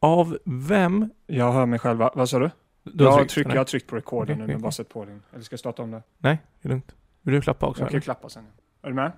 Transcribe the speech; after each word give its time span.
Av 0.00 0.38
vem? 0.44 1.10
Jag 1.26 1.52
hör 1.52 1.66
mig 1.66 1.78
själv. 1.78 1.98
va? 1.98 2.12
Vad 2.14 2.28
sa 2.28 2.38
du? 2.38 2.50
du 2.82 3.04
har 3.04 3.10
jag, 3.10 3.18
tryckt, 3.18 3.32
tryck, 3.32 3.46
jag 3.46 3.60
har 3.60 3.64
tryckt 3.64 3.86
på 3.86 3.96
record 3.96 4.22
Okej, 4.22 4.36
nu, 4.36 4.46
men 4.46 4.60
bara 4.60 4.72
sett 4.72 4.88
på 4.88 5.04
din. 5.04 5.22
Eller 5.32 5.42
ska 5.42 5.52
jag 5.52 5.60
starta 5.60 5.82
om 5.82 5.90
det? 5.90 6.02
Nej, 6.18 6.38
det 6.62 6.68
är 6.68 6.70
lugnt. 6.70 6.94
Vill 7.22 7.34
du 7.34 7.40
klappa 7.40 7.66
också? 7.66 7.82
Jag 7.82 7.90
kan 7.90 8.00
klappa 8.00 8.28
sen. 8.28 8.44
Är 8.82 8.88
du 8.88 8.94
med? 8.94 9.12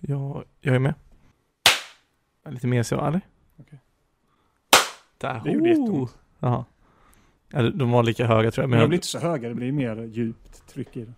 Ja, 0.00 0.44
jag 0.60 0.74
är 0.74 0.78
med. 0.78 0.94
Lite 2.48 2.66
mer 2.66 2.82
så, 2.82 3.06
eller? 3.06 3.20
Okej. 3.56 3.78
Där. 5.18 5.40
Det 5.44 5.50
gjorde 5.52 5.70
Oh! 5.70 5.78
jätteont. 5.78 6.18
Jaha. 6.38 6.64
Ja, 7.48 7.62
de 7.62 7.90
var 7.90 8.02
lika 8.02 8.26
höga 8.26 8.50
tror 8.50 8.62
jag. 8.62 8.70
Men 8.70 8.78
Men 8.78 8.84
de 8.84 8.88
blir 8.88 8.96
inte 8.98 9.06
så 9.06 9.18
höga, 9.18 9.48
det 9.48 9.54
blir 9.54 9.72
mer 9.72 9.96
djupt 10.04 10.66
tryck 10.68 10.96
i 10.96 11.04
det. 11.04 11.12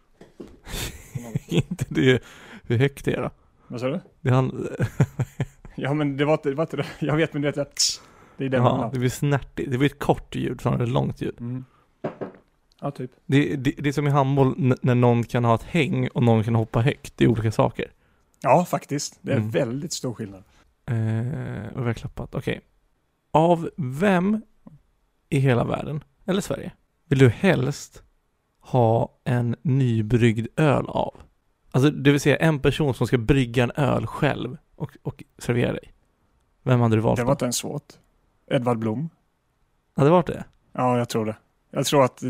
inte 1.57 1.85
det 1.89 2.23
hur 2.67 2.79
högt 2.79 3.05
det 3.05 3.15
är 3.15 3.23
då. 3.23 3.31
Vad 3.67 3.81
sa 3.81 3.87
du? 3.89 4.01
Det, 4.21 4.31
han, 4.31 4.69
Ja 5.75 5.95
men 5.95 6.17
det 6.17 6.25
var 6.25 6.33
inte, 6.33 6.49
det 6.49 6.55
var 6.55 6.65
inte 6.65 6.77
det. 6.77 6.87
Jag 7.01 7.17
vet 7.17 7.33
men 7.33 7.43
det 7.43 7.49
är 7.49 7.53
det 7.53 7.61
Det 8.37 8.45
är 8.45 8.49
det 8.49 8.61
man 8.61 8.81
ja, 8.81 8.91
det 8.93 8.99
blir 8.99 9.09
snärtigt. 9.11 9.71
Det 9.71 9.79
blir 9.79 9.91
ett 9.91 9.99
kort 9.99 10.35
ljud 10.35 10.61
snarare 10.61 10.79
än 10.79 10.83
ett 10.85 10.93
långt 10.93 11.21
ljud. 11.21 11.41
Mm. 11.41 11.65
Ja 12.81 12.91
typ. 12.91 13.11
Det, 13.27 13.57
det, 13.57 13.71
det 13.79 13.89
är 13.89 13.93
som 13.93 14.07
i 14.07 14.11
handboll 14.11 14.55
n- 14.59 14.77
när 14.83 14.95
någon 14.95 15.25
kan 15.25 15.45
ha 15.45 15.55
ett 15.55 15.63
häng 15.63 16.09
och 16.09 16.23
någon 16.23 16.45
kan 16.45 16.55
hoppa 16.55 16.81
högt. 16.81 17.17
Det 17.17 17.25
är 17.25 17.29
olika 17.29 17.53
saker. 17.53 17.93
Ja 18.41 18.65
faktiskt. 18.65 19.19
Det 19.23 19.33
är 19.33 19.37
Mm. 19.37 19.51
väldigt 19.51 19.93
stor 19.93 20.15
skillnad. 20.15 20.43
Eh, 20.87 20.97
och 21.77 21.83
vi 21.83 21.87
har 21.87 21.95
klappat. 21.95 22.35
Okej. 22.35 22.61
Av 23.31 23.71
vem 23.77 24.43
i 25.29 25.39
hela 25.39 25.65
världen, 25.65 26.05
eller 26.25 26.41
Sverige, 26.41 26.73
vill 27.09 27.19
du 27.19 27.29
helst 27.29 28.03
ha 28.61 29.19
en 29.25 29.57
nybryggd 29.63 30.47
öl 30.57 30.85
av? 30.89 31.15
Alltså 31.71 31.91
det 31.91 32.11
vill 32.11 32.21
säga 32.21 32.37
en 32.37 32.59
person 32.61 32.95
som 32.95 33.07
ska 33.07 33.19
brygga 33.19 33.63
en 33.63 33.71
öl 33.77 34.07
själv 34.07 34.57
och, 34.77 34.97
och 35.03 35.25
servera 35.39 35.73
dig. 35.73 35.93
Vem 36.63 36.81
hade 36.81 36.97
du 36.97 37.01
valt 37.03 37.19
Det 37.19 37.25
var 37.25 37.33
inte 37.33 37.45
ens 37.45 37.57
svårt. 37.57 37.93
Edvard 38.53 38.79
Blom. 38.79 39.09
Hade 39.97 40.09
det 40.09 40.13
varit 40.13 40.27
det? 40.27 40.45
Ja 40.73 40.99
jag 40.99 41.09
tror 41.09 41.27
det. 41.27 41.37
Jag 41.71 41.87
tror 41.87 42.05
att 42.05 42.23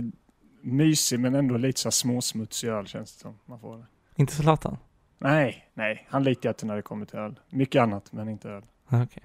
mysig 0.62 1.20
men 1.20 1.34
ändå 1.34 1.56
lite 1.56 1.80
så 1.80 1.90
småsmutsig 1.90 2.68
öl 2.68 2.86
känns 2.86 3.14
det 3.14 3.20
som. 3.20 3.38
Man 3.46 3.60
får 3.60 3.76
det. 3.76 3.86
Inte 4.16 4.32
Zlatan? 4.32 4.76
Nej, 5.18 5.70
nej. 5.74 6.06
Han 6.10 6.24
litar 6.24 6.48
jag 6.48 6.56
till 6.56 6.66
när 6.66 6.76
det 6.76 6.82
kommer 6.82 7.06
till 7.06 7.18
öl. 7.18 7.40
Mycket 7.50 7.82
annat 7.82 8.12
men 8.12 8.28
inte 8.28 8.50
öl. 8.50 8.62
Ah, 8.88 9.02
Okej. 9.02 9.22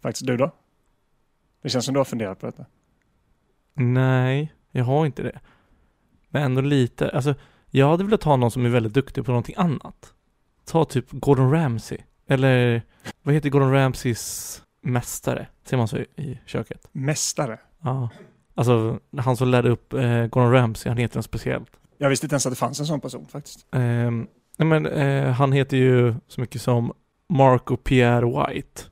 Faktiskt 0.00 0.26
du 0.26 0.36
då? 0.36 0.50
Det 1.62 1.68
känns 1.68 1.84
som 1.84 1.94
du 1.94 2.00
har 2.00 2.04
funderat 2.04 2.40
på 2.40 2.46
detta. 2.46 2.66
Nej, 3.74 4.52
jag 4.70 4.84
har 4.84 5.06
inte 5.06 5.22
det. 5.22 5.40
Men 6.28 6.42
ändå 6.42 6.60
lite. 6.60 7.10
Alltså, 7.10 7.34
jag 7.70 7.88
hade 7.90 8.04
velat 8.04 8.22
ha 8.22 8.36
någon 8.36 8.50
som 8.50 8.64
är 8.64 8.68
väldigt 8.68 8.94
duktig 8.94 9.24
på 9.24 9.30
någonting 9.30 9.54
annat. 9.58 10.14
Ta 10.64 10.84
typ 10.84 11.06
Gordon 11.10 11.50
Ramsay. 11.52 11.98
Eller, 12.26 12.82
vad 13.22 13.34
heter 13.34 13.50
Gordon 13.50 13.72
Ramsays 13.72 14.62
mästare? 14.82 15.46
Ser 15.64 15.76
man 15.76 15.88
så 15.88 15.98
i, 15.98 16.06
i 16.16 16.38
köket? 16.46 16.88
Mästare. 16.92 17.58
Ja. 17.82 18.08
Alltså, 18.54 18.98
han 19.18 19.36
som 19.36 19.48
lärde 19.48 19.70
upp 19.70 19.92
eh, 19.92 20.26
Gordon 20.26 20.52
Ramsay, 20.52 20.90
han 20.90 20.98
heter 20.98 21.16
något 21.18 21.24
speciellt. 21.24 21.70
Jag 21.98 22.08
visste 22.08 22.26
inte 22.26 22.34
ens 22.34 22.46
att 22.46 22.52
det 22.52 22.56
fanns 22.56 22.80
en 22.80 22.86
sån 22.86 23.00
person 23.00 23.26
faktiskt. 23.26 23.66
Ehm, 23.72 24.26
nej 24.58 24.68
men, 24.68 24.86
eh, 24.86 25.32
han 25.32 25.52
heter 25.52 25.76
ju 25.76 26.14
så 26.28 26.40
mycket 26.40 26.62
som 26.62 26.92
Marco 27.28 27.76
Pierre 27.76 28.26
White. 28.26 28.82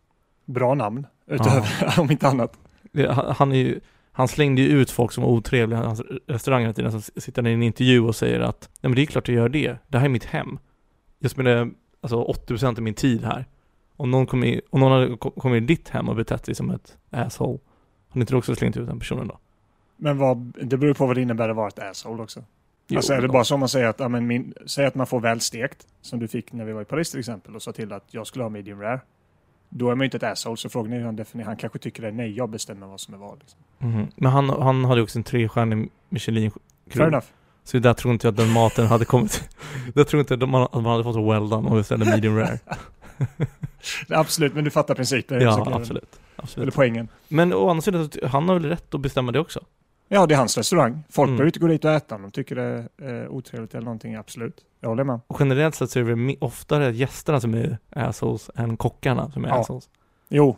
Bra 0.44 0.74
namn. 0.74 1.06
Utöver, 1.26 1.94
om 2.00 2.10
inte 2.10 2.28
annat. 2.28 2.58
Det, 2.92 3.12
han, 3.12 3.34
han 3.38 3.52
är 3.52 3.56
ju, 3.56 3.80
han 4.12 4.28
slängde 4.28 4.62
ju 4.62 4.68
ut 4.68 4.90
folk 4.90 5.12
som 5.12 5.24
var 5.24 5.30
otrevliga 5.30 5.80
i 5.80 5.86
hans 5.86 6.02
restaurang 6.26 6.62
hela 6.62 6.72
tiden. 6.72 7.02
Så 7.02 7.20
sitter 7.20 7.46
i 7.46 7.52
en 7.52 7.62
intervju 7.62 8.00
och 8.00 8.16
säger 8.16 8.40
att 8.40 8.68
Nej 8.80 8.88
men 8.88 8.94
det 8.94 9.02
är 9.02 9.06
klart 9.06 9.28
jag 9.28 9.36
gör 9.36 9.48
det. 9.48 9.76
Det 9.88 9.98
här 9.98 10.04
är 10.04 10.08
mitt 10.08 10.24
hem. 10.24 10.58
Jag 11.18 11.30
spenderar 11.30 11.70
alltså 12.00 12.24
80% 12.24 12.66
av 12.66 12.82
min 12.82 12.94
tid 12.94 13.24
här. 13.24 13.46
Om 14.00 14.10
någon 14.10 14.26
kommer 14.26 14.46
in, 14.46 14.60
om 14.70 14.80
någon 14.80 14.92
hade 14.92 15.16
ko- 15.16 15.30
kommit 15.30 15.62
i 15.62 15.66
ditt 15.66 15.88
hem 15.88 16.08
och 16.08 16.16
betett 16.16 16.46
sig 16.46 16.54
som 16.54 16.70
ett 16.70 16.96
asshole. 17.10 17.58
Har 18.08 18.20
inte 18.20 18.32
du 18.32 18.36
också 18.38 18.54
slängt 18.54 18.76
ut 18.76 18.86
den 18.86 18.98
personen 18.98 19.28
då? 19.28 19.38
Men 19.96 20.18
vad, 20.18 20.52
det 20.62 20.76
beror 20.76 20.94
på 20.94 21.06
vad 21.06 21.16
det 21.16 21.22
innebär 21.22 21.48
att 21.48 21.56
vara 21.56 21.68
ett 21.68 21.78
asshole 21.78 22.22
också. 22.22 22.44
Jo, 22.88 22.96
alltså 22.96 23.12
är 23.12 23.22
det 23.22 23.28
bara 23.28 23.44
som 23.44 23.60
man 23.60 23.68
säger 23.68 23.86
att, 23.86 24.00
ja, 24.00 24.08
men 24.08 24.26
min, 24.26 24.54
säg 24.66 24.86
att 24.86 24.94
man 24.94 25.06
får 25.06 25.20
välstekt, 25.20 25.86
som 26.00 26.18
du 26.18 26.28
fick 26.28 26.52
när 26.52 26.64
vi 26.64 26.72
var 26.72 26.82
i 26.82 26.84
Paris 26.84 27.10
till 27.10 27.20
exempel, 27.20 27.54
och 27.56 27.62
sa 27.62 27.72
till 27.72 27.92
att 27.92 28.04
jag 28.10 28.26
skulle 28.26 28.44
ha 28.44 28.48
medium 28.48 28.80
rare. 28.80 29.00
Då 29.68 29.90
är 29.90 29.94
man 29.94 30.00
ju 30.00 30.04
inte 30.04 30.16
ett 30.16 30.22
asshole, 30.22 30.56
så 30.56 30.68
frågan 30.68 30.92
är 30.92 30.98
hur 30.98 31.04
han 31.04 31.16
definierar. 31.16 31.48
Han 31.48 31.56
kanske 31.56 31.78
tycker 31.78 32.02
det 32.02 32.08
är 32.08 32.12
nej, 32.12 32.36
jag 32.36 32.48
bestämmer 32.50 32.86
vad 32.86 33.00
som 33.00 33.14
är 33.14 33.18
vad. 33.18 33.38
Liksom. 33.38 33.58
Mhm. 33.78 34.06
Men 34.16 34.32
han, 34.32 34.50
han 34.50 34.84
hade 34.84 34.96
ju 35.00 35.02
också 35.02 35.18
en 35.18 35.24
trestjärnig 35.24 35.90
Michelin 36.08 36.50
Fair 36.90 37.06
enough. 37.06 37.26
Så 37.64 37.78
där 37.78 37.94
tror 37.94 38.12
inte 38.12 38.26
jag 38.26 38.32
att 38.32 38.36
den 38.38 38.52
maten 38.52 38.86
hade 38.86 39.04
kommit. 39.04 39.48
där 39.94 40.04
tror 40.04 40.20
inte 40.20 40.34
att 40.34 40.48
man, 40.48 40.62
att 40.62 40.72
man 40.72 40.84
hade 40.84 41.04
fått 41.04 41.16
well 41.16 41.48
done 41.48 41.68
om 41.68 41.72
vi 41.74 41.80
beställde 41.80 42.06
medium 42.10 42.36
rare. 42.36 42.58
Absolut, 44.08 44.54
men 44.54 44.64
du 44.64 44.70
fattar 44.70 44.94
principen. 44.94 45.40
ja, 45.40 45.52
Så- 45.52 45.70
absolut. 45.74 46.02
Eller 46.02 46.42
absolut. 46.44 46.74
poängen. 46.74 47.08
Men 47.28 47.52
å 47.54 47.68
andra 47.70 47.82
sidan, 47.82 48.10
han 48.24 48.48
har 48.48 48.54
väl 48.54 48.64
rätt 48.64 48.94
att 48.94 49.00
bestämma 49.00 49.32
det 49.32 49.40
också? 49.40 49.64
Ja, 50.08 50.26
det 50.26 50.34
är 50.34 50.38
hans 50.38 50.56
restaurang. 50.58 51.02
Folk 51.10 51.26
Mm. 51.28 51.36
behöver 51.36 51.48
inte 51.48 51.58
gå 51.58 51.66
dit 51.66 51.84
och 51.84 51.90
äta 51.90 52.14
om 52.14 52.22
de 52.22 52.30
tycker 52.30 52.56
det 52.56 52.88
är 52.98 53.22
eh, 53.24 53.30
otrevligt 53.30 53.74
eller 53.74 53.84
någonting. 53.84 54.14
Absolut. 54.14 54.64
Jag 54.80 54.88
håller 54.88 55.04
med. 55.04 55.20
Och 55.26 55.36
generellt 55.40 55.74
sett 55.74 55.90
så 55.90 55.98
är 55.98 56.04
det 56.04 56.36
oftare 56.40 56.90
gästerna 56.92 57.40
som 57.40 57.54
är 57.54 57.78
assholes 57.90 58.50
än 58.56 58.76
kockarna 58.76 59.30
som 59.30 59.44
är 59.44 59.48
Ja. 59.48 59.54
assholes. 59.60 59.88
Jo, 60.28 60.56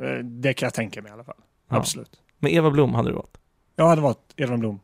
eh, 0.00 0.18
det 0.24 0.52
kan 0.54 0.66
jag 0.66 0.74
tänka 0.74 1.02
mig 1.02 1.10
i 1.10 1.12
alla 1.14 1.24
fall. 1.24 1.36
Ja. 1.68 1.76
Absolut. 1.76 2.20
Men 2.38 2.50
Eva 2.50 2.70
Blom 2.70 2.94
hade 2.94 3.10
du 3.10 3.14
valt. 3.14 3.38
Jag 3.76 3.88
hade 3.88 4.02
varit 4.02 4.34
Edvard 4.36 4.58
Blom. 4.58 4.80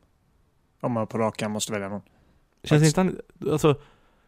Om 0.81 0.93
man 0.93 1.06
på 1.06 1.19
rak 1.19 1.43
arm 1.43 1.53
måste 1.53 1.72
välja 1.72 1.88
någon. 1.88 2.00
Känns 2.65 2.69
Faktiskt. 2.83 2.98
inte 2.98 3.19
han, 3.44 3.50
alltså, 3.53 3.75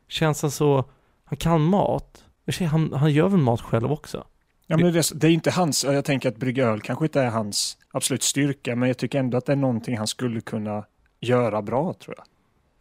känns 0.09 0.43
han 0.43 0.51
så, 0.51 0.85
han 1.25 1.37
kan 1.37 1.61
mat. 1.63 2.25
Han, 2.71 2.93
han 2.93 3.13
gör 3.13 3.29
väl 3.29 3.41
mat 3.41 3.61
själv 3.61 3.93
också? 3.93 4.27
Ja, 4.67 4.77
men 4.77 4.93
det, 4.93 5.11
det 5.15 5.27
är 5.27 5.31
inte 5.31 5.51
hans, 5.51 5.85
jag 5.85 6.05
tänker 6.05 6.29
att 6.29 6.37
brygga 6.37 6.67
öl 6.67 6.81
kanske 6.81 7.05
inte 7.05 7.21
är 7.21 7.31
hans 7.31 7.79
absolut 7.91 8.23
styrka, 8.23 8.77
men 8.77 8.89
jag 8.89 8.99
tycker 8.99 9.19
ändå 9.19 9.39
att 9.39 9.47
det 9.47 9.53
är 9.53 9.57
någonting 9.57 9.99
han 9.99 10.07
skulle 10.07 10.41
kunna 10.41 10.85
göra 11.21 11.63
bra, 11.63 11.95
tror 11.95 12.17
jag. 12.17 12.27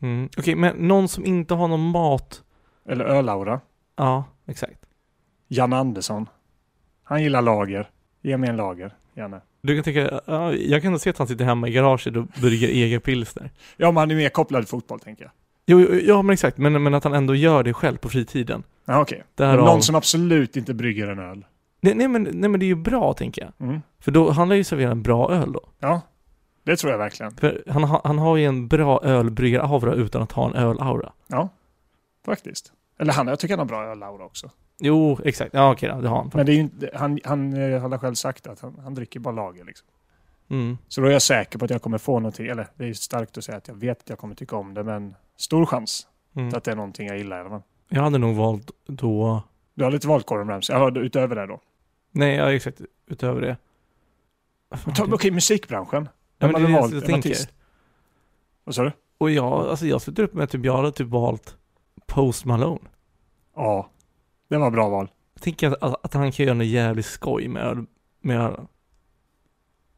Mm. 0.09 0.29
Okej, 0.37 0.55
men 0.55 0.75
någon 0.87 1.07
som 1.07 1.25
inte 1.25 1.53
har 1.53 1.67
någon 1.67 1.89
mat. 1.89 2.43
Eller 2.89 3.05
ölaura. 3.05 3.61
Ja, 3.95 4.23
exakt. 4.45 4.85
Janne 5.47 5.77
Andersson. 5.77 6.29
Han 7.03 7.23
gillar 7.23 7.41
lager. 7.41 7.89
Ge 8.21 8.37
mig 8.37 8.49
en 8.49 8.57
lager, 8.57 8.95
gärna. 9.13 9.41
Du 9.61 9.75
kan 9.75 9.83
tänka, 9.83 10.21
ja, 10.25 10.53
jag 10.53 10.81
kan 10.81 10.99
se 10.99 11.09
att 11.09 11.17
han 11.17 11.27
sitter 11.27 11.45
hemma 11.45 11.67
i 11.67 11.71
garaget 11.71 12.15
och 12.15 12.25
brygger 12.41 12.67
egen 12.83 13.01
pilsner. 13.01 13.51
Ja, 13.77 13.91
men 13.91 13.97
han 13.97 14.11
är 14.11 14.15
mer 14.15 14.29
kopplad 14.29 14.61
till 14.61 14.69
fotboll, 14.69 14.99
tänker 14.99 15.23
jag. 15.23 15.31
Jo, 15.69 15.79
ja 15.95 16.21
men 16.21 16.33
exakt, 16.33 16.57
men, 16.57 16.83
men 16.83 16.93
att 16.93 17.03
han 17.03 17.13
ändå 17.13 17.35
gör 17.35 17.63
det 17.63 17.73
själv 17.73 17.97
på 17.97 18.09
fritiden. 18.09 18.63
Ja, 18.85 19.01
okej. 19.01 19.23
Därav- 19.35 19.55
Men 19.55 19.65
Någon 19.65 19.81
som 19.81 19.95
absolut 19.95 20.57
inte 20.57 20.73
brygger 20.73 21.07
en 21.07 21.19
öl. 21.19 21.45
Nej, 21.81 21.95
nej, 21.95 22.07
men, 22.07 22.23
nej 22.23 22.49
men 22.49 22.59
det 22.59 22.65
är 22.65 22.67
ju 22.67 22.75
bra 22.75 23.13
tänker 23.13 23.41
jag. 23.41 23.67
Mm. 23.67 23.81
För 23.99 24.11
då, 24.11 24.31
han 24.31 24.49
lär 24.49 24.55
ju 24.55 24.63
servera 24.63 24.91
en 24.91 25.03
bra 25.03 25.31
öl 25.31 25.51
då. 25.51 25.61
Ja, 25.79 26.01
det 26.63 26.75
tror 26.75 26.91
jag 26.91 26.97
verkligen. 26.99 27.35
För 27.35 27.63
han, 27.67 27.83
har- 27.83 28.01
han 28.03 28.17
har 28.19 28.37
ju 28.37 28.45
en 28.45 28.67
bra 28.67 29.01
ölbryggaraura 29.03 29.93
utan 29.93 30.21
att 30.21 30.31
ha 30.31 30.47
en 30.47 30.55
ölaura. 30.55 31.11
Ja, 31.27 31.49
faktiskt. 32.25 32.71
Eller 32.99 33.13
han, 33.13 33.27
jag 33.27 33.39
tycker 33.39 33.53
han 33.53 33.59
har 33.59 33.65
bra 33.65 33.83
ölaura 33.91 34.25
också. 34.25 34.49
Jo, 34.79 35.19
exakt. 35.25 35.53
Ja 35.53 35.71
okej 35.71 35.89
då, 35.89 36.01
det 36.01 36.07
har 36.07 36.17
han. 36.17 36.31
Men 36.33 36.45
det 36.45 36.51
är 36.51 36.53
ju 36.55 36.59
inte, 36.61 36.89
han, 36.95 37.19
han 37.23 37.53
eh, 37.73 37.81
har 37.81 37.97
själv 37.97 38.13
sagt 38.13 38.47
att 38.47 38.59
han, 38.59 38.79
han 38.83 38.93
dricker 38.93 39.19
bara 39.19 39.33
lager 39.35 39.65
liksom. 39.65 39.87
Mm. 40.49 40.77
Så 40.87 41.01
då 41.01 41.07
är 41.07 41.11
jag 41.11 41.21
säker 41.21 41.59
på 41.59 41.65
att 41.65 41.71
jag 41.71 41.81
kommer 41.81 41.97
få 41.97 42.19
någonting, 42.19 42.47
eller 42.47 42.67
det 42.75 42.85
är 42.89 42.93
starkt 42.93 43.37
att 43.37 43.43
säga 43.43 43.57
att 43.57 43.67
jag 43.67 43.75
vet 43.75 44.01
att 44.01 44.09
jag 44.09 44.17
kommer 44.17 44.35
tycka 44.35 44.55
om 44.55 44.73
det, 44.73 44.83
men 44.83 45.15
stor 45.37 45.65
chans 45.65 46.07
Mm. 46.35 46.53
att 46.55 46.63
det 46.63 46.71
är 46.71 46.75
någonting 46.75 47.07
jag 47.07 47.17
gillar 47.17 47.37
i 47.37 47.39
alla 47.39 47.49
fall. 47.49 47.61
Jag 47.89 48.01
hade 48.01 48.17
nog 48.17 48.35
valt 48.35 48.71
då... 48.85 49.43
Du 49.73 49.83
har 49.83 49.91
lite 49.91 50.07
valt 50.07 50.25
Gordon 50.25 50.47
Ramsay, 50.49 50.75
ja, 50.75 50.91
utöver 51.01 51.35
det 51.35 51.45
då. 51.45 51.61
Nej, 52.11 52.35
ja 52.35 52.53
exakt. 52.53 52.81
Utöver 53.07 53.41
det. 53.41 53.57
Okej, 55.13 55.31
musikbranschen. 55.31 56.09
Ja, 56.37 56.47
men 56.47 56.53
det 56.53 56.59
är 56.59 56.61
hade 56.61 56.73
det 56.73 56.79
valt? 56.79 56.93
jag 56.93 57.05
tänker. 57.05 57.29
artist? 57.29 57.49
Vad 58.63 58.75
sa 58.75 58.83
du? 58.83 58.91
Och 59.17 59.31
jag, 59.31 59.51
alltså 59.67 59.85
jag 59.87 60.01
slutar 60.01 60.23
upp 60.23 60.33
med 60.33 60.49
typ, 60.49 60.65
jag 60.65 60.75
hade 60.77 60.91
typ 60.91 61.07
valt 61.07 61.57
Post 62.05 62.45
Malone. 62.45 62.89
Ja, 63.55 63.89
det 64.47 64.57
var 64.57 64.71
bra 64.71 64.89
val. 64.89 65.11
Jag 65.33 65.41
tänker 65.43 65.67
att, 65.67 65.83
att, 65.83 66.05
att 66.05 66.13
han 66.13 66.31
kan 66.31 66.45
göra 66.45 66.55
något 66.57 66.67
jävligt 66.67 67.05
skoj 67.05 67.47
med, 67.47 67.85
med 68.21 68.39
ölen. 68.41 68.67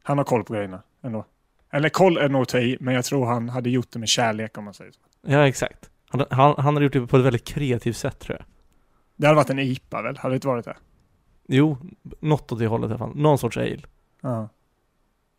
Han 0.04 0.18
har 0.18 0.26
koll 0.26 0.44
på 0.44 0.54
grejerna 0.54 0.82
ändå. 1.02 1.26
Eller 1.72 1.90
koll 1.90 2.18
är 2.18 2.30
nog 2.30 2.42
att 2.42 2.50
ta 2.50 2.60
i, 2.60 2.78
men 2.80 2.94
jag 2.94 3.06
tror 3.06 3.26
han 3.26 3.50
hade 3.50 3.70
gjort 3.70 3.92
det 3.92 4.00
med 4.00 4.10
kärlek 4.10 4.58
om 4.58 4.64
man 4.66 4.74
säger 4.74 4.92
så. 4.92 5.00
Ja, 5.28 5.48
exakt. 5.48 5.90
Han, 6.10 6.26
han, 6.30 6.56
han 6.58 6.74
hade 6.74 6.84
gjort 6.84 6.94
det 6.94 7.08
på 7.08 7.18
ett 7.18 7.26
väldigt 7.26 7.48
kreativt 7.48 7.98
sätt 7.98 8.20
tror 8.20 8.38
jag. 8.38 8.46
Det 9.16 9.28
hade 9.28 9.36
varit 9.36 9.50
en 9.50 9.60
IPA 9.60 10.02
väl? 10.02 10.18
Hade 10.18 10.34
det 10.34 10.36
inte 10.36 10.48
varit 10.48 10.66
det? 10.66 10.78
Jo, 11.48 11.78
något 12.20 12.52
åt 12.52 12.60
det 12.60 12.68
hållet 12.68 12.90
i 12.90 12.92
alla 12.94 12.98
fall. 12.98 13.16
Någon 13.16 13.38
sorts 13.38 13.58
ale. 13.58 13.82
Ja. 14.22 14.50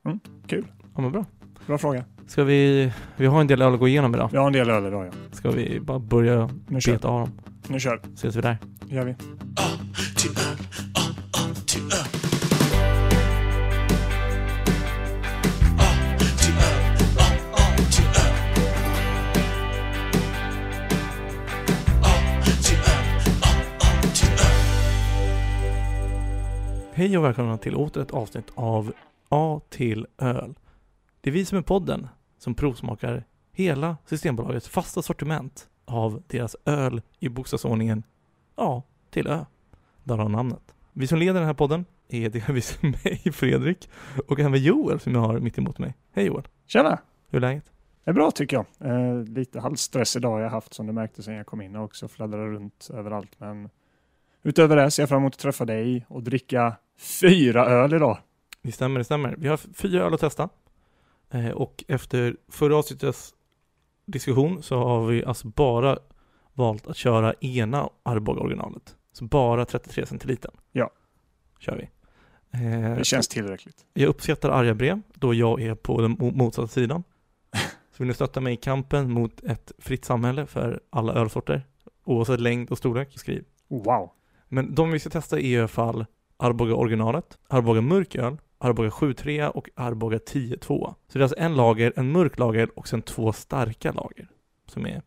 Mm, 0.04 0.20
kul. 0.46 0.66
Ja 0.94 1.00
men 1.02 1.12
bra. 1.12 1.24
Bra 1.66 1.78
fråga. 1.78 2.04
Ska 2.26 2.44
vi, 2.44 2.92
vi 3.16 3.26
har 3.26 3.40
en 3.40 3.46
del 3.46 3.62
öl 3.62 3.74
att 3.74 3.80
gå 3.80 3.88
igenom 3.88 4.14
idag. 4.14 4.28
Vi 4.32 4.38
har 4.38 4.46
en 4.46 4.52
del 4.52 4.70
öl 4.70 4.86
idag 4.86 5.06
ja. 5.06 5.10
Ska 5.32 5.50
vi 5.50 5.80
bara 5.80 5.98
börja 5.98 6.50
Nu 6.68 6.80
kör 6.80 6.92
beta 6.92 7.08
av 7.08 7.20
dem? 7.20 7.40
Nu 7.68 7.80
kör 7.80 8.00
Ses 8.14 8.36
vi 8.36 8.40
där. 8.40 8.58
vi. 8.86 8.94
gör 8.94 9.04
vi. 9.04 9.14
Hej 27.00 27.18
och 27.18 27.24
välkomna 27.24 27.58
till 27.58 27.76
åter 27.76 28.02
ett 28.02 28.10
avsnitt 28.10 28.52
av 28.54 28.92
A 29.28 29.60
till 29.68 30.06
öl. 30.18 30.54
Det 31.20 31.30
är 31.30 31.34
vi 31.34 31.44
som 31.44 31.58
är 31.58 31.62
podden 31.62 32.08
som 32.38 32.54
provsmakar 32.54 33.24
hela 33.52 33.96
Systembolagets 34.06 34.68
fasta 34.68 35.02
sortiment 35.02 35.68
av 35.84 36.22
deras 36.26 36.56
öl 36.64 37.02
i 37.18 37.28
bokstavsordningen 37.28 38.02
A 38.54 38.82
till 39.10 39.26
Ö. 39.26 39.44
Därav 40.04 40.30
namnet. 40.30 40.74
Vi 40.92 41.06
som 41.06 41.18
leder 41.18 41.34
den 41.34 41.44
här 41.44 41.54
podden 41.54 41.84
är 42.08 42.28
delvis 42.28 42.82
mig, 42.82 43.32
Fredrik, 43.32 43.90
och 44.28 44.40
även 44.40 44.62
Joel 44.62 45.00
som 45.00 45.14
jag 45.14 45.20
har 45.20 45.38
mitt 45.38 45.58
emot 45.58 45.78
mig. 45.78 45.94
Hej 46.12 46.26
Joel! 46.26 46.48
Tjena! 46.66 46.98
Hur 47.28 47.36
är 47.36 47.40
läget? 47.40 47.72
Det 48.04 48.10
är 48.10 48.14
bra 48.14 48.30
tycker 48.30 48.56
jag. 48.56 48.66
Eh, 48.90 49.24
lite 49.24 49.60
halvstress 49.60 50.16
idag 50.16 50.40
jag 50.40 50.44
har 50.44 50.50
haft 50.50 50.74
som 50.74 50.86
du 50.86 50.92
märkte 50.92 51.22
sen 51.22 51.34
jag 51.34 51.46
kom 51.46 51.60
in 51.60 51.76
och 51.76 51.84
också 51.84 52.08
fladdrar 52.08 52.46
runt 52.46 52.90
överallt. 52.94 53.30
Men 53.38 53.68
utöver 54.42 54.76
det 54.76 54.90
ser 54.90 55.02
jag 55.02 55.08
fram 55.08 55.18
emot 55.22 55.34
att 55.34 55.38
träffa 55.40 55.64
dig 55.64 56.06
och 56.08 56.22
dricka 56.22 56.76
fyra 56.98 57.66
öl 57.66 57.94
idag. 57.94 58.18
Det 58.62 58.72
stämmer, 58.72 58.98
det 59.00 59.04
stämmer. 59.04 59.34
Vi 59.38 59.48
har 59.48 59.56
fyra 59.56 60.04
öl 60.04 60.14
att 60.14 60.20
testa. 60.20 60.48
Eh, 61.30 61.48
och 61.50 61.84
efter 61.88 62.36
förra 62.48 62.76
avsnittets 62.76 63.34
diskussion 64.06 64.62
så 64.62 64.78
har 64.78 65.06
vi 65.06 65.24
alltså 65.24 65.48
bara 65.48 65.98
valt 66.52 66.86
att 66.86 66.96
köra 66.96 67.34
ena 67.40 67.88
Arboga 68.02 68.40
originalet. 68.40 68.96
Så 69.12 69.24
bara 69.24 69.64
33 69.64 70.06
centiliter. 70.06 70.50
Ja. 70.72 70.90
Kör 71.58 71.76
vi. 71.76 71.88
Eh, 72.58 72.96
Det 72.96 73.04
känns 73.04 73.28
tillräckligt. 73.28 73.84
Jag 73.94 74.08
uppskattar 74.08 74.50
arga 74.50 74.74
brev 74.74 75.02
då 75.14 75.34
jag 75.34 75.62
är 75.62 75.74
på 75.74 76.00
den 76.00 76.16
mo- 76.16 76.36
motsatta 76.36 76.68
sidan. 76.68 77.02
Så 77.92 77.96
vill 77.98 78.08
ni 78.08 78.14
stötta 78.14 78.40
mig 78.40 78.54
i 78.54 78.56
kampen 78.56 79.10
mot 79.10 79.44
ett 79.44 79.72
fritt 79.78 80.04
samhälle 80.04 80.46
för 80.46 80.80
alla 80.90 81.12
ölsorter, 81.12 81.66
oavsett 82.04 82.40
längd 82.40 82.70
och 82.70 82.78
storlek, 82.78 83.18
skriv. 83.18 83.44
Wow. 83.68 84.10
Men 84.52 84.74
de 84.74 84.90
vi 84.90 84.98
ska 84.98 85.10
testa 85.10 85.38
är 85.38 85.44
i 85.44 85.58
alla 85.58 85.68
fall 85.68 86.06
Arboga 86.36 86.74
originalet, 86.74 87.38
Arboga 87.48 87.80
mörköl, 87.80 88.36
Arboga 88.58 88.88
7.3 88.88 89.48
och 89.48 89.70
Arboga 89.74 90.18
10.2. 90.18 90.58
Så 90.58 90.94
det 91.12 91.18
är 91.18 91.22
alltså 91.22 91.38
en 91.38 91.56
lager, 91.56 91.92
en 91.96 92.12
mörk 92.12 92.38
lager 92.38 92.78
och 92.78 92.88
sen 92.88 93.02
två 93.02 93.32
starka 93.32 93.92
lager. 93.92 94.28
Som 94.66 94.86
är 94.86 95.02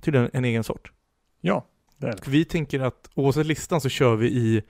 tydligen 0.00 0.30
en 0.32 0.44
egen 0.44 0.64
sort. 0.64 0.92
Ja, 1.40 1.66
det 1.96 2.06
är 2.06 2.12
det. 2.12 2.18
Och 2.18 2.34
vi 2.34 2.44
tänker 2.44 2.80
att 2.80 3.10
oavsett 3.14 3.46
listan 3.46 3.80
så 3.80 3.88
kör 3.88 4.16
vi 4.16 4.28
i 4.28 4.62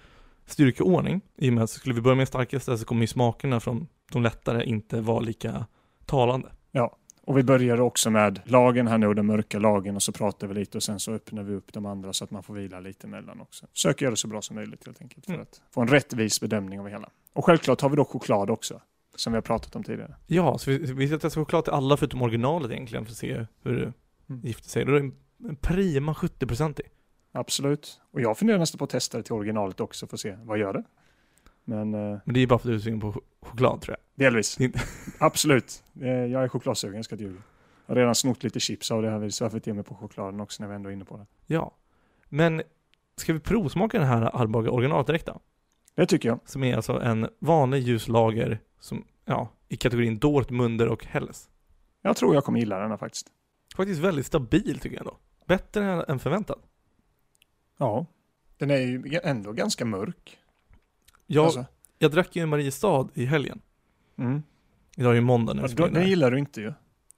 styrkeordning. 0.44 1.20
I 1.36 1.50
och 1.50 1.54
med 1.54 1.64
att 1.64 1.70
skulle 1.70 1.94
vi 1.94 2.00
börja 2.00 2.14
med 2.14 2.28
starkaste 2.28 2.78
så 2.78 2.84
kommer 2.84 3.00
ju 3.00 3.06
smakerna 3.06 3.60
från 3.60 3.86
de 4.12 4.22
lättare 4.22 4.64
inte 4.64 5.00
vara 5.00 5.20
lika 5.20 5.66
talande. 6.04 6.48
Och 7.26 7.38
vi 7.38 7.42
börjar 7.42 7.80
också 7.80 8.10
med 8.10 8.40
lagen 8.44 8.86
här 8.86 8.98
nu, 8.98 9.14
den 9.14 9.26
mörka 9.26 9.58
lagen 9.58 9.96
och 9.96 10.02
så 10.02 10.12
pratar 10.12 10.46
vi 10.46 10.54
lite 10.54 10.78
och 10.78 10.82
sen 10.82 11.00
så 11.00 11.12
öppnar 11.12 11.42
vi 11.42 11.54
upp 11.54 11.72
de 11.72 11.86
andra 11.86 12.12
så 12.12 12.24
att 12.24 12.30
man 12.30 12.42
får 12.42 12.54
vila 12.54 12.80
lite 12.80 13.06
emellan 13.06 13.40
också. 13.40 13.66
Försöker 13.72 14.04
göra 14.06 14.10
det 14.10 14.16
så 14.16 14.28
bra 14.28 14.42
som 14.42 14.56
möjligt 14.56 14.86
helt 14.86 15.02
enkelt 15.02 15.26
för 15.26 15.32
Mm. 15.32 15.42
att 15.42 15.62
få 15.74 15.80
en 15.80 15.88
rättvis 15.88 16.40
bedömning 16.40 16.80
av 16.80 16.88
hela. 16.88 17.10
Och 17.32 17.44
självklart 17.44 17.80
har 17.80 17.88
vi 17.90 17.96
då 17.96 18.04
choklad 18.04 18.50
också, 18.50 18.80
som 19.16 19.32
vi 19.32 19.36
har 19.36 19.42
pratat 19.42 19.76
om 19.76 19.84
tidigare. 19.84 20.14
Ja, 20.26 20.58
så 20.58 20.70
vi, 20.70 20.78
vi 20.78 21.08
ska 21.08 21.18
testa 21.18 21.40
choklad 21.40 21.64
till 21.64 21.72
alla 21.72 21.96
förutom 21.96 22.22
originalet 22.22 22.70
egentligen 22.70 23.04
för 23.04 23.12
att 23.12 23.16
se 23.18 23.46
hur 23.62 23.76
det 23.76 23.92
Mm. 24.28 24.40
gifter 24.44 24.68
sig. 24.68 24.84
Då 24.84 24.92
är 24.94 25.00
en 25.00 25.12
prima 25.60 26.14
70% 26.14 26.80
i. 26.80 26.82
Absolut. 27.32 28.00
Och 28.12 28.20
jag 28.20 28.38
funderar 28.38 28.58
nästan 28.58 28.78
på 28.78 28.84
att 28.84 28.90
testa 28.90 29.18
det 29.18 29.24
till 29.24 29.32
originalet 29.32 29.80
också 29.80 30.06
för 30.06 30.16
att 30.16 30.20
se 30.20 30.36
vad 30.42 30.58
gör 30.58 30.72
det. 30.72 30.84
Men 31.68 31.94
eh, 31.94 32.18
Men 32.24 32.34
det 32.34 32.40
är 32.40 32.46
bara 32.46 32.58
för 32.58 32.68
att 32.68 32.72
du 32.72 32.74
är 32.74 32.78
sugen 32.80 33.00
på 33.00 33.12
ch- 33.12 33.20
choklad 33.40 33.80
tror 33.80 33.96
jag. 33.98 34.24
delvis. 34.26 34.58
Absolut. 35.20 35.82
Eh, 36.00 36.08
jag 36.08 36.44
är 36.44 36.48
chokladsugen, 36.48 36.96
jag 36.96 37.04
ska 37.04 37.14
inte 37.14 37.24
ljuga. 37.24 37.42
Jag 37.86 37.94
har 37.94 38.00
redan 38.00 38.14
snott 38.14 38.42
lite 38.42 38.60
chips 38.60 38.90
av 38.90 39.02
det 39.02 39.10
här, 39.10 39.28
så 39.28 39.44
jag 39.44 39.50
får 39.52 39.60
ge 39.64 39.74
mig 39.74 39.84
på 39.84 39.94
chokladen 39.94 40.40
också 40.40 40.62
när 40.62 40.68
vi 40.70 40.74
ändå 40.76 40.88
är 40.88 40.92
inne 40.92 41.04
på 41.04 41.16
det. 41.16 41.26
Ja. 41.46 41.74
Men 42.28 42.62
ska 43.16 43.32
vi 43.32 43.40
provsmaka 43.40 43.98
den 43.98 44.06
här 44.08 44.30
Arboga 44.42 44.70
originalet 44.70 45.06
direkt 45.06 45.26
då? 45.26 45.40
Det 45.94 46.06
tycker 46.06 46.28
jag. 46.28 46.38
Som 46.44 46.64
är 46.64 46.76
alltså 46.76 47.00
en 47.00 47.28
vanlig 47.38 47.82
ljuslager 47.82 48.58
som, 48.80 49.04
ja, 49.24 49.48
i 49.68 49.76
kategorin 49.76 50.18
Dortmunder 50.18 50.88
och 50.88 51.04
Helles. 51.04 51.48
Jag 52.02 52.16
tror 52.16 52.34
jag 52.34 52.44
kommer 52.44 52.58
gilla 52.58 52.78
den 52.78 52.90
här 52.90 52.96
faktiskt. 52.98 53.26
Faktiskt 53.76 54.00
väldigt 54.00 54.26
stabil 54.26 54.78
tycker 54.78 54.96
jag 54.96 55.00
ändå. 55.00 55.16
Bättre 55.46 55.84
än- 55.84 56.04
än 56.08 56.18
förväntat. 56.18 56.58
Ja. 57.78 58.06
Den 58.58 58.70
är 58.70 58.76
ju 58.76 59.20
ändå 59.22 59.52
ganska 59.52 59.84
mörk. 59.84 60.38
Jag, 61.26 61.44
Alltså. 61.44 61.64
jag 61.98 62.10
drack 62.10 62.36
ju 62.36 62.42
en 62.42 62.48
Mariestad 62.48 63.08
i 63.14 63.24
helgen. 63.24 63.60
Mm. 64.18 64.42
Idag 64.96 65.10
är 65.10 65.14
ju 65.14 65.20
måndag 65.20 65.56
Ja, 65.60 65.68
spelar 65.68 65.88
in 65.88 65.94
det 65.94 66.00
den 66.00 66.08
gillar 66.08 66.30
du 66.30 66.38
inte 66.38 66.60
ju. 66.60 66.72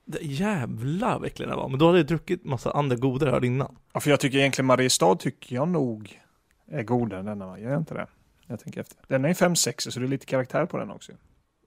Det- 0.05 0.21
Jävlar 0.21 1.19
vad 1.19 1.25
äcklig 1.27 1.47
den 1.47 1.57
var. 1.57 1.69
Men 1.69 1.79
då 1.79 1.85
hade 1.85 1.97
jag 1.97 2.07
druckit 2.07 2.45
massa 2.45 2.71
andra 2.71 2.95
godare 2.95 3.31
öl 3.31 3.43
innan. 3.45 3.75
Ja, 3.93 3.99
för 3.99 4.09
jag 4.09 4.19
tycker 4.19 4.37
egentligen 4.37 4.65
Mariestad 4.65 5.15
tycker 5.15 5.55
jag 5.55 5.67
nog 5.67 6.19
är 6.67 6.83
godare 6.83 7.19
än 7.19 7.25
denna. 7.25 7.45
va? 7.47 7.59
Gör 7.59 7.69
jag 7.71 7.79
inte 7.81 7.93
det? 7.93 8.07
Jag 8.47 8.59
tänker 8.59 8.81
efter. 8.81 8.97
Den 9.07 9.25
är 9.25 9.33
5-6 9.33 9.89
så 9.91 9.99
det 9.99 10.05
är 10.05 10.07
lite 10.07 10.25
karaktär 10.25 10.65
på 10.65 10.77
den 10.77 10.91
också. 10.91 11.11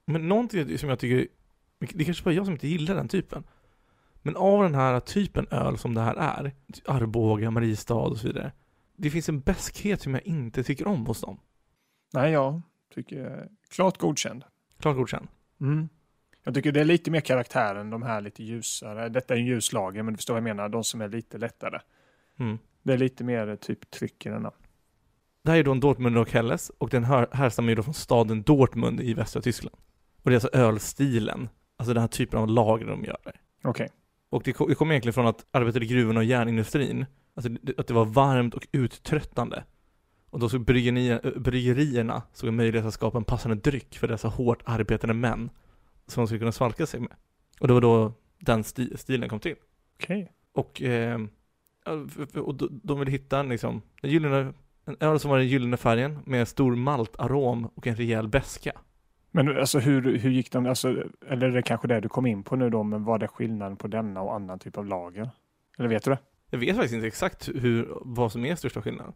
Men 0.06 0.28
någonting 0.28 0.78
som 0.78 0.88
jag 0.88 0.98
tycker, 0.98 1.28
det 1.78 2.00
är 2.00 2.04
kanske 2.04 2.24
bara 2.24 2.34
jag 2.34 2.44
som 2.46 2.52
inte 2.54 2.68
gillar 2.68 2.94
den 2.94 3.08
typen. 3.08 3.44
Men 4.22 4.36
av 4.36 4.62
den 4.62 4.74
här 4.74 5.00
typen 5.00 5.46
öl 5.50 5.78
som 5.78 5.94
det 5.94 6.00
här 6.00 6.14
är, 6.14 6.52
Arboga, 6.84 7.50
Mariestad 7.50 7.94
och 7.94 8.18
så 8.18 8.26
vidare. 8.26 8.52
Det 8.96 9.10
finns 9.10 9.28
en 9.28 9.40
bäskhet 9.40 10.02
som 10.02 10.14
jag 10.14 10.22
inte 10.26 10.62
tycker 10.62 10.86
om 10.86 11.06
hos 11.06 11.20
dem. 11.20 11.38
Nej, 12.12 12.32
jag 12.32 12.62
tycker 12.94 13.48
klart 13.70 13.98
godkänd. 13.98 14.44
Klart 14.80 14.96
godkänd. 14.96 15.28
Mm. 15.60 15.88
Jag 16.44 16.54
tycker 16.54 16.72
det 16.72 16.80
är 16.80 16.84
lite 16.84 17.10
mer 17.10 17.20
karaktär 17.20 17.74
än 17.74 17.90
de 17.90 18.02
här 18.02 18.20
lite 18.20 18.42
ljusare. 18.42 19.08
Detta 19.08 19.34
är 19.34 19.38
en 19.38 19.46
ljuslager, 19.46 20.02
men 20.02 20.14
du 20.14 20.18
förstår 20.18 20.34
vad 20.34 20.38
jag 20.38 20.56
menar. 20.56 20.68
De 20.68 20.84
som 20.84 21.00
är 21.00 21.08
lite 21.08 21.38
lättare. 21.38 21.78
Mm. 22.38 22.58
Det 22.82 22.92
är 22.92 22.98
lite 22.98 23.24
mer 23.24 23.48
eh, 23.48 23.54
typ 23.54 23.90
tryck 23.90 24.26
i 24.26 24.28
denna. 24.28 24.52
Det 25.42 25.50
här 25.50 25.58
är 25.58 25.62
då 25.64 25.72
en 25.72 25.80
Dortmund 25.80 26.18
och 26.18 26.30
Helles 26.32 26.70
och 26.78 26.88
den 26.90 27.04
här, 27.04 27.26
härstammar 27.32 27.68
ju 27.68 27.74
då 27.74 27.82
från 27.82 27.94
staden 27.94 28.42
Dortmund 28.42 29.00
i 29.00 29.14
västra 29.14 29.42
Tyskland. 29.42 29.76
Och 30.22 30.30
det 30.30 30.32
är 30.32 30.36
alltså 30.36 30.50
ölstilen, 30.52 31.48
alltså 31.76 31.94
den 31.94 32.00
här 32.00 32.08
typen 32.08 32.40
av 32.40 32.48
lager 32.48 32.86
de 32.86 33.04
gör. 33.04 33.40
Okej. 33.64 33.88
Och 34.30 34.42
det, 34.42 34.56
det 34.68 34.74
kommer 34.74 34.92
egentligen 34.92 35.12
från 35.14 35.26
att 35.26 35.46
arbeta 35.50 35.78
i 35.80 35.86
gruvorna 35.86 36.20
och 36.20 36.24
järnindustrin. 36.24 37.06
Alltså 37.34 37.48
det- 37.62 37.78
att 37.80 37.86
det 37.86 37.94
var 37.94 38.04
varmt 38.04 38.54
och 38.54 38.66
uttröttande. 38.72 39.64
Och 40.32 40.38
då 40.38 40.48
såg 40.48 40.64
bryggerierna, 40.64 41.20
bryggerierna 41.36 42.22
såg 42.32 42.48
en 42.48 42.56
möjlighet 42.56 42.86
att 42.86 42.94
skapa 42.94 43.18
en 43.18 43.24
passande 43.24 43.56
dryck 43.56 43.98
för 43.98 44.08
dessa 44.08 44.28
hårt 44.28 44.62
arbetande 44.64 45.14
män. 45.14 45.50
Som 46.06 46.20
de 46.20 46.26
skulle 46.26 46.38
kunna 46.38 46.52
svalka 46.52 46.86
sig 46.86 47.00
med. 47.00 47.12
Och 47.60 47.68
det 47.68 47.74
var 47.74 47.80
då 47.80 48.12
den 48.38 48.64
sti, 48.64 48.96
stilen 48.96 49.28
kom 49.28 49.40
till. 49.40 49.54
Okej. 50.00 50.32
Och, 50.52 50.82
eh, 50.82 51.20
och 52.34 52.54
de, 52.70 52.98
ville 52.98 53.10
hitta 53.10 53.40
en, 53.40 53.48
liksom, 53.48 53.82
en, 54.02 54.10
gyllene, 54.10 54.52
en 54.84 54.96
öl 55.00 55.20
som 55.20 55.30
var 55.30 55.38
den 55.38 55.46
gyllene 55.46 55.76
färgen 55.76 56.18
med 56.24 56.48
stor 56.48 56.76
maltarom 56.76 57.64
och 57.74 57.86
en 57.86 57.96
rejäl 57.96 58.28
beska. 58.28 58.72
Men 59.30 59.58
alltså 59.58 59.78
hur, 59.78 60.18
hur 60.18 60.30
gick 60.30 60.52
de, 60.52 60.66
alltså, 60.66 61.04
eller 61.28 61.48
är 61.48 61.52
det 61.52 61.62
kanske 61.62 61.88
det 61.88 62.00
du 62.00 62.08
kom 62.08 62.26
in 62.26 62.42
på 62.42 62.56
nu 62.56 62.70
då, 62.70 62.82
men 62.82 63.04
vad 63.04 63.22
är 63.22 63.26
skillnaden 63.26 63.76
på 63.76 63.88
denna 63.88 64.20
och 64.20 64.34
annan 64.34 64.58
typ 64.58 64.78
av 64.78 64.86
lager? 64.86 65.30
Eller 65.78 65.88
vet 65.88 66.04
du 66.04 66.10
det? 66.10 66.18
Jag 66.50 66.58
vet 66.58 66.76
faktiskt 66.76 66.94
inte 66.94 67.06
exakt 67.06 67.48
hur, 67.48 67.88
vad 68.00 68.32
som 68.32 68.44
är 68.44 68.54
största 68.54 68.82
skillnaden. 68.82 69.12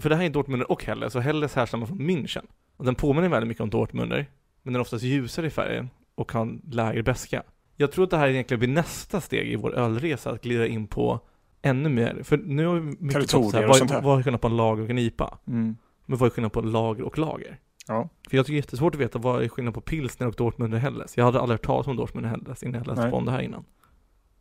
För 0.00 0.08
det 0.08 0.16
här 0.16 0.24
är 0.24 0.30
Dortmunder 0.30 0.70
och 0.72 0.84
Helles, 0.84 1.14
och 1.14 1.22
Helles 1.22 1.54
härstammar 1.54 1.86
från 1.86 1.98
München. 1.98 2.44
Och 2.76 2.84
den 2.84 2.94
påminner 2.94 3.28
väldigt 3.28 3.48
mycket 3.48 3.62
om 3.62 3.70
Dortmunder, 3.70 4.26
men 4.62 4.72
den 4.72 4.74
är 4.74 4.80
oftast 4.80 5.04
ljusare 5.04 5.46
i 5.46 5.50
färgen 5.50 5.90
och 6.14 6.32
har 6.32 6.58
lägre 6.70 7.02
beska. 7.02 7.42
Jag 7.76 7.92
tror 7.92 8.04
att 8.04 8.10
det 8.10 8.16
här 8.18 8.28
egentligen 8.28 8.58
blir 8.58 8.68
nästa 8.68 9.20
steg 9.20 9.52
i 9.52 9.56
vår 9.56 9.74
ölresa, 9.74 10.30
att 10.30 10.42
glida 10.42 10.66
in 10.66 10.86
på 10.86 11.20
ännu 11.62 11.88
mer. 11.88 12.22
För 12.22 12.36
nu 12.36 12.66
har 12.66 12.74
vi 12.74 12.80
mycket 12.80 13.12
Territorier 13.12 13.50
så 13.50 13.56
här, 13.56 13.64
och 13.64 13.68
vad, 13.68 13.76
sånt 13.76 13.90
här. 13.90 14.02
vad 14.02 14.18
är 14.18 14.22
skillnaden 14.22 14.40
på 14.40 14.48
en 14.48 14.56
lager 14.56 14.82
och 14.84 14.90
en 14.90 14.98
IPA? 14.98 15.38
Mm. 15.46 15.76
Men 16.06 16.18
vad 16.18 16.26
är 16.26 16.30
skillnaden 16.30 16.50
på 16.50 16.60
lager 16.60 17.04
och 17.04 17.18
lager? 17.18 17.58
Ja. 17.86 18.08
För 18.30 18.36
jag 18.36 18.46
tycker 18.46 18.52
det 18.54 18.58
är 18.58 18.62
jättesvårt 18.62 18.94
att 18.94 19.00
veta 19.00 19.18
vad 19.18 19.42
är 19.42 19.48
skillnaden 19.48 19.72
på 19.74 19.80
pilsner 19.80 20.26
och 20.26 20.34
Dortmunder 20.34 20.78
Helles. 20.78 21.16
Jag 21.16 21.24
hade 21.24 21.40
aldrig 21.40 21.54
hört 21.58 21.66
talas 21.66 21.86
om 21.86 21.96
Dortmunder 21.96 22.30
Helles 22.30 22.62
innan 22.62 22.74
jag 22.74 22.86
läste 22.86 23.02
Nej. 23.02 23.12
om 23.12 23.24
det 23.24 23.30
här 23.30 23.40
innan. 23.40 23.64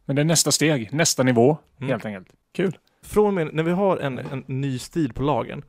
Men 0.06 0.16
det 0.16 0.22
är 0.22 0.26
nästa 0.26 0.52
steg, 0.52 0.94
nästa 0.94 1.24
nivå 1.24 1.58
Mm. 1.80 1.90
helt 1.90 2.06
enkelt. 2.06 2.28
Kul. 2.54 2.78
Från 3.08 3.36
med 3.36 3.54
när 3.54 3.64
vi 3.64 3.72
har 3.72 3.98
en, 3.98 4.20
en 4.20 4.44
ny 4.48 4.80
stil 4.80 5.14
på 5.14 5.24
lagen, 5.24 5.64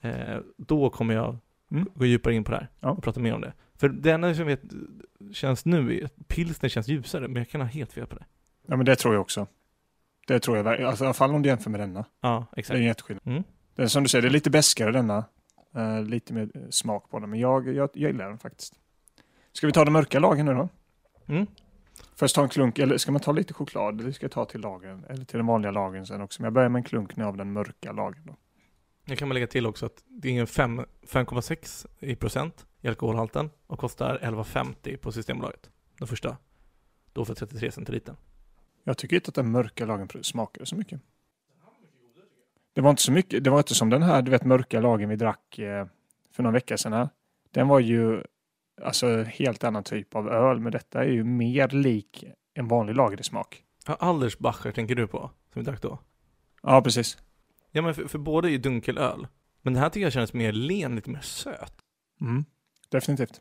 eh, 0.00 0.38
då 0.56 0.90
kommer 0.90 1.14
jag 1.14 1.36
Mm. 1.70 1.88
gå 1.94 2.04
djupare 2.06 2.34
in 2.34 2.44
på 2.44 2.50
det 2.50 2.56
här 2.56 2.68
Ja. 2.80 2.90
och 2.90 3.02
prata 3.02 3.20
mer 3.20 3.34
om 3.34 3.40
det. 3.40 3.52
För 3.76 3.88
det 3.88 4.10
enda 4.10 4.34
som 4.34 4.46
vet 4.46 4.60
känns 5.32 5.64
nu 5.64 5.98
är 5.98 6.04
att 6.04 6.28
pilsner 6.28 6.68
känns 6.68 6.88
ljusare, 6.88 7.28
men 7.28 7.36
jag 7.36 7.48
kan 7.48 7.60
ha 7.60 7.68
helt 7.68 7.92
fel 7.92 8.06
på 8.06 8.14
det. 8.16 8.24
Ja 8.66 8.76
men 8.76 8.86
det 8.86 8.96
tror 8.96 9.14
jag 9.14 9.20
också. 9.20 9.46
Det 10.26 10.40
tror 10.40 10.56
jag 10.56 10.64
verkligen. 10.64 10.88
Alltså, 10.88 11.04
I 11.04 11.06
alla 11.06 11.14
fall 11.14 11.34
om 11.34 11.42
du 11.42 11.48
jämför 11.48 11.70
med 11.70 11.80
denna. 11.80 12.04
Ja, 12.20 12.46
Det 12.50 12.58
är 12.58 12.60
exakt. 12.60 12.76
en 12.78 12.84
jätteskillnad. 12.84 13.22
Mm. 13.26 13.42
Det 13.74 13.82
är 13.82 13.86
som 13.86 14.02
du 14.02 14.08
säger, 14.08 14.22
det 14.22 14.28
är 14.28 14.32
lite 14.32 14.50
beskare 14.50 14.92
denna. 14.92 15.24
Eh, 15.76 16.02
lite 16.02 16.32
mer 16.34 16.50
eh, 16.54 16.60
smak 16.70 17.10
på 17.10 17.18
den. 17.18 17.30
Men 17.30 17.38
jag, 17.40 17.68
jag, 17.68 17.90
jag 17.94 18.12
gillar 18.12 18.28
den 18.28 18.38
faktiskt. 18.38 18.74
Ska 19.52 19.66
vi 19.66 19.72
ta 19.72 19.84
den 19.84 19.92
mörka 19.92 20.18
lagen 20.18 20.46
nu 20.46 20.54
då? 20.54 20.68
Mm. 21.26 21.46
Först 22.16 22.34
ta 22.34 22.42
en 22.42 22.48
klunk, 22.48 22.78
eller 22.78 22.98
ska 22.98 23.12
man 23.12 23.20
ta 23.20 23.32
lite 23.32 23.54
choklad? 23.54 24.00
Eller 24.00 24.12
ska 24.12 24.24
jag 24.24 24.32
ta 24.32 24.44
till 24.44 24.60
lagen? 24.60 25.04
Eller 25.08 25.24
till 25.24 25.36
den 25.36 25.46
vanliga 25.46 25.72
lagen 25.72 26.06
sen 26.06 26.20
också? 26.20 26.42
Men 26.42 26.44
jag 26.44 26.52
börjar 26.52 26.68
med 26.68 26.80
en 26.80 26.84
klunk 26.84 27.16
nu 27.16 27.24
av 27.24 27.36
den 27.36 27.52
mörka 27.52 27.92
lagen 27.92 28.22
då. 28.26 28.36
Jag 29.04 29.18
kan 29.18 29.28
väl 29.28 29.34
lägga 29.34 29.46
till 29.46 29.66
också 29.66 29.86
att 29.86 30.04
det 30.06 30.36
är 30.36 30.40
en 30.40 30.46
fem- 30.46 30.86
5,6 31.06 31.86
i 31.98 32.16
procent 32.16 32.66
i 32.80 32.88
alkoholhalten 32.88 33.50
och 33.66 33.78
kostar 33.78 34.18
11,50 34.22 34.96
på 34.96 35.12
Systembolaget. 35.12 35.70
Den 35.98 36.08
första. 36.08 36.36
Då 37.12 37.24
för 37.24 37.34
33 37.34 37.70
centiliter. 37.70 38.14
Jag 38.84 38.98
tycker 38.98 39.16
inte 39.16 39.28
att 39.28 39.34
den 39.34 39.50
mörka 39.50 39.86
lagen 39.86 40.08
smakade 40.22 40.66
så 40.66 40.76
mycket. 40.76 41.00
Det 42.72 42.80
var 42.80 42.90
inte 42.90 43.02
så 43.02 43.12
mycket. 43.12 43.44
Det 43.44 43.50
var 43.50 43.58
inte 43.58 43.74
som 43.74 43.90
den 43.90 44.02
här, 44.02 44.22
du 44.22 44.30
vet, 44.30 44.44
mörka 44.44 44.80
lagen 44.80 45.08
vi 45.08 45.16
drack 45.16 45.58
eh, 45.58 45.86
för 46.32 46.42
någon 46.42 46.52
vecka 46.52 46.78
sedan 46.78 46.92
här. 46.92 47.08
Den 47.50 47.68
var 47.68 47.80
ju 47.80 48.22
alltså 48.82 49.22
helt 49.22 49.64
annan 49.64 49.84
typ 49.84 50.14
av 50.14 50.28
öl, 50.28 50.60
men 50.60 50.72
detta 50.72 51.04
är 51.04 51.08
ju 51.08 51.24
mer 51.24 51.68
lik 51.68 52.24
en 52.54 52.68
vanlig 52.68 52.94
lager 52.94 53.20
i 53.20 53.24
smak. 53.24 53.64
Ja, 53.86 53.94
Aldersbacher 53.94 54.72
tänker 54.72 54.94
du 54.94 55.06
på, 55.06 55.18
som 55.52 55.62
vi 55.62 55.62
drack 55.62 55.82
då? 55.82 55.98
Ja, 56.62 56.82
precis. 56.82 57.18
Ja 57.70 57.82
men 57.82 57.94
för, 57.94 58.08
för 58.08 58.18
båda 58.18 58.48
är 58.48 58.52
ju 58.52 58.58
dunkelöl. 58.58 59.26
Men 59.62 59.72
den 59.72 59.82
här 59.82 59.90
tycker 59.90 60.06
jag 60.06 60.12
känns 60.12 60.32
mer 60.32 60.52
len, 60.52 60.96
lite 60.96 61.10
mer 61.10 61.20
söt. 61.20 61.74
Mm. 62.20 62.44
Definitivt. 62.88 63.40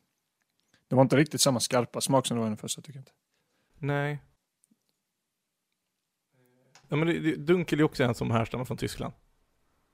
Det 0.88 0.96
var 0.96 1.03
inte 1.03 1.17
riktigt 1.17 1.41
samma 1.41 1.60
skarpa 1.60 2.01
smak 2.01 2.25
som 2.25 2.38
det 2.38 2.41
var 2.41 2.48
i 2.48 2.50
den 2.50 2.58
första 2.58 2.82
tycker 2.82 3.00
jag 3.00 3.01
inte. 3.01 3.12
Nej. 3.79 4.20
Ja 6.89 6.96
men 6.96 7.08
det, 7.08 7.20
det, 7.20 7.36
dunkel 7.36 7.79
är 7.79 7.84
också 7.84 8.03
en 8.03 8.15
som 8.15 8.32
härstammar 8.32 8.65
från 8.65 8.77
Tyskland. 8.77 9.13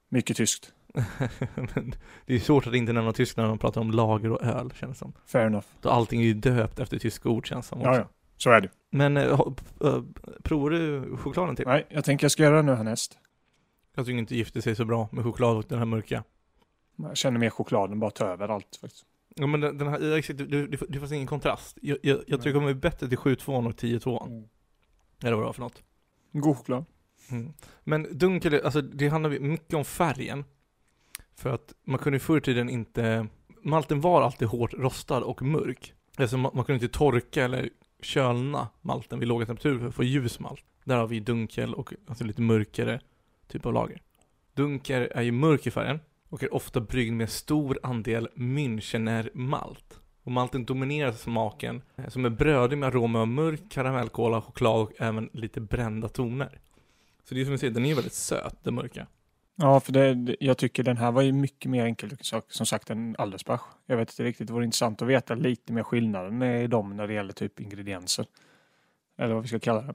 Mycket 0.10 0.38
tyskt. 0.38 0.74
det 2.26 2.36
är 2.36 2.40
svårt 2.40 2.68
att 2.68 2.74
inte 2.74 2.94
nämna 2.94 3.14
Tyskland 3.14 3.46
när 3.46 3.52
man 3.52 3.58
pratar 3.58 3.82
om 3.82 3.92
lager 3.92 4.32
och 4.32 4.44
öl, 4.44 4.72
känns 4.76 4.92
det 4.92 5.00
som. 5.00 5.14
Fair 5.26 5.46
enough. 5.46 5.66
Så 5.82 5.90
allting 5.90 6.22
är 6.22 6.26
ju 6.26 6.34
döpt 6.34 6.80
efter 6.80 7.00
tyska 7.00 7.30
ord, 7.30 7.48
känns 7.48 7.66
det 7.66 7.70
som. 7.70 7.82
Ja, 7.82 7.90
också. 7.90 8.02
ja. 8.02 8.08
Så 8.38 8.50
är 8.50 8.62
det. 8.62 8.70
Men 8.92 9.18
äh, 9.18 9.48
provar 10.44 10.70
du 10.70 11.18
chokladen 11.18 11.56
till? 11.56 11.66
Nej, 11.68 11.88
jag 11.90 12.06
tänker 12.06 12.24
jag 12.24 12.32
ska 12.32 12.44
göra 12.44 12.56
det 12.56 12.62
nu 12.62 12.76
härnäst. 12.76 13.18
Jag 13.96 14.06
tycker 14.06 14.18
inte 14.18 14.36
gifter 14.36 14.62
sig 14.62 14.76
så 14.76 14.86
bra 14.86 15.10
med 15.12 15.24
choklad 15.24 15.58
och 15.58 15.66
den 15.68 15.78
här 15.78 15.86
mörka. 15.86 16.24
Jag 16.96 17.18
känner 17.18 17.40
mer 17.40 17.50
chokladen 17.50 18.00
bara 18.00 18.12
ta 18.12 18.26
över 18.26 18.50
allt 18.50 18.78
faktiskt. 18.82 19.06
Ja 19.36 19.48
men 19.48 19.62
den, 19.62 19.88
här, 19.88 20.00
det, 20.00 20.68
det, 20.68 20.78
det, 20.90 21.00
fanns 21.00 21.12
ingen 21.12 21.28
kontrast. 21.28 21.78
Jag, 21.82 21.98
jag, 22.02 22.18
jag 22.28 22.42
tror 22.42 22.54
det 22.54 22.60
kommer 22.60 22.74
bli 22.74 22.82
bättre 22.82 23.08
till 23.08 23.18
7-2 23.18 23.68
och 23.68 23.74
10-2. 23.74 24.28
Mm. 24.28 24.44
Eller 25.24 25.32
vad 25.32 25.42
det 25.42 25.46
var 25.46 25.54
för 25.54 25.62
något. 25.62 25.84
God 26.32 26.58
choklad. 26.58 26.86
Mm. 27.32 27.54
Men 27.84 28.18
dunkel, 28.18 28.62
alltså 28.66 28.82
det 28.82 29.08
handlar 29.08 29.40
mycket 29.40 29.74
om 29.74 29.86
färgen. 29.86 30.46
För 31.36 31.50
att 31.50 31.74
man 31.86 32.00
kunde 32.00 32.20
förr 32.20 32.38
i 32.38 32.42
tiden 32.42 32.70
inte, 32.70 33.28
malten 33.64 34.02
var 34.02 34.22
alltid 34.22 34.48
hårt 34.48 34.74
rostad 34.74 35.24
och 35.24 35.42
mörk. 35.42 35.94
Alltså 36.18 36.38
man, 36.38 36.52
man 36.56 36.66
kunde 36.66 36.86
inte 36.86 36.98
torka 36.98 37.44
eller 37.44 37.70
kölna 38.02 38.68
malten 38.82 39.20
vid 39.20 39.28
låga 39.28 39.46
temperaturer 39.46 39.80
för 39.80 39.88
att 39.88 39.96
få 39.96 40.04
ljus 40.04 40.40
malt. 40.40 40.66
Där 40.84 40.98
har 40.98 41.08
vi 41.08 41.20
dunkel 41.20 41.74
och 41.74 41.94
alltså 42.08 42.24
lite 42.24 42.42
mörkare 42.42 43.02
typ 43.48 43.66
av 43.66 43.74
lager. 43.74 44.02
Dunkel 44.54 45.08
är 45.12 45.22
ju 45.22 45.32
mörk 45.32 45.68
i 45.68 45.72
färgen 45.72 46.00
och 46.30 46.44
är 46.44 46.54
ofta 46.54 46.82
bryggd 46.82 47.14
med 47.14 47.30
stor 47.30 47.80
andel 47.84 48.30
Münchener 48.36 49.30
malt. 49.34 50.00
Och 50.24 50.32
malten 50.32 50.66
dominerar 50.66 51.12
smaken 51.12 51.82
eh, 51.96 52.10
som 52.10 52.26
är 52.26 52.30
brödig 52.30 52.78
med 52.78 52.88
aromer 52.88 53.20
av 53.20 53.28
mörk 53.28 53.62
karamellkola, 53.70 54.42
choklad 54.42 54.82
och 54.82 54.92
även 54.98 55.30
lite 55.34 55.62
brända 55.62 56.10
toner. 56.10 56.60
Så 57.24 57.36
det 57.36 57.42
är 57.42 57.46
som 57.46 57.52
du 57.52 57.58
säger, 57.58 57.74
den 57.74 57.86
är 57.86 57.96
väldigt 57.96 58.14
söt, 58.14 58.64
den 58.64 58.76
mörka. 58.76 59.08
Ja, 59.56 59.80
för 59.80 59.92
det, 59.92 60.36
jag 60.40 60.58
tycker 60.58 60.84
den 60.84 60.98
här 60.98 61.12
var 61.12 61.22
ju 61.22 61.32
mycket 61.32 61.72
mer 61.72 61.86
enkel 61.86 62.18
sak- 62.22 62.52
som 62.52 62.66
sagt 62.66 62.90
än 62.90 63.16
Aldersbach. 63.18 63.62
Jag 63.86 63.98
vet 63.98 64.10
inte 64.10 64.24
riktigt, 64.24 64.48
det 64.48 64.54
vore 64.54 64.66
intressant 64.66 65.02
att 65.02 65.08
veta 65.08 65.36
lite 65.36 65.74
mer 65.74 65.84
skillnaden 65.84 66.44
i 66.44 66.68
dem 66.68 66.98
när 66.98 67.08
det 67.08 67.14
gäller 67.14 67.34
typ 67.34 67.60
ingredienser. 67.60 68.26
Eller 69.18 69.34
vad 69.34 69.44
vi 69.44 69.48
ska 69.48 69.60
kalla 69.60 69.82
det. 69.82 69.94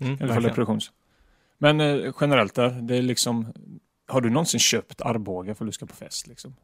Mm, 0.00 0.12
alla 0.12 0.18
fall 0.18 0.28
verkligen. 0.28 0.54
produktions. 0.54 0.92
Men 1.58 1.80
eh, 1.80 2.14
generellt 2.20 2.54
där, 2.54 2.70
det 2.70 2.96
är 2.96 3.02
liksom, 3.02 3.52
har 4.08 4.20
du 4.20 4.30
någonsin 4.30 4.60
köpt 4.60 5.00
Arboga 5.02 5.54
för 5.54 5.64
att 5.64 5.68
du 5.68 5.72
ska 5.72 5.86
på 5.86 5.96
fest 5.96 6.26
liksom? 6.26 6.56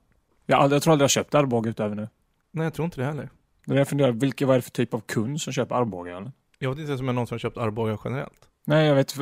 Jag, 0.47 0.73
jag 0.73 0.83
tror 0.83 0.93
aldrig 0.93 1.03
jag 1.03 1.05
har 1.05 1.09
köpt 1.09 1.35
Arboga 1.35 1.71
utöver 1.71 1.95
nu. 1.95 2.09
Nej, 2.51 2.65
jag 2.65 2.75
tror 2.75 2.85
inte 2.85 3.01
det 3.01 3.07
heller. 3.07 3.29
Det 3.67 3.75
är 3.75 3.79
jag 3.79 3.89
funderar, 3.89 4.13
vilka, 4.13 4.47
vad 4.47 4.55
är 4.55 4.59
det 4.59 4.63
för 4.63 4.71
typ 4.71 4.95
av 4.95 5.01
kund 5.01 5.41
som 5.41 5.53
köper 5.53 5.75
Arboga? 5.75 6.17
Eller? 6.17 6.33
Jag 6.59 6.71
vet 6.71 6.79
inte 6.79 6.91
ens 6.91 7.01
om 7.01 7.07
jag 7.07 7.15
någonsin 7.15 7.35
har 7.35 7.39
köpt 7.39 7.57
Arboga 7.57 7.99
generellt. 8.05 8.48
Nej, 8.69 8.87
jag 8.87 8.95
vet, 8.95 9.17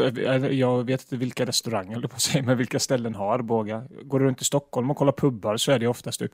jag 0.53 0.85
vet 0.85 1.03
inte 1.03 1.17
vilka 1.17 1.47
restauranger, 1.47 1.97
eller 1.97 2.09
på 2.09 2.21
säga, 2.21 2.43
men 2.43 2.59
vilka 2.59 2.79
ställen 2.79 3.15
har 3.15 3.35
Arboga. 3.35 3.87
Går 4.03 4.21
du 4.21 4.25
runt 4.25 4.43
i 4.43 4.45
Stockholm 4.45 4.91
och 4.91 4.97
kollar 4.97 5.13
pubbar 5.13 5.57
så 5.57 5.73
är 5.73 5.79
det 5.79 5.87
oftast 5.87 6.19
typ 6.19 6.33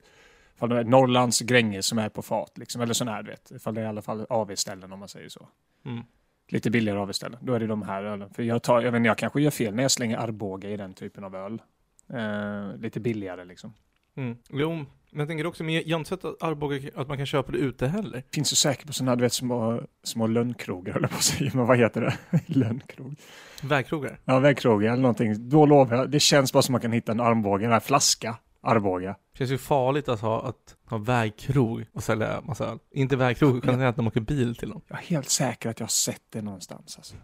ifall 0.56 0.68
det 0.68 0.78
är 0.78 0.84
Norrlands 0.84 1.40
Gränge 1.40 1.82
som 1.82 1.98
är 1.98 2.08
på 2.08 2.22
fat, 2.22 2.58
liksom, 2.58 2.82
eller 2.82 2.94
sån 2.94 3.08
här, 3.08 3.22
du 3.22 3.30
vet. 3.30 3.50
Ifall 3.50 3.74
det 3.74 3.80
är 3.80 3.84
i 3.84 3.88
alla 3.88 4.02
fall 4.02 4.26
AV-ställen 4.28 4.92
om 4.92 4.98
man 4.98 5.08
säger 5.08 5.28
så. 5.28 5.48
Mm. 5.84 6.04
Lite 6.48 6.70
billigare 6.70 6.98
AV-ställen. 6.98 7.38
Då 7.42 7.54
är 7.54 7.60
det 7.60 7.66
de 7.66 7.82
här 7.82 8.04
ölen. 8.04 8.30
För 8.30 8.42
jag, 8.42 8.62
tar, 8.62 8.80
jag, 8.80 8.92
vet, 8.92 9.04
jag 9.04 9.18
kanske 9.18 9.40
gör 9.42 9.50
fel 9.50 9.74
när 9.74 9.82
jag 9.82 9.90
slänger 9.90 10.16
Arboga 10.16 10.70
i 10.70 10.76
den 10.76 10.94
typen 10.94 11.24
av 11.24 11.36
öl. 11.36 11.62
Eh, 12.08 12.76
lite 12.80 13.00
billigare 13.00 13.44
liksom. 13.44 13.74
Mm. 14.16 14.36
Jo, 14.50 14.70
men 15.10 15.18
jag 15.18 15.28
tänker 15.28 15.46
också, 15.46 15.64
men 15.64 15.74
jag 15.74 15.82
har 15.82 15.98
inte 15.98 16.08
sett 16.08 16.24
att 16.24 16.42
Arboga, 16.42 16.90
att 16.94 17.08
man 17.08 17.16
kan 17.16 17.26
köpa 17.26 17.52
det 17.52 17.58
ute 17.58 17.86
heller. 17.86 18.22
Finns 18.34 18.52
ju 18.52 18.56
säkert 18.56 18.86
på 18.86 18.92
sådana 18.92 19.16
du 19.16 19.22
vet, 19.22 19.32
små, 19.32 19.82
små 20.04 20.26
lönnkrogar, 20.26 20.96
eller 20.96 21.08
på 21.08 21.14
att 21.14 21.22
säga, 21.22 21.50
men 21.54 21.66
vad 21.66 21.78
heter 21.78 22.00
det? 22.00 22.40
Lönnkrog. 22.46 23.16
Vägkrogar. 23.62 24.20
Ja, 24.24 24.38
vägkrogar 24.38 24.92
eller 24.92 25.02
någonting. 25.02 25.48
Då 25.48 25.66
lovar 25.66 25.96
jag, 25.96 26.10
det 26.10 26.20
känns 26.20 26.52
bara 26.52 26.62
som 26.62 26.72
man 26.72 26.80
kan 26.80 26.92
hitta 26.92 27.12
en 27.12 27.20
armbåge, 27.20 27.64
en 27.64 27.72
här 27.72 27.80
flaska 27.80 28.36
Arboga. 28.64 29.16
Känns 29.38 29.50
ju 29.50 29.58
farligt 29.58 30.08
att 30.08 30.20
ha, 30.20 30.42
att 30.42 30.76
ha 30.90 30.98
vägkrog 30.98 31.84
och 31.92 32.02
sälja 32.02 32.40
massa 32.40 32.66
öl. 32.66 32.78
Inte 32.90 33.16
vägkrog, 33.16 33.64
säga 33.64 33.88
att 33.88 33.96
de 33.96 34.06
åker 34.06 34.20
bil 34.20 34.56
till 34.56 34.70
dem. 34.70 34.80
Jag 34.88 34.98
är 34.98 35.02
helt 35.02 35.28
säker 35.28 35.70
att 35.70 35.80
jag 35.80 35.84
har 35.84 35.90
sett 35.90 36.22
det 36.32 36.42
någonstans. 36.42 36.96
Alltså. 36.96 37.14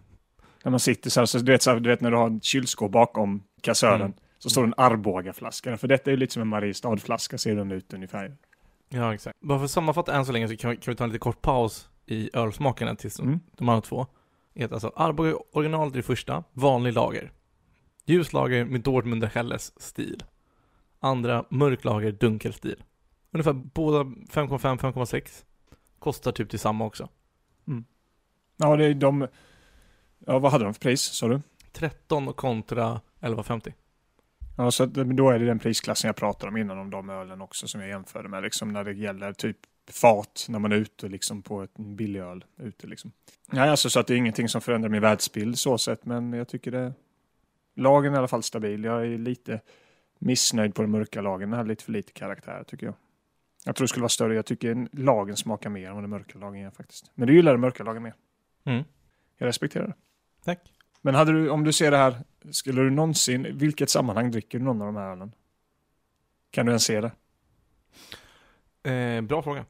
När 0.64 0.70
man 0.70 0.80
sitter 0.80 1.10
så 1.10 1.20
här, 1.20 1.26
så 1.26 1.38
du, 1.38 1.52
vet, 1.52 1.62
så 1.62 1.70
här, 1.70 1.80
du 1.80 1.90
vet 1.90 2.00
när 2.00 2.10
du 2.10 2.16
har 2.16 2.26
en 2.26 2.40
kylskåp 2.40 2.92
bakom 2.92 3.42
kassören, 3.60 4.00
Mm. 4.00 4.12
Så 4.38 4.50
står 4.50 4.62
det 4.62 4.66
en 4.68 4.74
Arboga-flaska. 4.76 5.76
För 5.76 5.88
detta 5.88 6.10
är 6.10 6.12
ju 6.12 6.16
lite 6.16 6.32
som 6.32 6.42
en 6.42 6.48
Mariestad-flaska, 6.48 7.38
ser 7.38 7.56
den 7.56 7.72
ut 7.72 7.92
ungefär. 7.92 8.36
Ja, 8.88 9.14
exakt. 9.14 9.40
Bara 9.40 9.58
för 9.58 9.64
att 9.64 9.70
sammanfatta 9.70 10.14
än 10.16 10.26
så 10.26 10.32
länge 10.32 10.48
så 10.48 10.56
kan 10.56 10.70
vi, 10.70 10.76
kan 10.76 10.92
vi 10.92 10.96
ta 10.96 11.04
en 11.04 11.10
lite 11.10 11.18
kort 11.18 11.42
paus 11.42 11.88
i 12.06 12.30
ölsmakerna 12.32 12.94
tills 12.96 13.20
Mm. 13.20 13.40
de 13.56 13.68
andra 13.68 13.80
två. 13.80 14.06
Att 14.60 14.72
Alltså, 14.72 14.92
Arboga 14.96 15.34
originalet 15.52 15.92
är 15.94 15.96
det 15.96 16.02
första, 16.02 16.44
vanlig 16.52 16.92
lager. 16.92 17.32
Ljus 18.06 18.32
lager 18.32 18.64
med 18.64 18.80
Dortmunder 18.80 19.28
Helles 19.34 19.80
stil. 19.82 20.22
Andra, 21.00 21.44
mörk 21.50 21.84
lager, 21.84 22.12
dunkel 22.12 22.52
stil. 22.52 22.84
Ungefär 23.30 23.52
båda 23.52 23.98
5,5, 24.04 24.78
5,6. 24.78 25.44
Kostar 25.98 26.32
typ 26.32 26.50
detsamma 26.50 26.84
också. 26.84 27.08
Ja, 28.56 28.76
det 28.76 28.84
är 28.86 28.94
de... 28.94 29.26
Ja, 30.26 30.38
vad 30.38 30.52
hade 30.52 30.64
de 30.64 30.74
för 30.74 30.80
pris, 30.80 31.00
sa 31.02 31.28
du? 31.28 31.40
13 31.72 32.32
kontra 32.32 33.00
11,50. 33.20 33.72
Ja, 34.60 34.70
så 34.70 34.86
då 34.86 35.30
är 35.30 35.38
det 35.38 35.46
den 35.46 35.58
prisklassen 35.58 36.08
jag 36.08 36.16
pratade 36.16 36.50
om 36.50 36.56
innan, 36.56 36.78
om 36.78 36.90
de 36.90 37.10
ölen 37.10 37.40
också 37.40 37.68
som 37.68 37.80
jag 37.80 37.88
jämförde 37.90 38.28
med, 38.28 38.42
liksom 38.42 38.72
när 38.72 38.84
det 38.84 38.92
gäller 38.92 39.32
typ 39.32 39.56
fat 39.90 40.46
när 40.48 40.58
man 40.58 40.72
är 40.72 40.76
ute 40.76 41.08
liksom 41.08 41.42
på 41.42 41.62
ett 41.62 41.74
billig 41.78 42.20
öl 42.20 42.44
ute 42.56 42.86
liksom. 42.86 43.12
Nej, 43.46 43.68
alltså 43.68 43.90
så 43.90 44.00
att 44.00 44.06
det 44.06 44.14
är 44.14 44.18
ingenting 44.18 44.48
som 44.48 44.60
förändrar 44.60 44.88
min 44.88 45.02
världsbild 45.02 45.58
så 45.58 45.78
sett, 45.78 46.04
men 46.04 46.32
jag 46.32 46.48
tycker 46.48 46.70
det... 46.70 46.92
Lagen 47.76 48.12
är 48.12 48.16
i 48.16 48.18
alla 48.18 48.28
fall 48.28 48.42
stabil. 48.42 48.84
Jag 48.84 49.06
är 49.06 49.18
lite 49.18 49.60
missnöjd 50.18 50.74
på 50.74 50.82
den 50.82 50.90
mörka 50.90 51.20
lagen. 51.20 51.50
Den 51.50 51.58
har 51.58 51.66
lite 51.66 51.84
för 51.84 51.92
lite 51.92 52.12
karaktär 52.12 52.64
tycker 52.66 52.86
jag. 52.86 52.94
Jag 53.64 53.76
tror 53.76 53.84
det 53.84 53.88
skulle 53.88 54.02
vara 54.02 54.08
större. 54.08 54.34
Jag 54.34 54.46
tycker 54.46 54.70
en- 54.70 54.88
lagen 54.92 55.36
smakar 55.36 55.70
mer 55.70 55.88
än 55.88 55.94
vad 55.94 56.02
den 56.02 56.10
mörka 56.10 56.38
lagen 56.38 56.60
gör 56.60 56.70
faktiskt. 56.70 57.10
Men 57.14 57.26
du 57.28 57.34
gillar 57.34 57.52
den 57.52 57.60
mörka 57.60 57.84
lagen 57.84 58.02
mer. 58.02 58.14
Mm. 58.64 58.84
Jag 59.38 59.46
respekterar 59.46 59.86
det. 59.86 59.94
Tack. 60.44 60.72
Men 61.02 61.14
hade 61.14 61.32
du, 61.32 61.50
om 61.50 61.64
du 61.64 61.72
ser 61.72 61.90
det 61.90 61.96
här, 61.96 62.16
skulle 62.52 62.82
du 62.82 62.90
någonsin, 62.90 63.46
i 63.46 63.52
vilket 63.52 63.90
sammanhang 63.90 64.30
dricker 64.30 64.58
du 64.58 64.64
någon 64.64 64.80
av 64.80 64.86
de 64.86 64.96
här 64.96 65.10
ölen? 65.12 65.32
Kan 66.50 66.66
du 66.66 66.72
ens 66.72 66.84
se 66.84 67.00
det? 67.00 67.12
Eh, 68.90 69.20
bra 69.22 69.42
fråga. 69.42 69.64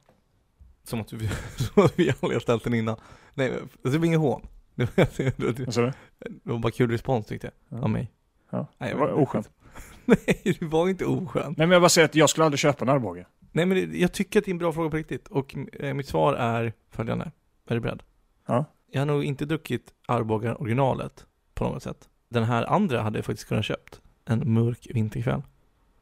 Som 0.83 1.01
att, 1.01 1.13
vi, 1.13 1.27
som 1.57 1.83
att 1.85 1.99
vi 1.99 2.09
aldrig 2.09 2.33
har 2.35 2.39
ställt 2.39 2.63
den 2.63 2.73
innan. 2.73 2.99
Nej, 3.33 3.53
det 3.83 3.97
var 3.97 4.05
ingen 4.05 4.19
hån. 4.19 4.47
Det 4.75 4.97
var, 4.97 5.53
det 5.53 5.91
du? 6.25 6.51
var 6.51 6.59
bara 6.59 6.71
kul 6.71 6.91
respons 6.91 7.25
tyckte 7.25 7.47
jag, 7.69 7.79
Ja. 7.79 7.83
av 7.83 7.89
mig. 7.89 8.11
Ja. 8.49 8.67
Nej, 8.77 8.89
Det 8.93 8.99
var 8.99 9.11
oskönt. 9.11 9.49
Nej, 10.05 10.57
det 10.59 10.61
var 10.65 10.89
inte 10.89 11.05
oskönt. 11.05 11.57
Nej 11.57 11.67
men 11.67 11.71
jag 11.71 11.81
bara 11.81 11.89
säger 11.89 12.05
att 12.05 12.15
jag 12.15 12.29
skulle 12.29 12.45
aldrig 12.45 12.59
köpa 12.59 12.85
en 12.85 12.89
Arboga. 12.89 13.25
Nej, 13.51 13.65
men 13.65 13.77
det, 13.91 13.97
jag 13.99 14.11
tycker 14.11 14.39
att 14.39 14.45
det 14.45 14.49
är 14.51 14.53
en 14.53 14.57
bra 14.57 14.71
fråga 14.73 14.89
på 14.89 14.97
riktigt. 14.97 15.27
Och 15.27 15.55
eh, 15.79 15.93
mitt 15.93 16.07
svar 16.07 16.33
är 16.33 16.73
följande. 16.89 17.31
Är 17.67 17.75
du 17.75 17.81
beredd? 17.81 18.03
Ja. 18.45 18.65
Jag 18.91 19.01
har 19.01 19.05
nog 19.05 19.23
inte 19.23 19.45
druckit 19.45 19.93
Arboga 20.05 20.55
originalet 20.55 21.25
på 21.53 21.63
något 21.63 21.83
sätt. 21.83 22.09
Den 22.29 22.43
här 22.43 22.65
andra 22.65 23.01
hade 23.01 23.17
jag 23.17 23.25
faktiskt 23.25 23.47
kunnat 23.47 23.65
köpt 23.65 24.01
en 24.25 24.53
mörk 24.53 24.87
vinterkväll. 24.89 25.41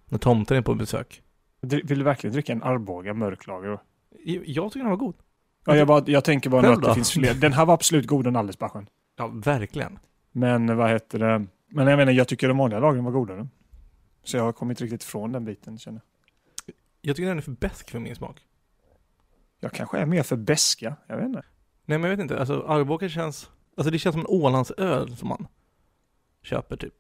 När 0.06 0.18
tomten 0.18 0.58
är 0.58 0.62
på 0.62 0.74
besök. 0.76 1.22
Vill 1.62 2.00
du 2.00 2.04
verkligen 2.04 2.34
dricka 2.34 2.52
en 2.54 2.64
Arboga 2.64 3.14
mörklager? 3.14 3.80
Jag, 4.26 4.48
jag 4.48 4.72
tycker 4.72 4.84
den 4.84 4.90
var 4.90 4.98
god. 4.98 5.16
Ja, 5.66 5.76
jag, 5.76 5.88
bara, 5.88 6.04
jag 6.08 6.24
tänker 6.24 6.50
bara 6.50 6.74
att 6.74 6.82
det 6.82 6.94
finns 6.94 7.12
fler. 7.12 7.34
Den 7.34 7.54
här 7.54 7.66
var 7.66 7.74
absolut 7.74 8.08
godare 8.08 8.30
än 8.30 8.36
Allesbachen. 8.36 8.90
Ja, 9.16 9.28
verkligen. 9.28 10.00
Men 10.32 10.78
vad 10.78 10.90
heter 10.90 11.20
det? 11.20 11.46
Men 11.68 11.88
jag 11.88 11.98
menar, 11.98 12.12
jag 12.12 12.28
tycker 12.28 12.48
de 12.48 12.58
vanliga 12.58 12.80
lagren 12.80 13.04
var 13.04 13.12
godare. 13.12 13.48
Så 14.24 14.38
jag 14.38 14.44
har 14.44 14.54
kommit 14.54 14.82
riktigt 14.82 15.04
ifrån 15.04 15.32
den 15.32 15.46
biten 15.46 15.78
känner 15.78 16.02
jag. 16.66 16.76
Jag 17.02 17.16
tycker 17.16 17.28
den 17.28 17.38
är 17.38 17.42
för 17.42 17.52
besk 17.52 17.90
för 17.90 18.00
min 18.00 18.16
smak. 18.16 18.42
Jag 19.60 19.72
kanske 19.72 19.98
är 19.98 20.06
mer 20.06 20.24
för 20.24 20.36
beska. 20.36 20.96
Jag 21.08 21.18
vet 21.18 21.26
inte. 21.26 21.44
Nej, 21.86 21.98
men 21.98 22.02
jag 22.02 22.18
vet 22.18 22.20
inte. 22.20 22.40
Alltså, 22.40 22.66
Arboga 22.68 23.10
känns... 23.10 23.50
Alltså 23.78 23.92
det 23.92 24.00
känns 24.00 24.14
som 24.14 24.22
en 24.22 24.28
Ålandsöl 24.28 25.16
som 25.18 25.28
man 25.28 25.48
köper 26.48 26.76
typ. 26.78 26.94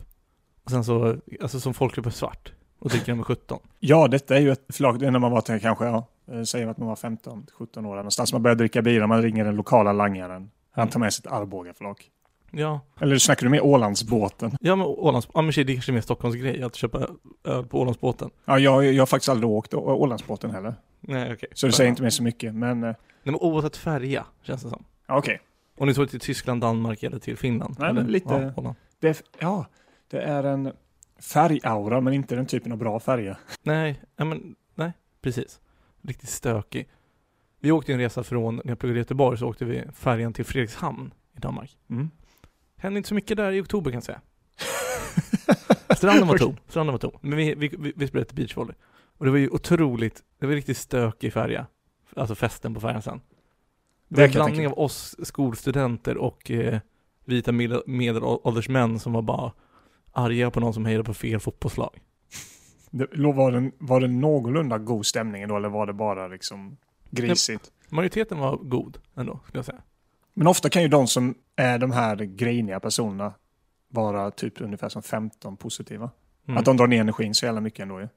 Och 0.64 0.72
sen 0.72 0.84
så, 0.84 1.16
alltså 1.42 1.60
som 1.60 1.74
folk 1.74 1.96
köper 1.96 2.10
svart. 2.10 2.52
Och 2.80 2.90
dricker 2.90 3.06
den 3.06 3.18
med 3.18 3.26
17. 3.26 3.60
Ja, 3.80 4.08
detta 4.08 4.36
är 4.36 4.40
ju 4.40 4.52
ett 4.52 4.66
förlag, 4.76 5.00
det 5.00 5.08
är 5.08 5.12
när 5.12 5.20
man 5.20 5.32
var 5.32 5.42
till, 5.42 5.60
kanske, 5.62 5.86
ja, 5.86 6.08
eh, 6.32 6.42
säger 6.44 6.68
att 6.68 6.78
man 6.78 6.88
var 6.88 6.96
15-17 6.96 7.38
år 7.60 7.90
där 7.90 7.96
någonstans. 7.96 8.34
Man 8.34 8.44
börjar 8.44 8.56
dricka 8.56 8.82
bira, 8.82 9.08
man 9.08 9.22
ringer 9.22 9.46
den 9.46 9.56
lokala 9.56 9.94
langaren. 9.94 10.50
Han 10.72 10.88
tar 10.88 11.00
med 11.00 11.14
sig 11.14 11.24
ett 11.26 11.32
Arboga-flak. 11.34 12.10
Ja, 12.52 12.80
Eller 13.00 13.18
snackar 13.18 13.44
du 13.44 13.50
med 13.50 13.62
Ålandsbåten? 13.62 14.58
ja 14.62 14.76
men 14.76 14.86
Ålands, 14.88 15.28
ja 15.34 15.42
men 15.42 15.52
det 15.56 15.62
är 15.62 15.74
kanske 15.74 15.92
är 15.92 15.94
mer 15.94 16.02
Stockholms 16.02 16.36
grej 16.36 16.64
att 16.64 16.76
köpa 16.76 17.08
öl 17.44 17.66
på 17.66 17.82
Ålandsbåten. 17.82 18.30
Ja, 18.46 18.60
jag, 18.60 18.86
jag 18.86 19.02
har 19.02 19.06
faktiskt 19.06 19.30
aldrig 19.30 19.50
åkt 19.50 19.74
Å- 19.74 19.80
Ålandsbåten 19.96 20.52
heller. 20.52 20.76
Nej 21.00 21.34
okej. 21.34 21.50
Så 21.54 21.68
det 21.68 21.74
säger 21.74 21.90
inte 21.90 22.02
mig 22.02 22.12
så 22.12 22.24
mycket. 22.24 22.56
Men 22.56 22.84
eh, 22.84 22.88
Nej 22.90 22.96
men 23.24 23.36
oavsett 23.36 23.78
färja, 23.78 24.26
känns 24.44 24.64
det 24.64 24.70
som. 24.70 24.84
okej. 25.08 25.40
Om 25.78 25.88
ni 25.88 25.94
såg 25.94 26.10
till 26.10 26.20
Tyskland, 26.20 26.62
Danmark 26.62 27.04
eller 27.04 27.20
till 27.20 27.38
Finland. 27.38 27.76
Nej, 27.80 27.90
eller, 27.90 28.04
lite- 28.04 28.34
Ja, 28.34 28.50
Holland. 28.56 28.76
Det, 29.00 29.24
ja, 29.40 29.66
det 30.08 30.22
är 30.22 30.44
en 30.44 30.74
färgaura 31.20 32.02
men 32.02 32.14
inte 32.14 32.36
den 32.36 32.46
typen 32.46 32.72
av 32.72 32.78
bra 32.78 33.00
färger. 33.00 33.38
Nej, 33.64 34.02
men, 34.16 34.56
nej, 34.76 34.92
precis. 35.22 35.60
Riktigt 36.02 36.30
stökig. 36.30 36.90
Vi 37.60 37.72
åkte 37.72 37.94
en 37.94 38.00
resa 38.00 38.24
från, 38.24 38.56
när 38.56 38.68
jag 38.68 38.80
pluggade 38.80 39.00
i 39.00 39.02
Göteborg 39.02 39.38
så 39.38 39.48
åkte 39.48 39.66
vi 39.66 39.84
färjan 39.94 40.34
till 40.34 40.46
Fredrikshamn 40.46 41.14
i 41.38 41.40
Danmark. 41.40 41.78
Mm. 41.90 42.10
Hände 42.78 42.98
inte 42.98 43.10
så 43.10 43.16
mycket 43.16 43.38
där 43.38 43.52
i 43.52 43.62
oktober 43.62 43.92
kan 43.92 43.98
jag 43.98 44.04
säga. 44.04 44.22
Stranden 45.98 46.28
var 46.28 46.38
tom, 46.38 46.58
stranden 46.68 46.92
var 46.94 47.00
tom. 47.00 47.12
Men 47.22 47.38
vi, 47.38 47.56
vi, 47.56 47.68
vi, 47.80 47.94
vi 47.96 48.08
spelade 48.08 48.34
beachvolley. 48.34 48.76
Och 49.18 49.26
det 49.26 49.32
var 49.32 49.38
ju 49.38 49.50
otroligt, 49.50 50.24
det 50.40 50.46
var 50.46 50.54
riktigt 50.54 50.78
stökig 50.78 51.34
färja. 51.34 51.68
Alltså 52.16 52.36
festen 52.36 52.74
på 52.74 52.80
färjan 52.80 53.02
sen. 53.02 53.22
Det 54.08 54.22
var 54.22 54.28
en 54.28 54.32
blandning 54.32 54.68
av 54.68 54.80
oss 54.80 55.16
skolstudenter 55.24 56.18
och 56.18 56.52
eh, 56.52 56.80
vita 57.28 57.52
medel- 57.52 57.84
medelålders 57.88 58.70
män 58.70 59.00
som 59.00 59.14
var 59.14 59.22
bara 59.22 59.52
arga 60.12 60.52
på 60.52 60.60
någon 60.60 60.74
som 60.74 60.86
hejade 60.86 61.04
på 61.04 61.14
fel 61.14 61.40
fotbollslag. 61.40 62.00
Det, 62.90 63.08
var, 63.14 63.52
det, 63.52 63.72
var 63.78 64.02
det 64.02 64.08
någorlunda 64.08 64.78
god 64.78 65.06
stämning 65.06 65.48
då 65.48 65.58
eller 65.58 65.70
var 65.70 65.86
det 65.86 65.94
bara 65.94 66.28
liksom 66.28 66.78
grisigt? 67.10 67.72
Majoriteten 67.90 68.40
var 68.40 68.58
god 68.58 68.98
ändå, 69.16 69.40
skulle 69.44 69.58
jag 69.58 69.66
säga. 69.66 69.82
Men 70.34 70.48
ofta 70.48 70.70
kan 70.70 70.82
ju 70.82 70.88
de 70.88 71.08
som 71.08 71.36
är 71.56 71.78
de 71.78 71.92
här 71.92 72.16
griniga 72.16 72.80
personerna 72.80 73.34
vara 73.90 74.32
typ 74.32 74.62
ungefär 74.62 74.90
som 74.90 75.04
15 75.04 75.58
positiva. 75.58 76.12
Mm. 76.48 76.58
Att 76.58 76.66
de 76.66 76.78
drar 76.78 76.88
ner 76.88 77.02
energin 77.02 77.34
så 77.34 77.46
jävla 77.46 77.62
mycket 77.62 77.80
ändå 77.80 78.00
ju. 78.00 78.08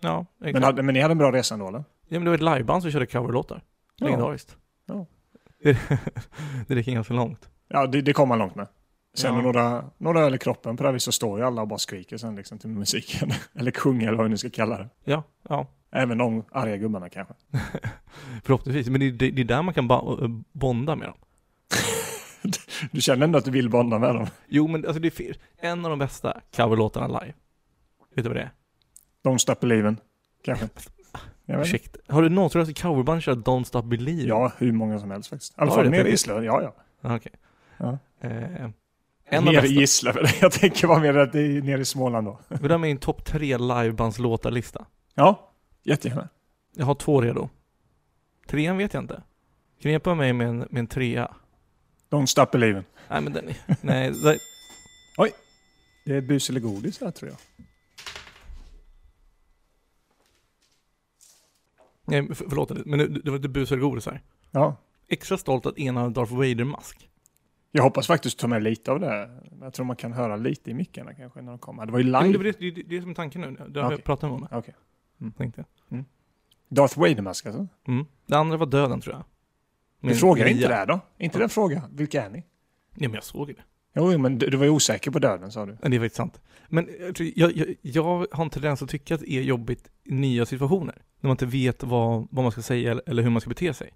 Ja, 0.00 0.26
exakt. 0.40 0.52
Men, 0.52 0.62
hade, 0.62 0.82
men 0.82 0.94
ni 0.94 1.00
hade 1.00 1.12
en 1.12 1.18
bra 1.18 1.32
resa 1.32 1.54
ändå 1.54 1.68
eller? 1.68 1.78
ja, 2.08 2.18
men 2.18 2.24
det 2.24 2.30
var 2.30 2.34
ett 2.34 2.56
liveband 2.56 2.82
som 2.82 2.92
körde 2.92 3.06
coverlåtar. 3.06 3.62
Ja. 3.96 4.06
Legendariskt. 4.06 4.56
Ja. 4.86 5.06
Det, 5.62 5.72
det 6.66 6.74
räcker 6.74 6.92
ganska 6.92 7.14
långt. 7.14 7.48
Ja, 7.72 7.86
det, 7.86 8.00
det 8.02 8.12
kom 8.12 8.28
man 8.28 8.38
långt 8.38 8.54
med. 8.54 8.66
Sen 9.14 9.34
Ja. 9.34 9.40
några, 9.42 9.84
några 9.98 10.20
öl 10.20 10.34
i 10.34 10.38
kroppen 10.38 10.76
på 10.76 10.82
det 10.82 10.88
här 10.88 10.92
viset 10.94 11.04
så 11.04 11.12
står 11.12 11.38
ju 11.38 11.44
alla 11.46 11.62
och 11.62 11.68
bara 11.68 11.78
skriker 11.78 12.16
sen 12.16 12.36
liksom 12.36 12.58
till 12.58 12.68
musiken. 12.70 13.30
eller 13.54 13.70
sjunger 13.72 14.08
eller 14.08 14.18
vad 14.18 14.30
nu 14.30 14.36
ska 14.36 14.50
kalla 14.50 14.78
det. 14.78 14.88
Ja, 15.04 15.22
ja. 15.48 15.66
Även 15.92 16.18
de 16.18 16.44
arga 16.52 16.76
gubbarna 16.76 17.08
kanske. 17.08 17.34
Förhoppningsvis. 18.44 18.88
Men 18.88 19.00
det, 19.00 19.10
det, 19.10 19.30
det 19.30 19.42
är 19.42 19.44
där 19.44 19.62
man 19.62 19.74
kan 19.74 19.88
ba- 19.88 20.28
bonda 20.52 20.96
med 20.96 21.08
dem. 21.08 21.16
Du 22.92 23.00
känner 23.00 23.24
ändå 23.24 23.38
att 23.38 23.44
du 23.44 23.50
vill 23.50 23.70
bonda 23.70 23.98
med 23.98 24.14
dem. 24.14 24.26
Jo, 24.48 24.66
men 24.68 24.86
alltså 24.86 25.00
det 25.00 25.20
är 25.20 25.36
en 25.60 25.84
av 25.84 25.90
de 25.90 25.98
bästa 25.98 26.40
coverlåtarna 26.56 27.06
live. 27.06 27.34
Vet 28.14 28.24
du 28.24 28.28
vad 28.30 28.36
det 28.36 28.42
är? 28.42 28.50
Don't 29.24 29.38
stop 29.38 29.54
believing. 29.60 29.96
Kanske. 30.44 30.68
Ursäkta. 31.46 31.98
Har 32.14 32.22
du 32.22 32.28
någonsin 32.28 32.60
hört 32.60 32.82
coverband 32.82 33.22
köra 33.22 33.34
Don't 33.34 33.64
Stop 33.64 33.82
Believe? 33.82 34.28
Ja, 34.28 34.52
hur 34.58 34.72
många 34.72 34.98
som 34.98 35.10
helst 35.10 35.30
faktiskt. 35.30 35.52
I 35.52 35.60
alla 35.60 35.70
fall 35.70 35.90
nere 35.90 36.08
i 36.08 36.10
Gislaved. 36.10 36.44
Ja, 36.44 36.62
ja. 36.62 36.74
Ah, 37.02 37.16
Okej. 37.16 37.32
Ja. 37.80 37.98
Eh, 38.20 38.70
en 39.32 39.44
Nere 39.44 39.66
i. 39.66 39.72
Gislaved. 39.72 40.28
Jag 40.40 40.52
tänker 40.52 40.86
vara 40.86 41.00
mer 41.00 41.14
att 41.14 41.32
det 41.32 41.40
är 41.40 41.62
nere 41.62 41.80
i 41.80 41.84
Småland 41.84 42.26
då. 42.26 42.40
Vill 42.48 42.62
du 42.62 42.70
ha 42.70 42.78
min 42.78 42.98
topp 42.98 43.24
tre 43.24 43.58
livebandslåtarlista? 43.58 44.86
Ja, 45.14 45.52
jättegärna. 45.82 46.28
Jag 46.76 46.86
har 46.86 46.94
två 46.94 47.20
redo. 47.20 47.48
Trean 48.46 48.78
vet 48.78 48.94
jag 48.94 49.02
inte. 49.02 49.22
Hjälpa 49.78 50.14
mig 50.14 50.32
med 50.32 50.48
en, 50.48 50.58
med 50.58 50.78
en 50.78 50.86
trea? 50.86 51.34
Don't 52.10 52.26
stop 52.26 52.46
believing. 52.52 52.84
Nej 53.08 53.20
men 53.20 53.32
den 53.32 53.48
är... 53.48 53.56
Nej, 53.80 54.10
det, 54.10 54.38
Det 56.04 56.16
är 56.16 56.20
bus 56.20 56.50
eller 56.50 56.60
godis 56.60 57.00
här 57.00 57.10
tror 57.10 57.30
jag. 57.30 57.38
nej 62.04 62.34
för, 62.34 62.46
förlåt, 62.48 62.86
men 62.86 62.98
det, 62.98 63.08
det 63.08 63.30
var 63.30 63.38
lite 63.38 63.48
bus 63.48 63.72
eller 63.72 63.82
godis 63.82 64.06
här. 64.06 64.22
Ja. 64.50 64.76
Extra 65.08 65.38
stolt 65.38 65.66
att 65.66 65.78
ena 65.78 66.08
Darth 66.08 66.34
Vader-mask. 66.34 67.09
Jag 67.72 67.82
hoppas 67.82 68.06
faktiskt 68.06 68.38
ta 68.38 68.46
med 68.46 68.62
lite 68.62 68.92
av 68.92 69.00
det. 69.00 69.30
Jag 69.60 69.72
tror 69.72 69.86
man 69.86 69.96
kan 69.96 70.12
höra 70.12 70.36
lite 70.36 70.70
i 70.70 70.74
mickarna 70.74 71.14
kanske 71.14 71.42
när 71.42 71.52
de 71.52 71.58
kommer. 71.58 71.86
Det 71.86 71.92
var 71.92 71.98
ju 71.98 72.10
Ja, 72.10 72.20
men 72.22 72.32
det, 72.32 72.38
live. 72.38 72.52
det, 72.58 72.70
det, 72.70 72.82
det 72.82 72.96
är 72.96 73.00
som 73.00 73.14
tanken 73.14 73.40
nu. 73.40 73.50
Det 73.68 73.80
har 73.80 73.86
Okej. 73.86 73.96
jag 73.98 74.04
pratat 74.04 74.22
med 74.22 74.30
honom. 74.30 74.48
Okej. 74.52 74.74
Tänkte 75.36 75.64
jag. 75.88 76.04
Darth 76.68 76.98
Vader-mask 76.98 77.46
alltså? 77.46 77.66
Mm. 77.88 78.06
Det 78.26 78.36
andra 78.36 78.56
var 78.56 78.66
döden 78.66 79.00
tror 79.00 79.14
jag. 79.14 79.24
Du 80.00 80.06
Min 80.06 80.16
frågar 80.16 80.46
inte 80.46 80.68
det 80.68 80.74
här 80.74 80.86
då? 80.86 81.00
Inte 81.18 81.38
den 81.38 81.48
fråga. 81.48 81.82
Vilka 81.92 82.24
är 82.24 82.30
ni? 82.30 82.38
Ja 82.94 83.08
men 83.08 83.14
jag 83.14 83.24
såg 83.24 83.48
det. 83.48 83.54
Jo, 83.94 84.18
men 84.18 84.38
du, 84.38 84.46
du 84.50 84.56
var 84.56 84.64
ju 84.64 84.70
osäker 84.70 85.10
på 85.10 85.18
döden 85.18 85.52
sa 85.52 85.66
du. 85.66 85.76
Ja, 85.82 85.88
Det 85.88 85.96
är 85.96 86.00
faktiskt 86.00 86.16
sant. 86.16 86.40
Men 86.68 86.88
jag, 87.00 87.14
tror- 87.14 87.30
jag, 87.36 87.56
jag, 87.56 87.74
jag 87.82 88.26
har 88.32 88.42
en 88.42 88.50
tendens 88.50 88.82
att 88.82 88.88
tycka 88.88 89.14
att 89.14 89.20
det 89.20 89.32
är 89.32 89.42
jobbigt 89.42 89.90
i 90.04 90.12
nya 90.14 90.46
situationer. 90.46 90.94
När 91.20 91.28
man 91.28 91.34
inte 91.34 91.46
vet 91.46 91.82
vad, 91.82 92.28
vad 92.30 92.42
man 92.44 92.52
ska 92.52 92.62
säga 92.62 93.00
eller 93.06 93.22
hur 93.22 93.30
man 93.30 93.40
ska 93.40 93.48
bete 93.48 93.74
sig. 93.74 93.90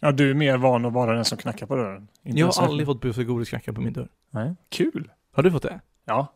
Ja, 0.00 0.12
du 0.12 0.30
är 0.30 0.34
mer 0.34 0.56
van 0.56 0.84
att 0.84 0.92
vara 0.92 1.14
den 1.14 1.24
som 1.24 1.38
knackar 1.38 1.66
på 1.66 1.76
dörren. 1.76 2.08
Inte 2.22 2.40
jag 2.40 2.46
har 2.46 2.64
aldrig 2.66 2.86
fått 2.86 3.00
bus 3.00 3.18
och 3.18 3.24
godis 3.24 3.48
knackad 3.48 3.74
på 3.74 3.80
min 3.80 3.92
dörr. 3.92 4.08
Nej. 4.30 4.54
Kul. 4.68 5.10
Har 5.32 5.42
du 5.42 5.50
fått 5.52 5.62
det? 5.62 5.80
Ja. 6.04 6.26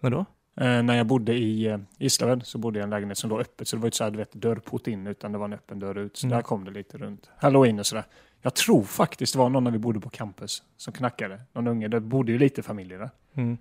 När 0.00 0.10
då? 0.10 0.18
Eh, 0.60 0.82
när 0.82 0.96
jag 0.96 1.06
bodde 1.06 1.32
i 1.34 1.66
eh, 1.66 1.78
Gislaved 1.98 2.46
så 2.46 2.58
bodde 2.58 2.78
jag 2.78 2.84
i 2.84 2.86
en 2.86 2.90
lägenhet 2.90 3.18
som 3.18 3.30
låg 3.30 3.40
öppet. 3.40 3.68
Så 3.68 3.76
det 3.76 3.80
var 3.80 3.86
inte 3.86 3.96
så 3.96 4.04
här, 4.04 4.10
du 4.10 4.18
vet, 4.18 4.32
dörrport 4.32 4.86
in 4.86 5.06
utan 5.06 5.32
det 5.32 5.38
var 5.38 5.44
en 5.44 5.52
öppen 5.52 5.78
dörr 5.78 5.98
ut. 5.98 6.16
Så 6.16 6.26
Mm. 6.26 6.36
där 6.36 6.42
kom 6.42 6.64
det 6.64 6.70
lite 6.70 6.98
runt 6.98 7.30
halloween 7.36 7.78
och 7.78 7.86
sådär. 7.86 8.04
Jag 8.42 8.54
tror 8.54 8.82
faktiskt 8.82 9.32
det 9.32 9.38
var 9.38 9.48
någon 9.48 9.64
när 9.64 9.70
vi 9.70 9.78
bodde 9.78 10.00
på 10.00 10.10
campus 10.10 10.62
som 10.76 10.92
knackade. 10.92 11.40
Någon 11.52 11.66
unge. 11.66 11.88
Det 11.88 12.00
bodde 12.00 12.32
ju 12.32 12.38
lite 12.38 12.62
familjer 12.62 12.98
där. 12.98 13.10
Mm. 13.34 13.58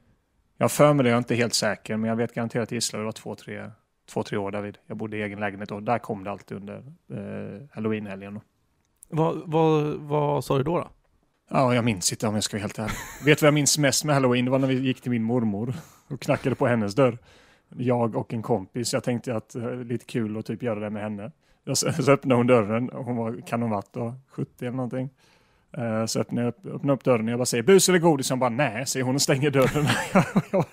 Jag 0.58 0.72
för 0.72 0.94
mig 0.94 1.04
det, 1.04 1.10
jag 1.10 1.16
är 1.16 1.18
inte 1.18 1.36
helt 1.36 1.54
säker, 1.54 1.98
men 1.98 2.10
jag 2.10 2.16
vet 2.16 2.34
garanterat 2.34 2.64
att 2.64 2.72
i 2.72 2.76
Gislaved 2.76 3.06
var 3.06 3.12
två, 3.12 3.36
tre, 3.36 3.72
två, 4.10 4.24
tre 4.24 4.38
år 4.38 4.52
David. 4.52 4.78
Jag 4.88 4.98
bodde 4.98 5.18
i 5.18 5.22
egen 5.22 5.40
lägenhet 5.40 5.72
och 5.72 5.84
där 5.84 6.00
kom 6.00 6.24
det 6.24 6.32
alltid 6.32 6.58
under 6.58 6.78
eh, 7.12 7.62
halloweenhelgen. 7.72 8.40
Vad, 9.12 9.42
vad, 9.46 9.96
vad 9.96 10.46
sa 10.46 10.58
du 10.58 10.64
då? 10.64 10.78
då? 10.78 10.88
Ja, 11.50 11.76
jag 11.76 11.86
minns 11.86 12.12
inte 12.12 12.28
om 12.28 12.36
jag 12.36 12.44
ska 12.44 12.58
vara 12.58 12.62
helt 12.62 12.80
ärlig. 12.80 12.96
Vet 13.26 13.40
du 13.40 13.44
vad 13.44 13.48
jag 13.48 13.54
minns 13.54 13.78
mest 13.78 14.04
med 14.06 14.16
halloween? 14.16 14.46
Det 14.46 14.52
var 14.52 14.60
när 14.60 14.68
vi 14.68 14.80
gick 14.80 15.02
till 15.02 15.12
min 15.12 15.24
mormor 15.24 15.74
och 16.08 16.22
knackade 16.22 16.56
på 16.56 16.68
hennes 16.68 16.96
dörr. 16.96 17.18
Jag 17.78 18.16
och 18.16 18.34
en 18.34 18.42
kompis. 18.42 18.94
Jag 18.94 19.04
tänkte 19.04 19.36
att 19.36 19.50
det 19.50 19.60
var 19.60 19.84
lite 19.84 20.06
kul 20.06 20.38
att 20.38 20.46
typ 20.46 20.64
göra 20.64 20.80
det 20.80 20.90
med 20.90 21.04
henne. 21.04 21.32
Så, 21.74 21.76
så 22.04 22.12
öppnade 22.12 22.40
hon 22.40 22.48
dörren 22.48 22.90
och 22.90 23.06
hon 23.06 23.16
var, 23.16 23.42
kan 23.48 23.62
hon 23.62 23.72
varit 23.72 23.94
då, 23.94 24.16
70 24.30 24.66
eller 24.66 24.78
någonting. 24.78 25.10
Eh, 25.78 26.06
så 26.06 26.20
öppnade 26.20 26.46
jag 26.64 26.74
upp, 26.74 26.90
upp 26.90 27.04
dörren 27.04 27.26
och 27.26 27.32
jag 27.32 27.40
bara 27.40 27.46
säger 27.46 27.64
bus 27.64 27.90
eller 27.90 28.00
godis? 28.00 28.30
Hon 28.30 28.40
bara 28.40 28.50
nej, 28.50 28.86
säger 28.86 29.06
hon 29.06 29.16
och 29.16 29.22
stänger 29.22 29.52
dörren. 29.52 29.86
jag, 30.52 30.66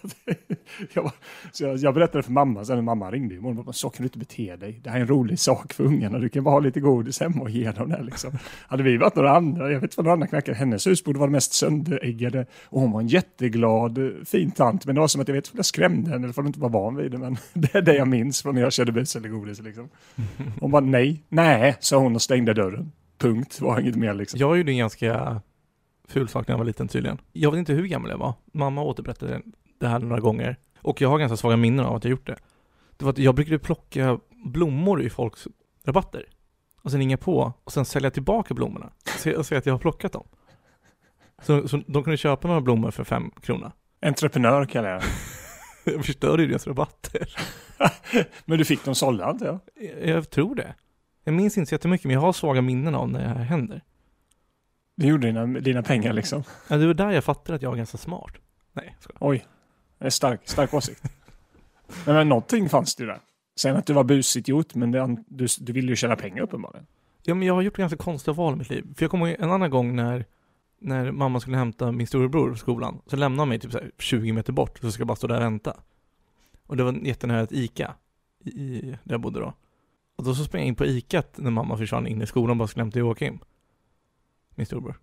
jag, 0.92 1.04
bara- 1.04 1.12
så 1.52 1.64
jag, 1.64 1.76
jag 1.76 1.94
berättade 1.94 2.22
för 2.22 2.32
mamma, 2.32 2.64
sen 2.64 2.76
när 2.76 2.82
mamma 2.82 3.10
ringde 3.10 3.34
imorgon, 3.34 3.64
bara, 3.64 3.72
så 3.72 3.90
kan 3.90 4.02
du 4.02 4.04
inte 4.04 4.18
bete 4.18 4.56
dig. 4.56 4.80
Det 4.84 4.90
här 4.90 4.96
är 4.96 5.00
en 5.00 5.06
rolig 5.08 5.38
sak 5.38 5.72
för 5.72 5.84
ungarna, 5.84 6.18
du 6.18 6.28
kan 6.28 6.44
bara 6.44 6.50
ha 6.54 6.60
lite 6.60 6.80
godis 6.80 7.20
hemma 7.20 7.42
och 7.42 7.50
ge 7.50 7.70
dem 7.70 7.88
det. 7.88 8.02
Liksom. 8.02 8.38
Hade 8.66 8.82
vi 8.82 8.96
varit 8.96 9.14
några 9.16 9.36
andra, 9.36 9.64
jag 9.72 9.80
vet 9.80 9.82
inte 9.82 9.94
vad 9.96 10.04
några 10.04 10.12
andra 10.12 10.26
knackade, 10.26 10.56
hennes 10.58 10.86
hus 10.86 11.04
borde 11.04 11.18
vara 11.18 11.28
det 11.28 11.32
mest 11.32 11.52
söndereggade 11.52 12.46
och 12.64 12.80
hon 12.80 12.90
var 12.90 13.00
en 13.00 13.08
jätteglad, 13.08 13.98
fin 14.26 14.50
tant, 14.50 14.86
men 14.86 14.94
det 14.94 15.00
var 15.00 15.08
som 15.08 15.20
att 15.20 15.28
jag 15.28 15.34
vet 15.34 15.44
inte 15.46 15.52
om 15.52 15.58
jag 15.58 15.66
skrämde 15.66 16.10
henne 16.10 16.24
eller 16.24 16.32
för 16.32 16.42
att 16.42 16.44
hon 16.44 16.46
inte 16.46 16.60
var 16.60 16.68
van 16.68 16.96
vid 16.96 17.10
det, 17.10 17.18
men 17.18 17.36
det 17.52 17.74
är 17.74 17.82
det 17.82 17.94
jag 17.94 18.08
minns 18.08 18.42
från 18.42 18.54
när 18.54 18.62
jag 18.62 18.72
körde 18.72 18.92
bus 18.92 19.16
eller 19.16 19.28
godis. 19.28 19.60
Liksom. 19.62 19.88
Hon 20.60 20.70
bara 20.70 20.84
nej, 20.84 21.22
nej, 21.28 21.76
sa 21.80 21.96
hon 21.98 22.14
och 22.14 22.22
stängde 22.22 22.54
dörren. 22.54 22.92
Punkt, 23.18 23.60
var 23.60 23.80
inget 23.80 23.96
mer 23.96 24.14
liksom. 24.14 24.40
Jag 24.40 24.58
gjorde 24.58 24.72
en 24.72 24.78
ganska 24.78 25.42
ful 26.08 26.28
sak 26.28 26.48
när 26.48 26.52
jag 26.52 26.58
var 26.58 26.64
liten 26.64 26.88
tydligen. 26.88 27.18
Jag 27.32 27.50
vet 27.50 27.58
inte 27.58 27.72
hur 27.72 27.86
gammal 27.86 28.10
jag 28.10 28.18
var. 28.18 28.34
Mamma 28.52 28.82
återberättade 28.82 29.42
det 29.78 29.88
här 29.88 29.98
några 29.98 30.20
gånger. 30.20 30.56
Och 30.78 31.00
jag 31.00 31.08
har 31.08 31.18
ganska 31.18 31.36
svaga 31.36 31.56
minnen 31.56 31.84
av 31.86 31.96
att 31.96 32.04
jag 32.04 32.10
gjort 32.10 32.26
det. 32.26 32.38
Det 32.96 33.04
var 33.04 33.12
att 33.12 33.18
jag 33.18 33.34
brukade 33.34 33.58
plocka 33.58 34.18
blommor 34.44 35.02
i 35.02 35.10
folks 35.10 35.48
rabatter. 35.84 36.24
Och 36.82 36.90
sen 36.90 37.00
ringa 37.00 37.16
på 37.16 37.52
och 37.64 37.72
sen 37.72 37.84
sälja 37.84 38.10
tillbaka 38.10 38.54
blommorna. 38.54 38.90
Jag 39.24 39.44
säger 39.46 39.58
att 39.58 39.66
jag 39.66 39.74
har 39.74 39.78
plockat 39.78 40.12
dem. 40.12 40.28
Så, 41.42 41.68
så 41.68 41.76
de 41.86 42.04
kunde 42.04 42.16
köpa 42.16 42.48
några 42.48 42.60
blommor 42.60 42.90
för 42.90 43.04
fem 43.04 43.30
kronor. 43.30 43.72
Entreprenör 44.02 44.64
kallar 44.64 44.90
jag. 44.90 45.02
Jag 45.84 46.04
förstörde 46.04 46.42
ju 46.42 46.48
deras 46.48 46.66
rabatter. 46.66 47.34
Men 48.44 48.58
du 48.58 48.64
fick 48.64 48.84
dem 48.84 48.94
sålda 48.94 49.24
antar? 49.24 49.60
Jag, 49.74 50.08
jag 50.08 50.30
tror 50.30 50.54
det. 50.54 50.74
Jag 51.28 51.34
minns 51.34 51.58
inte 51.58 51.68
så 51.68 51.74
jättemycket 51.74 52.04
men 52.04 52.14
jag 52.14 52.20
har 52.20 52.32
svaga 52.32 52.62
minnen 52.62 52.94
av 52.94 53.10
när 53.10 53.20
det 53.20 53.28
här 53.28 53.44
händer. 53.44 53.82
Du 54.94 55.06
gjorde 55.06 55.26
dina, 55.26 55.46
dina 55.46 55.82
pengar 55.82 56.12
liksom. 56.12 56.42
Ja, 56.68 56.76
det 56.76 56.86
var 56.86 56.94
där 56.94 57.10
jag 57.10 57.24
fattade 57.24 57.56
att 57.56 57.62
jag 57.62 57.70
var 57.70 57.76
ganska 57.76 57.98
smart. 57.98 58.32
Nej, 58.72 58.94
jag 58.94 59.02
skojar. 59.02 59.32
Oj, 59.32 59.46
är 59.98 60.10
stark, 60.10 60.40
stark 60.44 60.74
åsikt. 60.74 61.02
men, 62.04 62.14
men 62.14 62.28
någonting 62.28 62.68
fanns 62.68 62.96
det 62.96 63.02
ju 63.02 63.06
där. 63.06 63.20
Sen 63.60 63.76
att 63.76 63.86
du 63.86 63.92
var 63.92 64.04
busigt 64.04 64.48
gjort, 64.48 64.74
men 64.74 64.90
det, 64.90 65.16
du, 65.28 65.46
du 65.60 65.72
ville 65.72 65.88
ju 65.88 65.96
tjäna 65.96 66.16
pengar 66.16 66.42
uppenbarligen. 66.42 66.86
Ja, 67.22 67.34
men 67.34 67.48
jag 67.48 67.54
har 67.54 67.62
gjort 67.62 67.76
ganska 67.76 67.96
konstiga 67.96 68.34
val 68.34 68.54
i 68.54 68.56
mitt 68.56 68.70
liv. 68.70 68.94
För 68.96 69.04
jag 69.04 69.10
kommer 69.10 69.26
ihåg 69.26 69.36
en 69.40 69.50
annan 69.50 69.70
gång 69.70 69.96
när, 69.96 70.24
när 70.80 71.12
mamma 71.12 71.40
skulle 71.40 71.56
hämta 71.56 71.92
min 71.92 72.06
storebror 72.06 72.46
från 72.46 72.58
skolan. 72.58 73.00
Så 73.06 73.16
lämnade 73.16 73.40
hon 73.40 73.48
mig 73.48 73.58
typ 73.58 73.72
så 73.72 73.78
här 73.78 73.90
20 73.98 74.32
meter 74.32 74.52
bort, 74.52 74.78
så 74.78 74.90
ska 74.92 75.00
jag 75.00 75.08
bara 75.08 75.16
stå 75.16 75.26
där 75.26 75.36
och 75.36 75.42
vänta. 75.42 75.76
Och 76.66 76.76
det 76.76 76.84
var 76.84 76.92
jättenära 76.92 77.40
ett 77.40 77.52
ICA, 77.52 77.94
i, 78.44 78.50
i, 78.50 78.80
där 79.04 79.14
jag 79.14 79.20
bodde 79.20 79.40
då. 79.40 79.54
Och 80.18 80.24
då 80.24 80.34
så 80.34 80.44
sprang 80.44 80.62
jag 80.62 80.68
in 80.68 80.74
på 80.74 80.86
ICAt 80.86 81.38
när 81.38 81.50
mamma 81.50 81.76
försvann 81.76 82.06
in 82.06 82.22
i 82.22 82.26
skolan 82.26 82.50
och 82.50 82.56
bara 82.56 82.68
skulle 82.68 82.82
hämta 82.82 82.98
Joakim. 82.98 83.38
Min 84.54 84.66
storebror. 84.66 85.00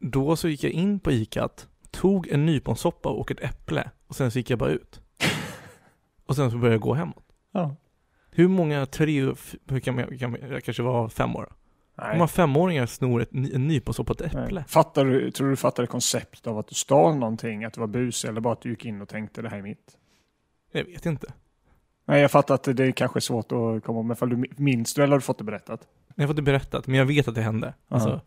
Då 0.00 0.36
så 0.36 0.48
gick 0.48 0.64
jag 0.64 0.72
in 0.72 1.00
på 1.00 1.12
ikat, 1.12 1.68
tog 1.90 2.28
en 2.28 2.46
nyponsoppa 2.46 3.08
och 3.08 3.30
ett 3.30 3.40
äpple 3.40 3.90
och 4.06 4.16
sen 4.16 4.30
så 4.30 4.38
gick 4.38 4.50
jag 4.50 4.58
bara 4.58 4.70
ut. 4.70 5.00
Och 6.26 6.36
sen 6.36 6.50
så 6.50 6.56
började 6.56 6.74
jag 6.74 6.80
gå 6.80 6.94
hemåt. 6.94 7.24
Ja. 7.52 7.76
Hur 8.30 8.48
många 8.48 8.86
tre, 8.86 9.20
hur 9.68 9.80
kan 9.80 9.94
man, 9.94 10.18
kan 10.18 10.30
man 10.30 10.40
jag 10.50 10.64
kanske 10.64 10.82
var 10.82 11.08
fem 11.08 11.36
år? 11.36 11.52
Hur 11.96 12.04
Nej. 12.04 12.16
många 12.16 12.28
femåringar 12.28 12.86
snor 12.86 13.22
ett, 13.22 13.32
en 13.32 13.68
nyponsoppa 13.68 14.12
och 14.12 14.20
ett 14.20 14.26
äpple? 14.26 14.60
Nej. 14.60 14.64
Fattar 14.68 15.04
du, 15.04 15.30
tror 15.30 15.50
du 15.50 15.56
fattade 15.56 15.88
konceptet 15.88 16.46
av 16.46 16.58
att 16.58 16.68
du 16.68 16.74
stal 16.74 17.16
någonting, 17.16 17.64
att 17.64 17.72
du 17.72 17.80
var 17.80 17.88
busig 17.88 18.28
eller 18.28 18.40
bara 18.40 18.52
att 18.52 18.62
du 18.62 18.70
gick 18.70 18.84
in 18.84 19.02
och 19.02 19.08
tänkte 19.08 19.42
det 19.42 19.48
här 19.48 19.58
är 19.58 19.62
mitt? 19.62 19.96
Jag 20.72 20.84
vet 20.84 21.06
inte. 21.06 21.32
Nej, 22.08 22.20
jag 22.20 22.30
fattar 22.30 22.54
att 22.54 22.62
det 22.62 22.84
är 22.84 22.92
kanske 22.92 23.20
svårt 23.20 23.52
att 23.52 23.84
komma 23.84 24.02
men 24.02 24.12
ifall 24.12 24.28
du 24.28 24.48
minns 24.56 24.94
du 24.94 25.02
eller 25.02 25.10
har 25.10 25.18
du 25.18 25.22
fått 25.22 25.38
det 25.38 25.44
berättat? 25.44 25.88
Jag 26.14 26.22
har 26.22 26.28
fått 26.28 26.36
det 26.36 26.42
berättat, 26.42 26.86
men 26.86 26.98
jag 26.98 27.06
vet 27.06 27.28
att 27.28 27.34
det 27.34 27.42
hände. 27.42 27.74
Alltså, 27.88 28.20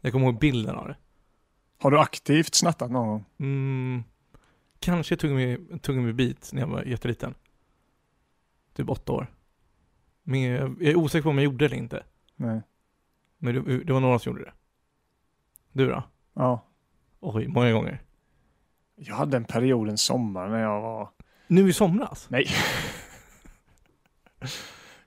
jag 0.00 0.12
kommer 0.12 0.26
ihåg 0.26 0.38
bilden 0.38 0.76
av 0.76 0.88
det. 0.88 0.96
Har 1.78 1.90
du 1.90 1.98
aktivt 1.98 2.54
snattat 2.54 2.90
någon 2.90 3.08
gång? 3.08 3.24
Mm, 3.38 4.02
kanske 4.78 5.16
tuggummi, 5.16 5.58
tuggummi 5.80 6.12
bit 6.12 6.50
när 6.52 6.60
jag 6.60 6.68
var 6.68 6.82
jätteliten. 6.82 7.34
Typ 8.74 8.90
åtta 8.90 9.12
år. 9.12 9.26
Men 10.22 10.40
jag, 10.40 10.76
jag 10.80 10.90
är 10.90 10.96
osäker 10.96 11.22
på 11.22 11.28
om 11.28 11.38
jag 11.38 11.44
gjorde 11.44 11.58
det 11.58 11.64
eller 11.66 11.76
inte. 11.76 12.02
Nej. 12.36 12.60
Men 13.38 13.54
det, 13.54 13.84
det 13.84 13.92
var 13.92 14.00
några 14.00 14.18
som 14.18 14.32
gjorde 14.32 14.44
det. 14.44 14.52
Du 15.72 15.88
då? 15.88 16.02
Ja. 16.34 16.66
Oj, 17.20 17.48
många 17.48 17.72
gånger. 17.72 18.02
Jag 18.94 19.14
hade 19.14 19.36
en 19.36 19.44
period 19.44 19.88
en 19.88 19.98
sommar 19.98 20.48
när 20.48 20.62
jag 20.62 20.80
var... 20.80 21.08
Nu 21.50 21.68
i 21.68 21.72
somras? 21.72 22.26
Nej. 22.30 22.46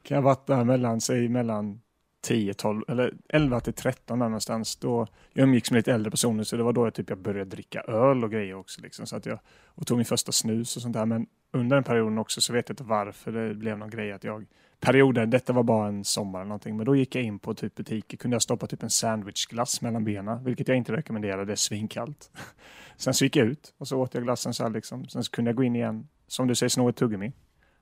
kan 0.04 0.16
jag 0.16 0.22
varit 0.22 0.48
där 0.48 0.64
mellan, 0.64 1.02
säg 1.02 1.30
mellan 1.30 1.82
10, 2.22 2.54
12 2.54 2.84
eller 2.88 3.14
11 3.30 3.60
till 3.60 3.74
13 3.74 4.20
där 4.20 4.26
någonstans. 4.26 4.76
Då, 4.76 5.08
jag 5.34 5.44
umgicks 5.44 5.72
med 5.72 5.78
lite 5.78 5.94
äldre 5.94 6.12
personer 6.12 6.44
så 6.44 6.58
det 6.58 6.64
var 6.64 6.74
då 6.74 6.86
jag, 6.86 6.94
typ, 6.94 7.10
jag 7.10 7.20
började 7.20 7.50
dricka 7.50 7.82
öl 7.82 8.24
och 8.24 8.32
grejer 8.32 8.54
också. 8.54 8.82
Liksom, 8.82 9.06
så 9.06 9.16
att 9.16 9.26
jag, 9.26 9.40
och 9.66 9.88
tog 9.88 9.98
min 9.98 10.06
första 10.06 10.32
snus 10.32 10.76
och 10.76 10.82
sånt 10.82 10.94
där. 10.94 11.06
Men 11.06 11.28
under 11.52 11.76
den 11.76 11.84
perioden 11.84 12.18
också 12.18 12.42
så 12.42 12.54
vet 12.54 12.70
jag 12.70 12.74
inte 12.74 12.84
varför 12.84 13.32
det 13.32 13.54
blev 13.54 13.78
någon 13.78 13.90
grej 13.90 14.12
att 14.12 14.24
jag 14.24 14.46
perioden, 14.80 15.30
detta 15.30 15.54
var 15.54 15.64
bara 15.64 15.88
en 15.88 16.04
sommar 16.04 16.40
eller 16.40 16.50
någonting, 16.50 16.78
men 16.78 16.86
då 16.86 16.96
gick 16.96 17.16
jag 17.16 17.24
in 17.24 17.40
på 17.40 17.54
typ 17.54 17.76
butiker, 17.76 18.18
kunde 18.18 18.36
jag 18.36 18.42
stoppa 18.42 18.68
typ 18.68 18.84
en 18.84 18.90
sandwichglass 18.90 19.82
mellan 19.82 20.04
benen, 20.04 20.44
vilket 20.44 20.68
jag 20.68 20.78
inte 20.78 20.94
rekommenderar, 20.94 21.46
det 21.46 21.52
är 21.52 21.56
svinkallt. 21.56 22.32
Sen 22.98 23.14
så 23.14 23.24
gick 23.24 23.36
jag 23.36 23.48
ut 23.48 23.74
och 23.78 23.88
så 23.88 24.00
åt 24.00 24.14
jag 24.14 24.24
glassen 24.24 24.54
så 24.54 24.64
här 24.64 24.70
liksom. 24.70 25.08
Sen 25.08 25.24
så 25.24 25.32
kunde 25.32 25.50
jag 25.50 25.56
gå 25.56 25.64
in 25.64 25.76
igen, 25.76 26.08
som 26.34 26.48
du 26.48 26.56
säger, 26.56 26.70
sno 26.70 26.90
ett 26.90 26.96
tuggummi. 26.96 27.32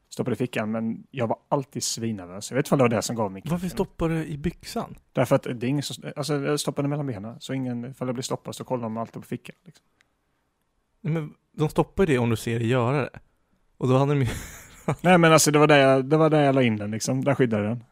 Stoppade 0.10 0.34
i 0.34 0.38
fickan, 0.38 0.72
men 0.72 1.04
jag 1.12 1.28
var 1.28 1.38
alltid 1.50 1.84
svinnervös. 1.84 2.52
Jag 2.52 2.56
vet 2.56 2.66
inte 2.66 2.76
om 2.76 2.78
det 2.78 2.84
var 2.84 2.90
det 2.90 3.02
som 3.02 3.16
gav 3.16 3.32
mig 3.32 3.42
Varför 3.46 3.68
stoppar 3.68 4.10
du 4.10 4.26
i 4.26 4.38
byxan? 4.38 4.96
Därför 5.14 5.36
att 5.36 5.44
det 5.44 5.68
är 5.68 5.70
ingen 5.70 5.84
som, 5.84 6.12
alltså 6.16 6.34
jag 6.34 6.60
stoppade 6.60 6.88
mellan 6.88 7.08
benen, 7.08 7.36
så 7.40 7.54
ingen, 7.54 7.86
ifall 7.86 8.08
jag 8.08 8.16
blir 8.16 8.24
stoppad 8.24 8.56
så 8.56 8.64
kollar 8.64 8.84
de 8.84 8.98
alltid 8.98 9.22
på 9.22 9.28
fickan. 9.28 9.56
Liksom. 9.66 9.86
Nej, 11.02 11.14
Men 11.14 11.34
de 11.52 11.70
stoppar 11.70 12.06
det 12.06 12.18
om 12.18 12.30
du 12.30 12.36
ser 12.36 12.60
dig 12.60 12.68
göra 12.68 13.02
det. 13.02 13.20
Och 13.78 13.88
då 13.88 13.98
hade 13.98 14.14
de 14.14 14.22
ju, 14.22 14.28
Nej 15.02 15.18
men 15.18 15.34
alltså 15.34 15.52
det 15.52 15.60
var 15.60 15.68
där 15.68 15.78
jag, 15.78 16.06
det 16.06 16.18
var 16.18 16.30
där 16.30 16.44
jag 16.44 16.56
la 16.56 16.62
in 16.62 16.78
den 16.78 16.92
liksom, 16.92 17.24
där 17.24 17.36
skyddade 17.36 17.68
den. 17.68 17.84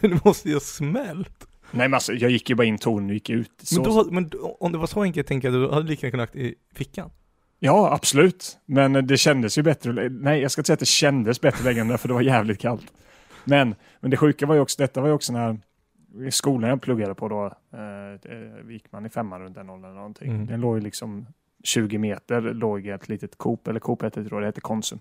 det 0.00 0.24
måste 0.24 0.48
ju 0.48 0.54
ha 0.54 0.60
smält. 0.60 1.48
Nej 1.70 1.88
men 1.88 1.94
alltså 1.94 2.12
jag 2.12 2.30
gick 2.30 2.50
ju 2.50 2.56
bara 2.56 2.66
in 2.66 2.78
ton 2.78 3.06
och 3.06 3.14
gick 3.14 3.30
ut. 3.30 3.70
Men, 3.72 3.82
då, 3.82 4.08
men 4.10 4.30
om 4.60 4.72
det 4.72 4.78
var 4.78 4.86
så 4.86 5.02
enkelt, 5.02 5.26
tänker 5.26 5.50
jag, 5.50 5.60
då 5.60 5.74
hade 5.74 5.82
du 5.82 5.88
lika 5.88 6.06
gärna 6.06 6.26
kunnat 6.26 6.36
i 6.36 6.54
fickan. 6.74 7.10
Ja, 7.58 7.92
absolut. 7.92 8.58
Men 8.66 9.06
det 9.06 9.16
kändes 9.16 9.58
ju 9.58 9.62
bättre. 9.62 10.08
Nej, 10.08 10.40
jag 10.40 10.50
ska 10.50 10.60
inte 10.60 10.66
säga 10.66 10.74
att 10.74 10.80
det 10.80 10.86
kändes 10.86 11.40
bättre 11.40 11.64
längre 11.64 11.98
för 11.98 12.08
det 12.08 12.14
var 12.14 12.20
jävligt 12.20 12.58
kallt. 12.60 12.92
Men, 13.44 13.74
men 14.00 14.10
det 14.10 14.16
sjuka 14.16 14.46
var 14.46 14.54
ju 14.54 14.60
också, 14.60 14.82
detta 14.82 15.00
var 15.00 15.08
ju 15.08 15.14
också 15.14 15.32
när 15.32 15.58
i 16.24 16.30
skolan 16.30 16.70
jag 16.70 16.82
pluggade 16.82 17.14
på 17.14 17.28
då, 17.28 17.44
eh, 17.72 18.32
eh, 18.32 18.70
gick 18.70 18.92
man 18.92 19.06
i 19.06 19.08
femman 19.08 19.40
runt 19.40 19.54
den 19.54 19.70
åldern 19.70 19.94
någonting. 19.94 20.30
Mm. 20.30 20.46
Den 20.46 20.60
låg 20.60 20.76
ju 20.76 20.80
liksom 20.80 21.26
20 21.64 21.98
meter, 21.98 22.40
låg 22.40 22.86
i 22.86 22.90
ett 22.90 23.08
litet 23.08 23.38
Coop, 23.38 23.68
eller 23.68 23.80
Coop 23.80 24.02
hette 24.02 24.20
det 24.20 24.28
då, 24.28 24.40
det 24.40 24.46
hette 24.46 24.60
Konsum. 24.60 25.00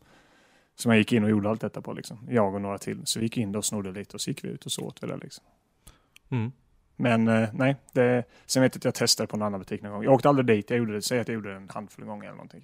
Så 0.76 0.90
man 0.90 0.98
gick 0.98 1.14
in 1.14 1.24
och 1.24 1.30
gjorde 1.30 1.50
allt 1.50 1.62
detta 1.62 1.82
på 1.82 1.94
liksom. 1.94 2.28
Jag 2.30 2.56
och 2.56 2.62
några 2.62 2.78
till. 2.78 3.02
Så 3.06 3.20
vi 3.20 3.26
gick 3.26 3.38
in 3.38 3.56
och 3.56 3.66
snodde 3.66 3.92
lite 3.92 4.14
och 4.14 4.22
så 4.22 4.30
gick 4.30 4.44
vi 4.44 4.50
ut 4.50 4.66
och 4.66 4.72
så 4.72 4.86
åt 4.86 5.04
vi 5.04 5.08
det 5.08 5.18
liksom. 5.18 5.46
Mm. 6.30 6.52
Men 6.96 7.28
eh, 7.28 7.50
nej, 7.54 7.76
det, 7.94 8.24
sen 8.46 8.62
vet 8.62 8.76
jag 8.76 8.80
att 8.80 8.86
jag 8.86 8.96
testade 8.96 9.28
på 9.28 9.36
en 9.36 9.42
annan 9.42 9.60
butik 9.60 9.82
någon 9.82 9.92
gång. 9.92 10.04
Jag 10.04 10.14
åkte 10.14 10.30
aldrig 10.30 10.46
dit, 10.46 10.70
jag 10.70 10.80
gjorde 10.80 10.94
det, 10.94 11.02
säg 11.02 11.20
att 11.20 11.28
jag 11.28 11.36
gjorde 11.36 11.50
det 11.50 11.56
en 11.56 11.70
handfull 11.70 12.06
gånger 12.06 12.24
eller 12.24 12.36
någonting. 12.36 12.62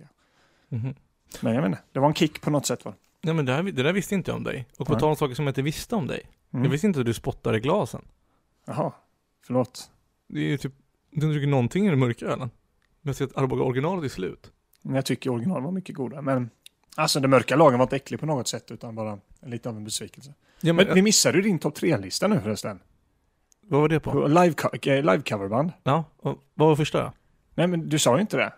Mhm. 0.70 0.96
Men 1.42 1.54
jag 1.54 1.62
vet 1.62 1.70
inte, 1.70 1.82
det 1.92 2.00
var 2.00 2.08
en 2.08 2.14
kick 2.14 2.42
på 2.42 2.50
något 2.50 2.66
sätt 2.66 2.86
va? 2.86 2.94
Nej 3.22 3.34
men 3.34 3.46
det, 3.46 3.54
här, 3.54 3.64
det 3.64 3.84
där 3.84 3.94
visste 3.94 4.16
inte 4.16 4.32
jag 4.32 4.38
om 4.38 4.44
dig. 4.44 4.68
Och 4.78 4.88
på 4.88 4.96
tal 4.96 5.10
om 5.10 5.16
saker 5.16 5.36
som 5.36 5.46
jag 5.46 5.52
inte 5.52 5.62
visste 5.62 5.96
om 5.96 6.08
dig. 6.08 6.22
Mm. 6.54 6.64
Jag 6.64 6.72
visste 6.72 6.88
inte 6.88 7.00
att 7.00 7.06
du 7.06 7.14
spottade 7.14 7.60
glasen. 7.60 8.02
Jaha, 8.66 8.94
förlåt. 9.46 9.92
Det 10.28 10.40
är 10.40 10.44
ju 10.44 10.58
typ, 10.58 10.74
du 11.12 11.32
dricker 11.32 11.48
någonting 11.48 11.88
i 11.88 11.90
den 11.90 12.00
mörka 12.00 12.26
ölen. 12.26 12.40
Men 13.02 13.10
jag 13.10 13.16
ser 13.16 13.26
att 13.26 13.38
Arboga 13.38 13.64
originalet 13.64 14.06
är 14.06 14.10
slut. 14.10 14.52
Men 14.82 14.96
jag 14.96 15.06
tycker 15.06 15.30
original 15.30 15.64
var 15.64 15.72
mycket 15.72 15.96
godare. 15.96 16.22
Men 16.22 16.50
alltså 16.96 17.20
den 17.20 17.30
mörka 17.30 17.56
lagen 17.56 17.80
var 17.80 17.86
inte 17.86 17.96
äcklig 17.96 18.20
på 18.20 18.26
något 18.26 18.48
sätt 18.48 18.72
utan 18.72 18.96
bara 18.96 19.20
lite 19.42 19.70
av 19.70 19.78
en 19.78 19.84
besvikelse. 19.84 20.34
Ja, 20.62 20.74
men, 20.74 20.86
Men 20.86 20.96
vi 20.96 21.02
missade 21.02 21.38
ju 21.38 21.44
din 21.44 21.60
topp 21.60 21.76
tre-lista 21.76 22.28
nu 22.28 22.40
förresten. 22.42 22.80
Vad 23.72 23.82
var 23.82 23.90
det 23.90 24.00
på? 24.00 24.12
På 24.12 24.28
Live, 24.28 24.56
eh. 24.74 25.70
Ja, 25.84 26.04
och, 26.18 26.38
vad 26.54 26.68
var 26.70 26.76
första? 26.76 27.14
Nej 27.56 27.68
men 27.68 27.90
du 27.90 28.00
sa 28.00 28.16
ju 28.16 28.22
inte 28.22 28.38
det. 28.38 28.54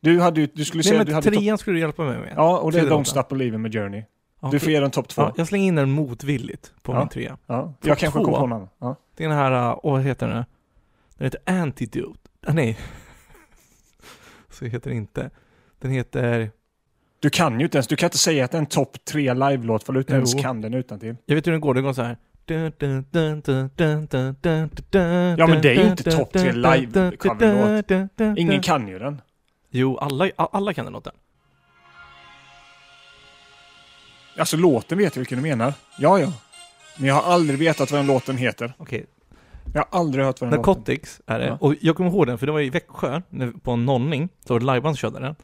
Du, 0.00 0.20
hade 0.20 0.46
du 0.46 0.64
skulle 0.64 0.82
säga 0.82 0.96
Nej 0.96 1.06
du 1.06 1.12
men 1.12 1.22
topp... 1.22 1.32
trean 1.34 1.58
skulle 1.58 1.76
du 1.76 1.80
hjälpa 1.80 2.02
mig 2.02 2.18
med. 2.18 2.32
Ja, 2.36 2.58
och 2.58 2.72
det 2.72 2.80
är 2.80 2.86
Don't. 2.86 3.04
Stop 3.04 3.22
Believing 3.28 3.62
med 3.62 3.72
Journey. 3.72 4.02
Ja, 4.40 4.48
Du 4.50 4.58
får 4.58 4.70
ge 4.70 4.80
den 4.80 4.90
topp 4.90 5.08
två. 5.08 5.22
ja, 5.22 5.32
jag 5.36 5.46
slänger 5.48 5.66
in 5.68 5.74
den 5.74 5.90
motvilligt 5.90 6.72
på 6.82 6.92
Ja. 6.92 6.98
min 6.98 7.08
trea. 7.08 7.38
Ja. 7.46 7.62
Topp 7.62 7.76
Jag 7.86 7.98
kanske 7.98 8.18
två? 8.18 8.24
kom 8.24 8.34
på 8.34 8.46
någon. 8.46 8.68
Ja. 8.78 8.96
Det 9.16 9.24
är 9.24 9.28
den 9.28 9.38
här, 9.38 9.86
åh 9.86 9.92
vad 9.92 10.02
heter 10.02 10.28
den? 10.28 10.44
Den 11.16 11.24
heter 11.24 11.40
Antidote. 11.46 12.20
Ah, 12.46 12.52
nej. 12.52 12.78
Så 14.50 14.64
heter 14.64 14.90
den 14.90 14.98
inte. 14.98 15.30
Den 15.78 15.90
heter, 15.90 16.50
Du 17.20 17.30
kan 17.30 17.58
ju 17.58 17.64
inte 17.64 17.78
ens, 17.78 17.86
du 17.86 17.96
kan 17.96 18.06
inte 18.06 18.18
säga 18.18 18.44
att 18.44 18.50
det 18.50 18.56
är 18.56 18.60
en 18.60 18.66
topp 18.66 19.04
tre 19.04 19.34
live-låt 19.34 19.82
för 19.84 19.92
du 19.92 19.98
inte 19.98 20.12
ens 20.12 20.34
kan 20.34 20.60
den 20.60 20.74
utan 20.74 21.00
till. 21.00 21.16
jag 21.26 21.34
vet 21.34 21.46
hur 21.46 21.52
den 21.52 21.60
går, 21.60 21.74
den 21.74 21.84
går 21.84 21.92
så 21.92 22.02
här. 22.02 22.16
Ja 25.36 25.46
men 25.46 25.62
det 25.62 25.70
är 25.70 25.74
ju 25.74 25.90
inte 25.90 26.10
topp 26.10 26.32
tre 26.32 26.52
live-coverlåt. 26.52 28.38
Ingen 28.38 28.62
kan 28.62 28.88
ju 28.88 28.98
den. 28.98 29.20
Jo, 29.70 29.98
alla, 29.98 30.30
alla 30.36 30.74
kan 30.74 30.84
den 30.84 30.92
låten. 30.92 31.12
Alltså 34.38 34.56
låten 34.56 34.98
vet 34.98 35.16
jag 35.16 35.20
vilken 35.20 35.38
du 35.38 35.42
menar. 35.42 35.74
Ja, 35.98 36.20
ja. 36.20 36.32
Men 36.98 37.08
jag 37.08 37.14
har 37.14 37.32
aldrig 37.32 37.58
vetat 37.58 37.90
vad 37.90 38.00
den 38.00 38.06
låten 38.06 38.36
heter. 38.36 38.72
Okej, 38.78 39.06
Jag 39.74 39.86
har 39.90 39.98
aldrig 40.00 40.24
hört 40.24 40.40
vad 40.40 40.50
den 40.50 40.56
låten 40.56 40.70
Narcotics 40.70 41.20
är 41.26 41.38
det. 41.38 41.46
Ja. 41.46 41.58
Och 41.60 41.74
jag 41.80 41.96
kommer 41.96 42.10
ihåg 42.10 42.26
den, 42.26 42.38
för 42.38 42.46
det 42.46 42.52
var 42.52 42.60
i 42.60 42.70
Växjö, 42.70 43.22
på 43.62 43.72
en 43.72 43.84
nollning, 43.84 44.28
så 44.46 44.54
var 44.54 44.60
det 44.60 44.66
liveband 44.66 44.98
som 44.98 45.10
körde 45.10 45.26
den. 45.26 45.34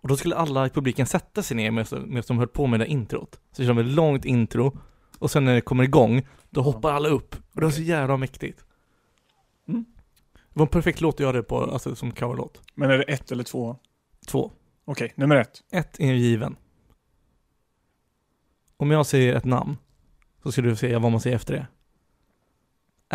Och 0.00 0.08
då 0.08 0.16
skulle 0.16 0.36
alla 0.36 0.66
i 0.66 0.70
publiken 0.70 1.06
sätta 1.06 1.42
sig 1.42 1.56
ner 1.56 1.70
med, 1.70 1.86
med 2.06 2.24
som 2.24 2.38
höll 2.38 2.48
på 2.48 2.66
med 2.66 2.80
det 2.80 2.86
introt. 2.86 3.38
Så 3.52 3.62
det 3.62 3.72
var 3.72 3.82
ett 3.82 3.86
långt 3.86 4.24
intro, 4.24 4.78
och 5.24 5.30
sen 5.30 5.44
när 5.44 5.54
det 5.54 5.60
kommer 5.60 5.84
igång, 5.84 6.26
då 6.50 6.62
hoppar 6.62 6.92
alla 6.92 7.08
upp. 7.08 7.34
Och 7.34 7.60
det 7.60 7.66
var 7.66 7.70
så 7.70 7.82
jävla 7.82 8.16
mäktigt. 8.16 8.64
Mm. 9.68 9.84
Det 10.32 10.58
var 10.58 10.66
en 10.66 10.70
perfekt 10.70 11.00
låt 11.00 11.14
att 11.14 11.20
göra 11.20 11.32
det 11.32 11.42
på, 11.42 11.60
alltså 11.60 11.96
som 11.96 12.12
coverlåt. 12.12 12.62
Men 12.74 12.90
är 12.90 12.98
det 12.98 13.04
ett 13.04 13.32
eller 13.32 13.44
två? 13.44 13.76
Två. 14.26 14.52
Okej, 14.84 15.12
nummer 15.16 15.36
ett. 15.36 15.62
Ett 15.72 16.00
är 16.00 16.12
given. 16.12 16.56
Om 18.76 18.90
jag 18.90 19.06
säger 19.06 19.34
ett 19.34 19.44
namn, 19.44 19.76
så 20.42 20.52
ska 20.52 20.62
du 20.62 20.76
säga 20.76 20.98
vad 20.98 21.12
man 21.12 21.20
säger 21.20 21.36
efter 21.36 21.54
det. 21.54 21.66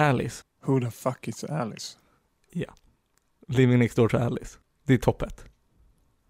Alice. 0.01 0.43
Who 0.65 0.79
the 0.79 0.91
fuck 0.91 1.27
is 1.27 1.43
Alice? 1.43 1.97
Living 3.47 3.79
next 3.79 3.95
door 3.95 4.09
to 4.09 4.17
Alice. 4.17 4.57
Det 4.83 4.93
är 4.93 4.97
topp 4.97 5.21
ett. 5.21 5.45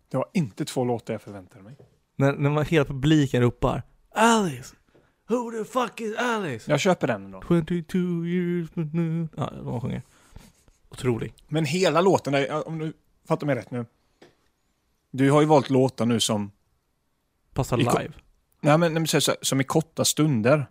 Det 0.09 0.17
var 0.17 0.29
inte 0.33 0.65
två 0.65 0.85
låtar 0.85 1.13
jag 1.13 1.21
förväntade 1.21 1.63
mig. 1.63 1.77
När, 2.15 2.33
när 2.33 2.49
man 2.49 2.65
hela 2.65 2.85
publiken 2.85 3.41
ropar 3.41 3.83
Alice! 4.11 4.75
Who 5.29 5.51
the 5.51 5.65
fuck 5.71 6.01
is 6.01 6.15
Alice? 6.17 6.71
Jag 6.71 6.79
köper 6.79 7.07
den 7.07 7.31
då. 7.31 7.41
22 7.47 7.97
years. 8.25 8.69
Ja, 9.37 9.53
de 9.63 9.81
sjunger. 9.81 10.01
Otrolig. 10.89 11.33
Men 11.47 11.65
hela 11.65 12.01
låten, 12.01 12.33
är, 12.33 12.67
om 12.67 12.77
du 12.79 12.93
fattar 13.27 13.47
mig 13.47 13.55
rätt 13.55 13.71
nu. 13.71 13.85
Du 15.11 15.31
har 15.31 15.41
ju 15.41 15.47
valt 15.47 15.69
låtar 15.69 16.05
nu 16.05 16.19
som, 16.19 16.51
Passar 17.53 17.77
ko- 17.77 17.99
live. 17.99 18.13
nej 18.61 18.77
men, 18.77 18.93
nej, 18.93 19.05
men 19.13 19.35
som 19.41 19.61
i 19.61 19.63
korta 19.63 20.05
stunder 20.05 20.65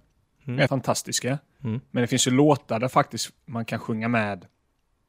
Mm. 0.46 0.60
är 0.60 0.66
fantastiska. 0.66 1.38
Mm. 1.64 1.80
Men 1.90 2.00
det 2.00 2.06
finns 2.06 2.26
ju 2.26 2.30
låtar 2.30 2.80
där 2.80 2.88
faktiskt 2.88 3.30
man 3.44 3.64
kan 3.64 3.78
sjunga 3.78 4.08
med 4.08 4.46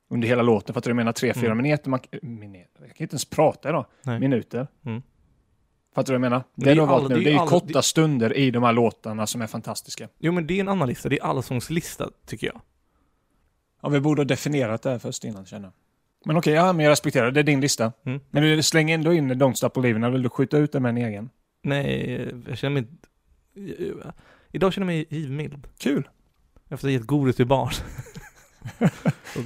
under 0.09 0.27
hela 0.27 0.41
låten. 0.41 0.73
Fattar 0.73 0.89
du? 0.89 0.91
Jag 0.91 0.95
menar 0.95 1.11
tre, 1.11 1.33
fyra 1.33 1.45
Mm. 1.51 1.57
minuter. 1.63 1.89
Man, 1.89 1.99
minuter. 2.21 2.81
Jag 2.85 2.95
kan 2.95 3.03
inte 3.05 3.13
ens 3.13 3.25
prata 3.25 3.69
idag. 3.69 3.85
Nej. 4.03 4.19
Minuter. 4.19 4.67
Mm. 4.85 5.01
Fattar 5.99 6.13
du 6.13 6.19
vad 6.19 6.25
jag 6.25 6.31
menar? 6.31 6.43
Det 6.55 6.65
Det, 6.65 6.71
är 6.81 6.85
valt 6.85 7.03
all- 7.03 7.09
nu. 7.09 7.15
det 7.15 7.21
är 7.21 7.23
Det 7.23 7.29
är 7.29 7.33
ju 7.33 7.39
all- 7.39 7.47
korta 7.49 7.65
det- 7.79 7.83
stunder 7.83 8.37
i 8.37 8.51
de 8.51 8.63
här 8.63 8.73
låtarna 8.73 9.27
som 9.27 9.41
är 9.41 9.47
fantastiska. 9.47 10.07
Jo 10.19 10.31
men 10.31 10.47
det 10.47 10.53
är 10.53 10.59
en 10.59 10.69
annan 10.69 10.87
lista. 10.87 11.09
Det 11.09 11.19
är 11.19 11.23
allsångslista 11.23 12.09
tycker 12.25 12.47
jag. 12.47 12.61
Ja, 13.81 13.89
vi 13.89 13.99
borde 13.99 14.19
ha 14.21 14.25
definierat 14.25 14.81
det 14.81 14.89
här 14.89 14.99
först 14.99 15.23
innan 15.23 15.45
känner 15.45 15.65
jag. 15.65 15.73
Men 16.25 16.37
okej, 16.37 16.53
ja, 16.53 16.73
men 16.73 16.85
jag 16.85 16.91
respekterar. 16.91 17.31
Det 17.31 17.39
är 17.39 17.43
din 17.43 17.61
lista. 17.61 17.91
Mm. 18.05 18.19
Men 18.29 18.43
du 18.43 18.63
slänger 18.63 18.95
ändå 18.95 19.13
in 19.13 19.31
Don't 19.33 19.53
Stop 19.53 19.69
Believing. 19.69 20.03
Eller 20.03 20.11
vill 20.13 20.21
du 20.23 20.29
skjuta 20.29 20.57
ut 20.57 20.71
den 20.71 20.83
med 20.83 20.89
en 20.89 20.97
egen? 20.97 21.29
Nej, 21.61 22.31
jag 22.47 22.57
känner 22.57 22.81
mig... 22.81 22.87
Idag 24.51 24.73
känner 24.73 24.87
jag 24.87 24.97
mig 24.97 25.05
givmild. 25.09 25.67
Kul. 25.77 26.09
Efter 26.63 26.73
att 26.75 26.81
ha 26.81 26.89
gett 26.89 27.03
godis 27.07 27.35
till 27.35 27.47
barn. 27.47 27.71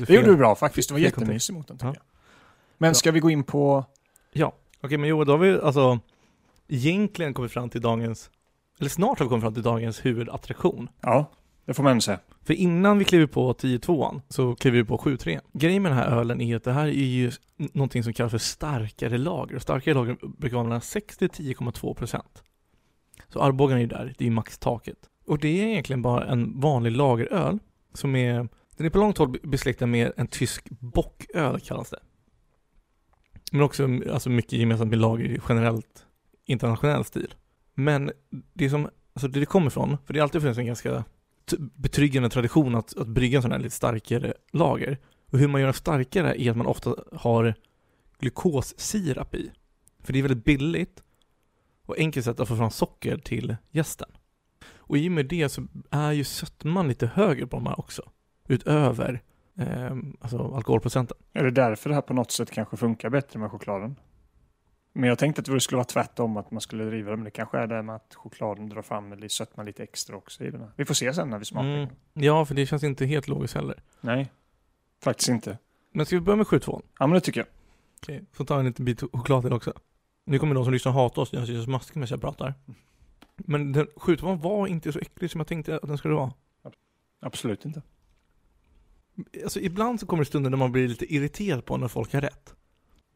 Det 0.08 0.10
gjorde 0.14 0.28
du 0.28 0.36
bra 0.38 0.56
faktiskt. 0.56 0.90
Det 0.90 0.94
var 0.94 1.00
fel 1.00 1.06
jättemysigt 1.06 1.54
mot 1.58 1.68
den 1.68 1.78
tycker 1.78 1.88
Ja. 1.88 1.94
jag. 1.96 2.04
Men 2.78 2.96
ska 2.96 3.12
vi 3.12 3.20
gå 3.20 3.30
in 3.30 3.44
på... 3.44 3.86
Ja, 4.32 4.54
okej 4.82 4.98
men 4.98 5.10
jo, 5.10 5.24
då 5.24 5.34
har 5.34 5.38
vi 5.38 5.60
alltså 5.62 6.00
egentligen 6.74 7.34
kommit 7.34 7.52
fram 7.52 7.70
till 7.70 7.82
dagens, 7.82 8.30
eller 8.80 8.90
snart 8.90 9.20
har 9.20 9.26
vi 9.26 9.30
kommit 9.30 9.44
fram 9.44 9.54
till 9.54 9.64
dagens 9.64 10.06
huvudattraktion. 10.06 10.90
Ja, 11.02 11.32
det 11.66 11.74
får 11.74 11.84
man 11.84 12.02
säga. 12.02 12.20
För 12.42 12.54
innan 12.54 12.98
vi 12.98 13.06
kliver 13.06 13.28
på 13.28 13.54
10-2an 13.54 14.22
så 14.30 14.56
kliver 14.56 14.78
vi 14.78 14.84
på 14.84 14.98
7-3. 14.98 15.40
Grejen 15.54 15.84
med 15.84 15.92
den 15.92 16.00
här 16.00 16.08
ölen 16.20 16.42
är 16.42 16.56
att 16.56 16.64
det 16.64 16.72
här 16.72 16.86
är 16.86 16.92
ju 16.92 17.32
någonting 17.58 18.04
som 18.04 18.14
kallas 18.14 18.32
för 18.32 18.38
starkare 18.38 19.18
lager. 19.18 19.56
Och 19.56 19.62
starkare 19.62 19.96
lager 19.96 20.18
brukar 20.38 20.56
vara 20.56 20.64
mellan 20.64 20.82
6 20.82 21.18
till 21.18 21.28
10,2%. 21.28 22.22
Så 23.30 23.42
Arbogan 23.42 23.78
är 23.78 23.82
ju 23.82 23.88
där, 23.88 24.06
det 24.18 24.24
är 24.24 24.26
ju 24.26 24.32
maxtaket. 24.32 24.98
Och 25.26 25.40
det 25.40 25.48
är 25.48 25.68
egentligen 25.68 26.02
bara 26.02 26.26
en 26.26 26.60
vanlig 26.60 26.92
lageröl 26.92 27.60
som 27.94 28.16
är, 28.16 28.48
den 28.78 28.86
är 28.86 28.90
på 28.90 28.98
långt 28.98 29.18
håll 29.18 29.38
besläktad 29.44 29.86
med 29.86 30.12
en 30.18 30.28
tysk 30.28 30.70
bocköl 30.70 31.60
kallas 31.60 31.90
det. 31.90 32.00
Men 33.52 33.62
också 33.62 33.88
alltså 34.12 34.30
mycket 34.30 34.54
gemensamt 34.54 34.90
med 34.90 35.00
lager 35.00 35.42
generellt 35.50 36.06
internationell 36.46 37.06
stil. 37.06 37.34
Men 37.74 38.12
det 38.54 38.70
som, 38.70 38.90
alltså 39.14 39.28
det 39.28 39.40
det 39.40 39.46
kommer 39.46 39.68
ifrån, 39.68 39.98
för 40.06 40.14
det 40.14 40.20
har 40.20 40.24
alltid 40.24 40.42
funnits 40.42 40.60
en 40.60 40.66
ganska 40.66 41.04
betryggande 41.76 42.30
tradition 42.30 42.76
att, 42.76 42.98
att 42.98 43.08
brygga 43.08 43.38
en 43.38 43.42
sån 43.42 43.52
här 43.52 43.60
lite 43.60 43.76
starkare 43.76 44.34
lager. 44.52 44.98
Och 45.32 45.40
hur 45.40 45.48
man 45.48 45.62
gör 45.62 45.68
den 45.68 45.74
starkare 45.74 46.42
är 46.42 46.52
att 46.52 46.58
man 46.58 46.68
ofta 46.68 46.96
har 47.12 47.56
glukossirap 48.20 49.36
i. 49.36 49.52
För 50.04 50.14
det 50.14 50.20
är 50.20 50.24
väldigt 50.24 50.46
billigt 50.46 51.04
och 51.86 51.98
enkelt 51.98 52.26
sätt 52.26 52.40
att 52.40 52.48
få 52.48 52.56
fram 52.56 52.72
socker 52.72 53.18
till 53.18 53.56
gästen. 53.72 54.10
Och 54.76 54.98
i 54.98 55.08
och 55.08 55.12
med 55.12 55.26
det 55.26 55.50
så 55.50 55.68
är 55.92 56.12
ju 56.12 56.24
sötman 56.24 56.88
lite 56.88 57.08
högre 57.08 57.48
på 57.48 57.58
de 57.58 57.66
här 57.66 57.80
också. 57.80 58.12
Utöver 58.48 59.22
eh, 59.58 59.98
alltså 60.22 60.56
alkoholprocenten. 60.56 61.18
Är 61.34 61.44
det 61.44 61.52
därför 61.52 61.90
det 61.90 61.96
här 61.96 62.02
på 62.02 62.14
något 62.14 62.32
sätt 62.32 62.52
kanske 62.52 62.78
funkar 62.78 63.10
bättre 63.10 63.40
med 63.40 63.52
chokladen? 63.52 63.96
Men 64.94 65.10
jag 65.10 65.20
tänkte 65.20 65.40
att 65.40 65.46
det 65.46 65.60
skulle 65.60 65.78
vara 65.78 65.86
tvärtom, 65.86 66.38
att 66.38 66.52
man 66.52 66.62
skulle 66.62 66.84
driva 66.84 67.12
det. 67.12 67.18
Men 67.18 67.24
det 67.24 67.32
kanske 67.32 67.58
är 67.58 67.68
det 67.68 67.82
med 67.82 67.96
att 67.96 68.16
chokladen 68.16 68.70
drar 68.70 68.82
fram 68.82 69.14
lite 69.14 69.34
sötman 69.34 69.66
lite 69.66 69.84
extra 69.84 70.16
också 70.16 70.44
i 70.44 70.52
den 70.52 70.62
här. 70.62 70.72
Vi 70.76 70.86
får 70.86 70.94
se 70.94 71.14
sen 71.14 71.30
när 71.30 71.40
vi 71.40 71.46
smakar. 71.46 71.70
Mm. 71.70 71.90
Ja, 72.14 72.46
för 72.46 72.56
det 72.56 72.66
känns 72.66 72.84
inte 72.84 73.06
helt 73.06 73.28
logiskt 73.28 73.56
heller. 73.56 73.84
Nej, 74.02 74.32
faktiskt 75.04 75.30
inte. 75.30 75.58
Men 75.92 76.06
ska 76.06 76.16
vi 76.16 76.22
börja 76.22 76.38
med 76.38 76.46
7-2? 76.46 76.82
Ja, 77.00 77.08
men 77.08 77.14
det 77.14 77.22
tycker 77.22 77.40
jag. 77.40 77.48
Okej, 78.02 78.26
får 78.34 78.46
ta 78.46 78.60
en 78.60 78.66
liten 78.66 78.86
bit 78.86 79.02
choklad 79.02 79.44
till 79.44 79.54
också. 79.54 79.74
Nu 80.26 80.40
kommer 80.40 80.56
de 80.56 80.64
som 80.64 80.74
lyssnar 80.74 80.92
hata 80.92 81.22
oss, 81.22 81.34
jag 81.34 81.48
ser 81.48 81.56
så 81.56 81.64
smaskig 81.64 81.96
medan 81.96 82.08
jag 82.10 82.22
pratar. 82.22 82.54
Men 83.36 83.72
den 83.72 83.88
7-2 83.88 84.42
var 84.42 84.68
inte 84.68 84.92
så 84.92 85.00
äcklig 85.00 85.32
som 85.32 85.40
jag 85.40 85.48
tänkte 85.48 85.76
att 85.76 85.88
den 85.88 85.98
skulle 85.98 86.14
vara. 86.14 86.34
Absolut 87.22 87.66
inte. 87.66 87.82
Alltså 89.44 89.60
ibland 89.60 90.00
så 90.00 90.06
kommer 90.06 90.24
det 90.24 90.28
stunder 90.28 90.50
när 90.50 90.58
man 90.58 90.72
blir 90.72 90.88
lite 90.88 91.14
irriterad 91.14 91.66
på 91.66 91.78
när 91.78 91.88
folk 91.88 92.14
har 92.14 92.22
rätt. 92.22 92.56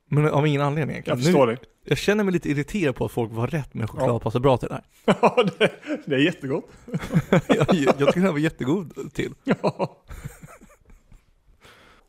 Men 0.07 0.27
av 0.29 0.47
ingen 0.47 0.61
anledning 0.61 0.93
egentligen. 0.95 1.19
Jag 1.19 1.25
förstår 1.25 1.47
nu, 1.47 1.55
dig. 1.55 1.63
jag 1.83 1.97
känner 1.97 2.23
mig 2.23 2.33
lite 2.33 2.49
irriterad 2.49 2.95
på 2.95 3.05
att 3.05 3.11
folk 3.11 3.31
var 3.31 3.47
rätt 3.47 3.73
med 3.73 3.89
choklad 3.89 4.09
Ja. 4.09 4.19
passar 4.19 4.39
bra 4.39 4.57
till 4.57 4.67
det 4.67 4.73
här. 4.73 4.83
Ja, 5.21 5.43
det, 5.57 5.71
det 6.05 6.15
är 6.15 6.19
jättegott. 6.19 6.69
jag, 7.47 7.57
jag 7.73 7.97
tycker 7.97 8.13
den 8.13 8.23
här 8.23 8.31
var 8.31 8.39
jättegod 8.39 9.13
till. 9.13 9.33
Ja. 9.43 10.03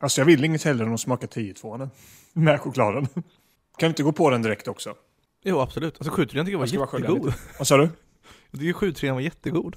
Alltså 0.01 0.21
jag 0.21 0.25
vill 0.25 0.43
inget 0.43 0.63
hellre 0.63 0.85
än 0.85 0.93
att 0.93 0.99
smaka 0.99 1.25
10-2 1.27 1.89
med 2.33 2.61
chokladen. 2.61 3.07
Kan 3.13 3.23
du 3.79 3.87
inte 3.87 4.03
gå 4.03 4.11
på 4.11 4.29
den 4.29 4.41
direkt 4.41 4.67
också? 4.67 4.93
Jo 5.43 5.59
absolut. 5.59 5.95
Alltså 5.97 6.11
7 6.11 6.25
tycker 6.25 6.37
jag 6.51 6.59
var 6.59 6.67
Jag 6.67 6.99
jättegod. 6.99 7.33
Vad 7.57 7.67
sa 7.67 7.77
du? 7.77 7.89
Jag 8.51 8.59
tycker 8.59 8.73
7 8.73 8.93
var 9.13 9.19
jättegod. 9.19 9.75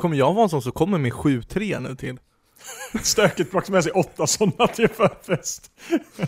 Kommer 0.00 0.16
jag 0.16 0.34
vara 0.34 0.42
en 0.42 0.48
sån 0.48 0.62
som 0.62 0.72
kommer 0.72 0.98
med 0.98 1.12
7-3 1.12 1.80
nu 1.80 1.96
till? 1.96 2.18
Stökigt 3.02 3.50
plocka 3.50 3.72
med 3.72 3.82
sig 3.84 3.92
åtta 3.92 4.26
sådana 4.26 4.66
till 4.66 4.88
förfest. 4.88 5.70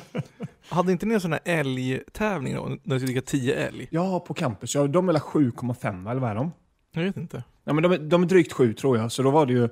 Hade 0.68 0.92
inte 0.92 1.06
ni 1.06 1.14
en 1.14 1.20
sån 1.20 1.32
här 1.32 1.40
älgtävling 1.44 2.54
då? 2.54 2.62
När 2.62 2.68
ni 2.68 2.78
skulle 3.00 3.12
dricka 3.12 3.20
10 3.20 3.54
älg? 3.54 3.88
Ja, 3.90 4.20
på 4.20 4.34
campus. 4.34 4.74
Ja, 4.74 4.86
de 4.86 5.08
är 5.08 5.12
väl 5.12 5.22
7,5 5.22 6.10
eller 6.10 6.20
vad 6.20 6.30
är 6.30 6.34
de? 6.34 6.52
Jag 6.92 7.02
vet 7.02 7.16
inte. 7.16 7.44
Ja, 7.64 7.72
men 7.72 7.82
de, 7.82 7.92
är, 7.92 7.98
de 7.98 8.22
är 8.22 8.26
drygt 8.26 8.52
sju 8.52 8.72
tror 8.74 8.98
jag. 8.98 9.12
Så 9.12 9.22
då 9.22 9.30
var 9.30 9.46
det 9.46 9.52
ju 9.52 9.68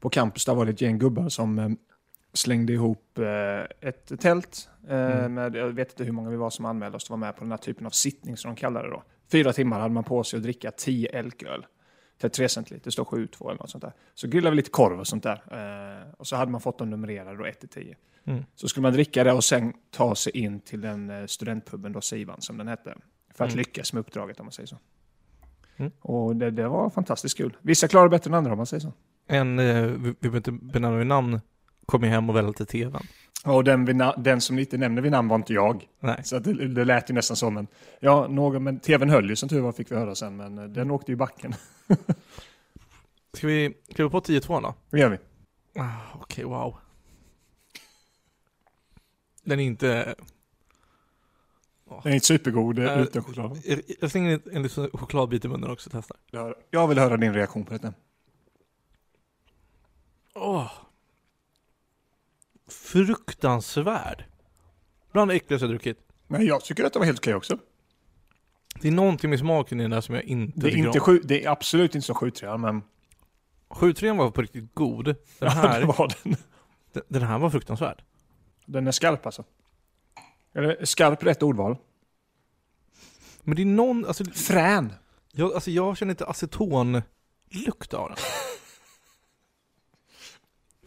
på 0.00 0.08
campus, 0.10 0.44
där 0.44 0.54
var 0.54 0.64
det 0.64 0.70
ett 0.72 0.80
gäng 0.80 0.98
gubbar 0.98 1.28
som 1.28 1.58
eh, 1.58 1.68
slängde 2.32 2.72
ihop 2.72 3.18
eh, 3.18 3.88
ett 3.88 4.20
tält. 4.20 4.68
Eh, 4.88 4.98
Mm. 4.98 5.34
med, 5.34 5.56
jag 5.56 5.66
vet 5.68 5.90
inte 5.90 6.04
hur 6.04 6.12
många 6.12 6.30
vi 6.30 6.36
var 6.36 6.50
som 6.50 6.64
anmälde 6.64 6.96
oss 6.96 7.04
att 7.04 7.10
vara 7.10 7.20
med 7.20 7.36
på 7.36 7.40
den 7.44 7.50
här 7.50 7.58
typen 7.58 7.86
av 7.86 7.90
sittning 7.90 8.36
som 8.36 8.50
de 8.54 8.56
kallar 8.56 8.82
det 8.84 8.90
då. 8.90 9.02
Fyra 9.32 9.52
timmar 9.52 9.80
hade 9.80 9.94
man 9.94 10.04
på 10.04 10.24
sig 10.24 10.36
att 10.36 10.42
dricka 10.42 10.70
10 10.70 11.08
elköl. 11.08 11.66
33 12.20 12.48
centiliter, 12.48 12.84
det 12.84 12.92
står 12.92 13.04
7, 13.04 13.26
2 13.26 13.50
eller 13.50 13.60
något 13.60 13.70
sånt 13.70 13.82
där. 13.82 13.92
Så 14.14 14.28
grillade 14.28 14.50
vi 14.50 14.56
lite 14.56 14.70
korv 14.70 15.00
och 15.00 15.06
sånt 15.06 15.22
där. 15.22 15.42
Eh, 15.50 16.14
och 16.16 16.26
så 16.26 16.36
hade 16.36 16.50
man 16.52 16.60
fått 16.60 16.78
dem 16.78 16.90
numrerade 16.90 17.36
då 17.38 17.44
1 17.46 17.60
till 17.60 17.68
10. 17.68 17.96
Mm. 18.24 18.44
Så 18.54 18.68
skulle 18.68 18.82
man 18.82 18.92
dricka 18.92 19.24
det 19.24 19.32
och 19.32 19.44
sen 19.44 19.72
ta 19.90 20.14
sig 20.14 20.36
in 20.36 20.60
till 20.60 20.80
den 20.80 21.10
eh, 21.10 21.26
studentpuben 21.26 21.92
då, 21.92 22.00
Sivan 22.00 22.40
som 22.40 22.56
den 22.58 22.68
hette. 22.68 22.94
För 23.34 23.44
att 23.44 23.50
Mm. 23.50 23.58
lyckas 23.58 23.92
med 23.92 24.00
uppdraget 24.00 24.40
om 24.40 24.46
man 24.46 24.52
säger 24.52 24.66
så. 24.66 24.76
Mm. 25.76 25.92
Och 26.00 26.36
det, 26.36 26.50
det 26.50 26.68
var 26.68 26.90
fantastiskt 26.90 27.36
kul. 27.36 27.56
Vissa 27.62 27.88
klarar 27.88 28.08
bättre 28.08 28.28
än 28.30 28.34
andra 28.34 28.52
om 28.52 28.56
man 28.56 28.66
säger 28.66 28.80
så. 28.80 28.92
En, 29.26 29.58
eh, 29.58 29.82
vi 29.86 30.12
behöver 30.20 30.36
inte 30.36 30.52
benämna 30.52 31.04
namn, 31.04 31.40
kom 31.86 32.02
ju 32.02 32.08
hem 32.08 32.30
och 32.30 32.36
välte 32.36 32.64
tvn. 32.66 33.02
Och 33.44 33.64
den, 33.64 33.84
den 34.18 34.40
som 34.40 34.56
ni 34.56 34.62
inte 34.62 34.78
nämnde 34.78 35.02
vid 35.02 35.12
namn 35.12 35.28
var 35.28 35.36
inte 35.36 35.52
jag. 35.52 35.88
Nej. 36.00 36.20
Så 36.24 36.38
det, 36.38 36.68
det 36.68 36.84
lät 36.84 37.10
ju 37.10 37.14
nästan 37.14 37.36
som 37.36 37.56
en... 37.56 37.66
Ja, 38.00 38.26
någon, 38.28 38.62
men 38.64 38.80
tvn 38.80 39.10
höll 39.10 39.30
ju 39.30 39.36
som 39.36 39.48
tur 39.48 39.60
var 39.60 39.72
fick 39.72 39.90
vi 39.92 39.96
höra 39.96 40.14
sen, 40.14 40.36
men 40.36 40.58
eh, 40.58 40.64
den 40.64 40.90
åkte 40.90 41.12
i 41.12 41.16
backen. 41.16 41.54
Ska 43.32 43.46
vi 43.46 43.74
kliva 43.94 44.10
på 44.10 44.20
10-2 44.20 44.62
då? 44.62 44.74
Det 44.90 44.98
gör 44.98 45.08
vi. 45.08 45.18
Ah, 45.80 45.92
Okej, 46.20 46.44
wow. 46.44 46.76
Den 49.44 49.60
är 49.60 49.64
inte... 49.64 50.14
Den 52.02 52.12
är 52.12 52.14
inte 52.14 52.26
supergod 52.26 52.78
Äh, 52.78 53.00
utan 53.00 53.24
choklad. 53.24 53.58
Jag, 54.00 54.10
slänger 54.10 54.30
en, 54.32 54.56
en 54.56 54.62
liten 54.62 54.90
chokladbit 54.90 55.44
i 55.44 55.48
munnen 55.48 55.70
också 55.70 55.90
och 55.90 55.92
testar. 55.92 56.16
Jag- 56.70 56.88
vill 56.88 56.98
höra 56.98 57.16
din 57.16 57.34
reaktion 57.34 57.64
på 57.64 57.72
detta. 57.72 57.92
Åh. 60.34 60.70
Fruktansvärd. 62.68 64.24
Bland 65.12 65.30
det 65.30 65.34
äckligaste 65.34 65.64
jag 65.64 65.70
druckit. 65.70 65.98
Men 66.26 66.46
jag 66.46 66.64
tycker 66.64 66.84
att 66.84 66.92
det 66.92 66.98
var 66.98 67.06
helt 67.06 67.18
okej 67.18 67.34
också. 67.34 67.58
Det 68.80 68.88
är 68.88 68.92
någonting 68.92 69.30
med 69.30 69.38
smaken 69.38 69.80
i 69.80 69.82
den 69.84 69.90
där 69.90 70.00
som 70.00 70.14
jag 70.14 70.24
inte 70.24 70.60
Det 70.60 70.66
är, 70.66 70.70
tycker 70.70 70.86
inte 70.86 70.98
om. 70.98 71.04
sju, 71.04 71.20
det 71.24 71.44
är 71.44 71.50
absolut 71.50 71.94
inte 71.94 72.06
som 72.06 72.14
7 72.14 72.32
men 72.58 72.82
7-3 73.68 74.18
var 74.18 74.30
på 74.30 74.42
riktigt 74.42 74.74
god. 74.74 75.04
Den 75.38 75.48
här, 75.50 75.80
det 75.80 75.86
var 75.86 76.12
den. 76.22 76.36
den, 76.92 77.02
den 77.08 77.22
här 77.22 77.38
var 77.38 77.50
fruktansvärd. 77.50 78.02
Den 78.66 78.86
är 78.86 78.92
skarp 78.92 79.26
alltså. 79.26 79.44
Eller 80.54 80.84
skarp 80.84 81.22
rätt 81.22 81.42
ordval. 81.42 81.76
Men 83.42 83.56
det 83.56 83.62
är 83.62 83.66
någon, 83.66 84.06
alltså, 84.06 84.24
Frän. 84.24 84.92
jag, 85.32 85.52
alltså 85.54 85.70
jag 85.70 85.96
känner 85.96 86.10
inte 86.10 86.26
acetonlukt 86.26 87.94
av 87.94 88.08
den. 88.08 88.18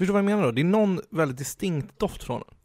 Förstår 0.02 0.14
du 0.14 0.22
vad 0.22 0.32
jag 0.32 0.38
menar 0.38 0.44
då? 0.44 0.52
Det 0.52 0.62
är 0.62 0.66
någon 0.66 1.02
väldigt 1.10 1.38
distinkt 1.38 2.00
doft 2.00 2.24
från 2.24 2.40
den. 2.40 2.58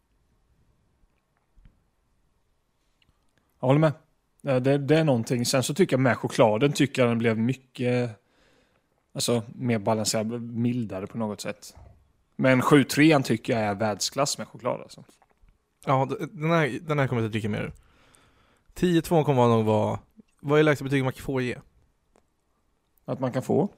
Jag 3.59 3.67
håller 3.67 3.79
med. 3.79 3.93
Det, 4.41 4.59
det, 4.59 4.77
det 4.77 4.97
är 4.97 5.03
någonting. 5.03 5.45
Sen 5.45 5.63
så 5.63 5.73
tycker 5.73 5.93
jag 5.93 6.01
med 6.01 6.17
chokladen 6.17 6.71
tycker 6.71 7.01
jag 7.01 7.11
den 7.11 7.17
blev 7.17 7.37
mycket 7.37 8.19
alltså, 9.13 9.43
mer 9.55 9.79
balanserad, 9.79 10.41
mildare 10.41 11.07
på 11.07 11.17
något 11.17 11.41
sätt. 11.41 11.75
Men 12.35 12.61
7-3 12.61 13.23
tycker 13.23 13.53
jag 13.53 13.61
är 13.61 13.75
världsklass 13.75 14.37
med 14.37 14.47
choklad 14.47 14.81
alltså. 14.81 15.03
Ja, 15.85 16.07
den 16.31 16.51
här, 16.51 16.79
den 16.81 16.99
här 16.99 17.07
kommer 17.07 17.21
jag 17.21 17.27
inte 17.27 17.33
dricka 17.33 17.49
mer 17.49 17.63
ur. 17.63 17.73
10-2 18.75 19.23
kommer 19.23 19.47
nog 19.47 19.65
vara... 19.65 19.99
Vad 20.39 20.59
är 20.59 20.63
lägsta 20.63 20.83
betyg 20.83 21.03
man 21.03 21.13
får 21.13 21.41
ge? 21.41 21.57
Att 23.05 23.19
man 23.19 23.31
kan 23.31 23.43
få 23.43 23.69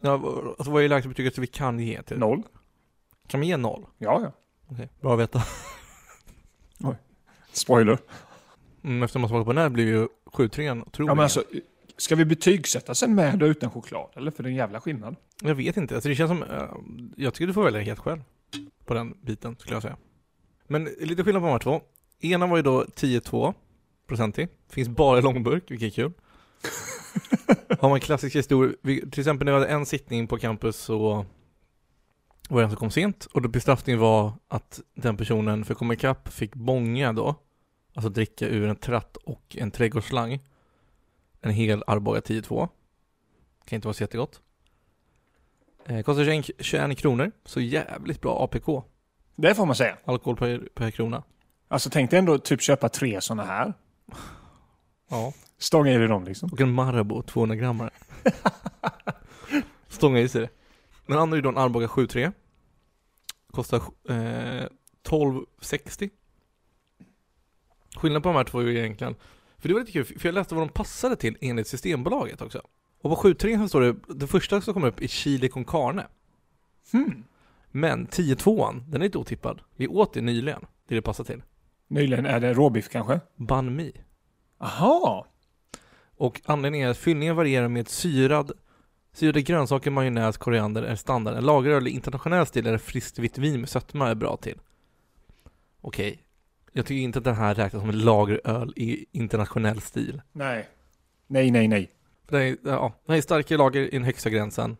Ja, 0.00 0.12
alltså 0.58 0.70
vad 0.70 0.84
är 0.84 0.88
lägsta 0.88 1.08
betyget 1.08 1.38
vi 1.38 1.46
kan 1.46 1.78
ge 1.78 2.02
till? 2.02 2.18
noll. 2.18 2.42
Kan 3.30 3.40
man 3.40 3.46
ge 3.48 3.56
noll? 3.56 3.86
Ja, 3.98 4.20
ja. 4.22 4.32
Okej, 4.68 4.88
bra 5.00 5.12
att 5.14 5.20
veta. 5.20 5.42
Spoiler. 7.52 7.98
Mm, 8.84 9.02
efter 9.02 9.18
man 9.18 9.28
smakar 9.28 9.44
på 9.44 9.52
den 9.52 9.62
här 9.62 9.68
blir 9.68 9.86
ju 9.86 10.08
7-3 10.26 10.82
otroligt. 10.86 10.98
Ja, 10.98 11.14
men 11.14 11.18
alltså, 11.18 11.44
ska 11.96 12.14
vi 12.16 12.24
betygsätta 12.24 12.94
sen 12.94 13.14
med 13.14 13.42
och 13.42 13.46
utan 13.46 13.70
choklad? 13.70 14.08
Eller? 14.16 14.30
För 14.30 14.42
det 14.42 14.48
är 14.48 14.50
en 14.50 14.56
jävla 14.56 14.80
skillnad. 14.80 15.16
Jag 15.42 15.54
vet 15.54 15.76
inte, 15.76 15.94
alltså 15.94 16.08
det 16.08 16.14
känns 16.14 16.28
som... 16.30 16.42
eh, 16.42 16.64
jag 17.16 17.34
tycker 17.34 17.46
du 17.46 17.52
får 17.52 17.64
välja 17.64 17.80
helt 17.80 17.98
själv. 18.00 18.22
På 18.84 18.94
den 18.94 19.14
biten, 19.22 19.56
skulle 19.58 19.74
jag 19.76 19.82
säga. 19.82 19.96
Men 20.66 20.84
lite 20.84 21.24
skillnad 21.24 21.42
på 21.42 21.46
de 21.46 21.52
här 21.52 21.58
två. 21.58 21.80
Ena 22.20 22.46
var 22.46 22.56
ju 22.56 22.62
då 22.62 22.84
10-2 22.84 23.54
procentig. 24.06 24.48
Finns 24.68 24.88
bara 24.88 25.18
i 25.18 25.22
långburk, 25.22 25.70
vilket 25.70 25.86
är 25.86 25.90
kul. 25.90 26.12
Har 27.80 27.88
man 27.88 28.00
klassiska 28.00 28.38
historier, 28.38 28.76
vi- 28.82 29.10
till 29.10 29.20
exempel 29.20 29.44
när 29.44 29.52
vi 29.52 29.58
hade 29.58 29.72
en 29.72 29.86
sittning 29.86 30.26
på 30.26 30.38
campus 30.38 30.76
så 30.76 31.26
var 32.54 32.62
en 32.62 32.70
som 32.70 32.76
kom 32.76 32.90
sent 32.90 33.24
och 33.24 33.42
då 33.42 33.48
bestraffningen 33.48 34.00
var 34.00 34.32
att 34.48 34.80
den 34.94 35.16
personen 35.16 35.64
för 35.64 35.74
att 35.74 35.78
komma 35.78 35.94
ikapp 35.94 36.28
fick 36.28 36.54
bånga 36.54 37.12
då. 37.12 37.34
Alltså 37.94 38.08
dricka 38.08 38.48
ur 38.48 38.68
en 38.68 38.76
tratt 38.76 39.16
och 39.16 39.56
en 39.58 39.70
Eh, 45.84 46.02
kostar 46.02 46.24
21, 46.24 46.50
21 46.58 46.98
kronor, 46.98 47.30
så 47.44 47.60
jävligt 47.60 48.20
bra 48.20 48.44
APK. 48.44 48.84
Det 49.36 49.54
får 49.54 49.66
man 49.66 49.76
säga. 49.76 49.96
Alkohol 50.04 50.36
per, 50.36 50.68
per 50.74 50.90
krona. 50.90 51.22
Alltså 51.68 51.90
tänk 51.90 52.10
dig 52.10 52.18
ändå 52.18 52.38
typ 52.38 52.62
köpa 52.62 52.88
tre 52.88 53.20
sådana 53.20 53.44
här. 53.44 53.74
Ja. 55.10 55.32
Stånga 55.58 55.92
i 55.92 55.96
dig 55.96 56.08
dem 56.08 56.24
liksom. 56.24 56.50
Och 56.52 56.60
en 56.60 56.72
Marabou 56.72 57.22
200 57.22 57.56
grammar. 57.56 57.90
Stånga 59.88 60.20
i 60.20 60.28
sig 60.28 60.40
det. 60.40 60.48
Den 61.06 61.18
andra 61.18 61.38
är 61.38 61.42
då 61.42 61.48
en 61.48 61.58
Arboga 61.58 61.88
73. 61.88 62.32
Kostar 63.50 63.76
eh, 64.08 64.66
12,60. 65.02 66.10
Skillnaden 67.96 68.22
på 68.22 68.28
de 68.28 68.36
här 68.36 68.44
två 68.44 68.58
är 68.58 68.62
ju 68.62 68.78
egentligen, 68.78 69.14
för 69.58 69.68
det 69.68 69.74
var 69.74 69.80
lite 69.80 69.92
kul, 69.92 70.04
för 70.04 70.28
jag 70.28 70.34
läste 70.34 70.54
vad 70.54 70.68
de 70.68 70.72
passade 70.72 71.16
till 71.16 71.36
enligt 71.40 71.66
Systembolaget 71.66 72.42
också. 72.42 72.62
Och 73.00 73.10
på 73.10 73.16
73 73.16 73.58
så 73.58 73.68
står 73.68 73.80
det, 73.80 73.96
det 74.14 74.26
första 74.26 74.60
som 74.60 74.74
kommer 74.74 74.88
upp 74.88 75.02
är 75.02 75.06
chili 75.06 75.48
con 75.48 75.64
carne. 75.64 76.06
Hmm. 76.92 77.24
Men 77.70 78.08
10-2an, 78.08 78.82
den 78.88 79.02
är 79.02 79.06
inte 79.06 79.18
otippad. 79.18 79.60
Vi 79.76 79.88
åt 79.88 80.12
det 80.12 80.20
nyligen, 80.20 80.66
det 80.88 80.94
det 80.94 81.02
passar 81.02 81.24
till. 81.24 81.42
Nyligen 81.88 82.26
är 82.26 82.40
det 82.40 82.54
råbiff 82.54 82.88
kanske? 82.88 83.20
Banh 83.36 83.76
mi. 83.76 83.92
Aha! 84.58 85.26
Och 86.16 86.40
anledningen 86.44 86.86
är 86.86 86.90
att 86.90 86.98
fyllningen 86.98 87.36
varierar 87.36 87.68
med 87.68 87.88
syrad 87.88 88.52
Syrade 89.12 89.42
grönsaker, 89.42 89.90
majonnäs, 89.90 90.36
koriander 90.36 90.82
är 90.82 90.94
standard. 90.96 91.36
En 91.36 91.44
lageröl 91.44 91.88
i 91.88 91.90
internationell 91.90 92.46
stil 92.46 92.66
eller 92.66 92.78
friskt 92.78 93.18
vitt 93.18 93.38
vin 93.38 93.60
med 93.60 93.68
sötma 93.68 94.08
är 94.08 94.14
bra 94.14 94.36
till. 94.36 94.58
Okej. 95.80 96.22
Jag 96.72 96.86
tycker 96.86 97.02
inte 97.02 97.18
att 97.18 97.24
den 97.24 97.34
här 97.34 97.54
räknas 97.54 97.82
som 97.82 97.90
en 97.90 97.98
lageröl 97.98 98.72
i 98.76 99.06
internationell 99.12 99.80
stil. 99.80 100.22
Nej. 100.32 100.68
Nej, 101.26 101.50
nej, 101.50 101.68
nej. 101.68 101.90
Den 102.28 102.40
är, 102.42 102.56
ja, 102.64 102.92
den 103.06 103.16
är 103.16 103.20
starkare 103.20 103.58
lager 103.58 103.80
i 103.80 103.90
den 103.90 104.04
högsta 104.04 104.30
gränsen. 104.30 104.76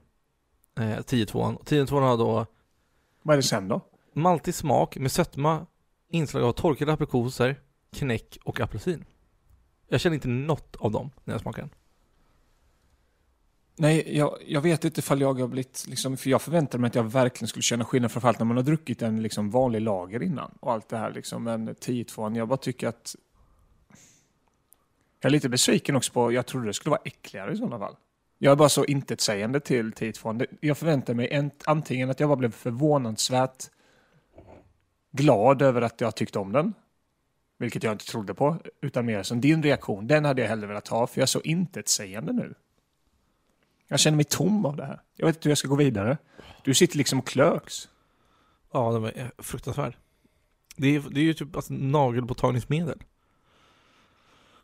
Eh, 0.79 0.83
10-2an. 0.83 1.55
Och 1.55 1.67
10-2an 1.67 2.01
har 2.01 2.17
då 2.17 2.47
Vad 3.23 3.33
är 3.35 3.37
det 3.37 3.43
sen 3.43 3.69
då? 3.69 3.81
maltig 4.15 4.55
smak 4.55 4.97
med 4.97 5.13
sötma, 5.13 5.67
inslag 6.09 6.43
av 6.43 6.53
torkade 6.53 6.93
aprikoser, 6.93 7.61
knäck 7.93 8.39
och 8.45 8.61
apelsin. 8.61 9.05
Jag 9.89 10.01
känner 10.01 10.15
inte 10.15 10.29
något 10.29 10.77
av 10.77 10.91
dem 10.91 11.11
när 11.25 11.35
jag 11.35 11.41
smakar 11.41 11.63
den. 11.63 11.71
Nej, 13.81 14.17
jag, 14.17 14.39
jag 14.47 14.61
vet 14.61 14.85
inte 14.85 14.99
ifall 14.99 15.21
jag 15.21 15.41
har 15.41 15.49
blivit, 15.49 15.85
liksom, 15.89 16.17
för 16.17 16.31
jag 16.31 16.43
förväntade 16.43 16.81
mig 16.81 16.89
att 16.89 16.95
jag 16.95 17.05
verkligen 17.05 17.49
skulle 17.49 17.63
känna 17.63 17.85
skillnad, 17.85 18.13
framförallt 18.13 18.39
när 18.39 18.47
man 18.47 18.57
har 18.57 18.65
druckit 18.65 19.03
en 19.03 19.23
liksom, 19.23 19.51
vanlig 19.51 19.81
lager 19.81 20.23
innan 20.23 20.51
och 20.61 20.73
allt 20.73 20.89
det 20.89 20.97
här. 20.97 21.13
Liksom. 21.13 21.45
Men 21.45 21.75
10 21.75 22.05
2 22.05 22.31
jag 22.31 22.49
bara 22.49 22.57
tycker 22.57 22.89
att... 22.89 23.17
Jag 25.21 25.31
är 25.31 25.33
lite 25.33 25.49
besviken 25.49 25.97
också 25.97 26.13
på, 26.13 26.33
jag 26.33 26.47
trodde 26.47 26.67
det 26.67 26.75
skulle 26.75 26.91
vara 26.91 27.01
äckligare 27.05 27.53
i 27.53 27.57
sådana 27.57 27.79
fall. 27.79 27.97
Jag 28.39 28.53
är 28.53 28.57
bara 28.57 28.69
så 28.69 28.85
intetsägande 28.85 29.61
till 29.61 29.93
10 29.93 30.13
2 30.13 30.39
Jag 30.61 30.79
förväntar 30.79 31.15
mig 31.15 31.29
en, 31.31 31.51
antingen 31.65 32.11
att 32.11 32.21
jag 32.21 32.29
bara 32.29 32.37
blev 32.37 32.53
förvånansvärt 32.53 33.65
glad 35.13 35.63
över 35.63 35.83
att 35.83 36.01
jag 36.01 36.17
tyckte 36.17 36.39
om 36.39 36.53
den, 36.53 36.75
vilket 37.59 37.83
jag 37.83 37.93
inte 37.93 38.07
trodde 38.07 38.35
på, 38.35 38.57
utan 38.81 39.07
mer 39.07 39.23
som 39.23 39.41
din 39.41 39.63
reaktion, 39.63 40.07
den 40.07 40.25
hade 40.25 40.43
jag 40.43 40.49
hellre 40.49 40.67
velat 40.67 40.89
ha, 40.89 41.07
för 41.07 41.21
jag 41.21 41.23
är 41.23 41.27
så 41.27 41.41
intetsägande 41.41 42.33
nu. 42.33 42.55
Jag 43.93 44.01
känner 44.01 44.17
mig 44.17 44.25
tom 44.25 44.67
av 44.67 44.77
det 44.77 44.85
här. 44.87 45.01
Jag 45.17 45.27
vet 45.27 45.37
inte 45.37 45.49
hur 45.49 45.51
jag 45.51 45.59
ska 45.59 45.69
gå 45.69 45.77
vidare. 45.77 46.19
Du 46.65 46.75
sitter 46.75 46.99
liksom 46.99 47.19
och 47.19 47.27
klöks. 47.27 47.89
Ja, 48.73 48.93
den 48.93 49.05
eh, 49.05 49.27
fruktansvärd. 49.39 49.97
Det 50.77 50.97
är, 50.97 51.01
det 51.11 51.21
är 51.21 51.25
ju 51.25 51.35
typ 51.35 51.57
alltså, 51.57 51.73
nagelborttagningsmedel. 51.73 52.99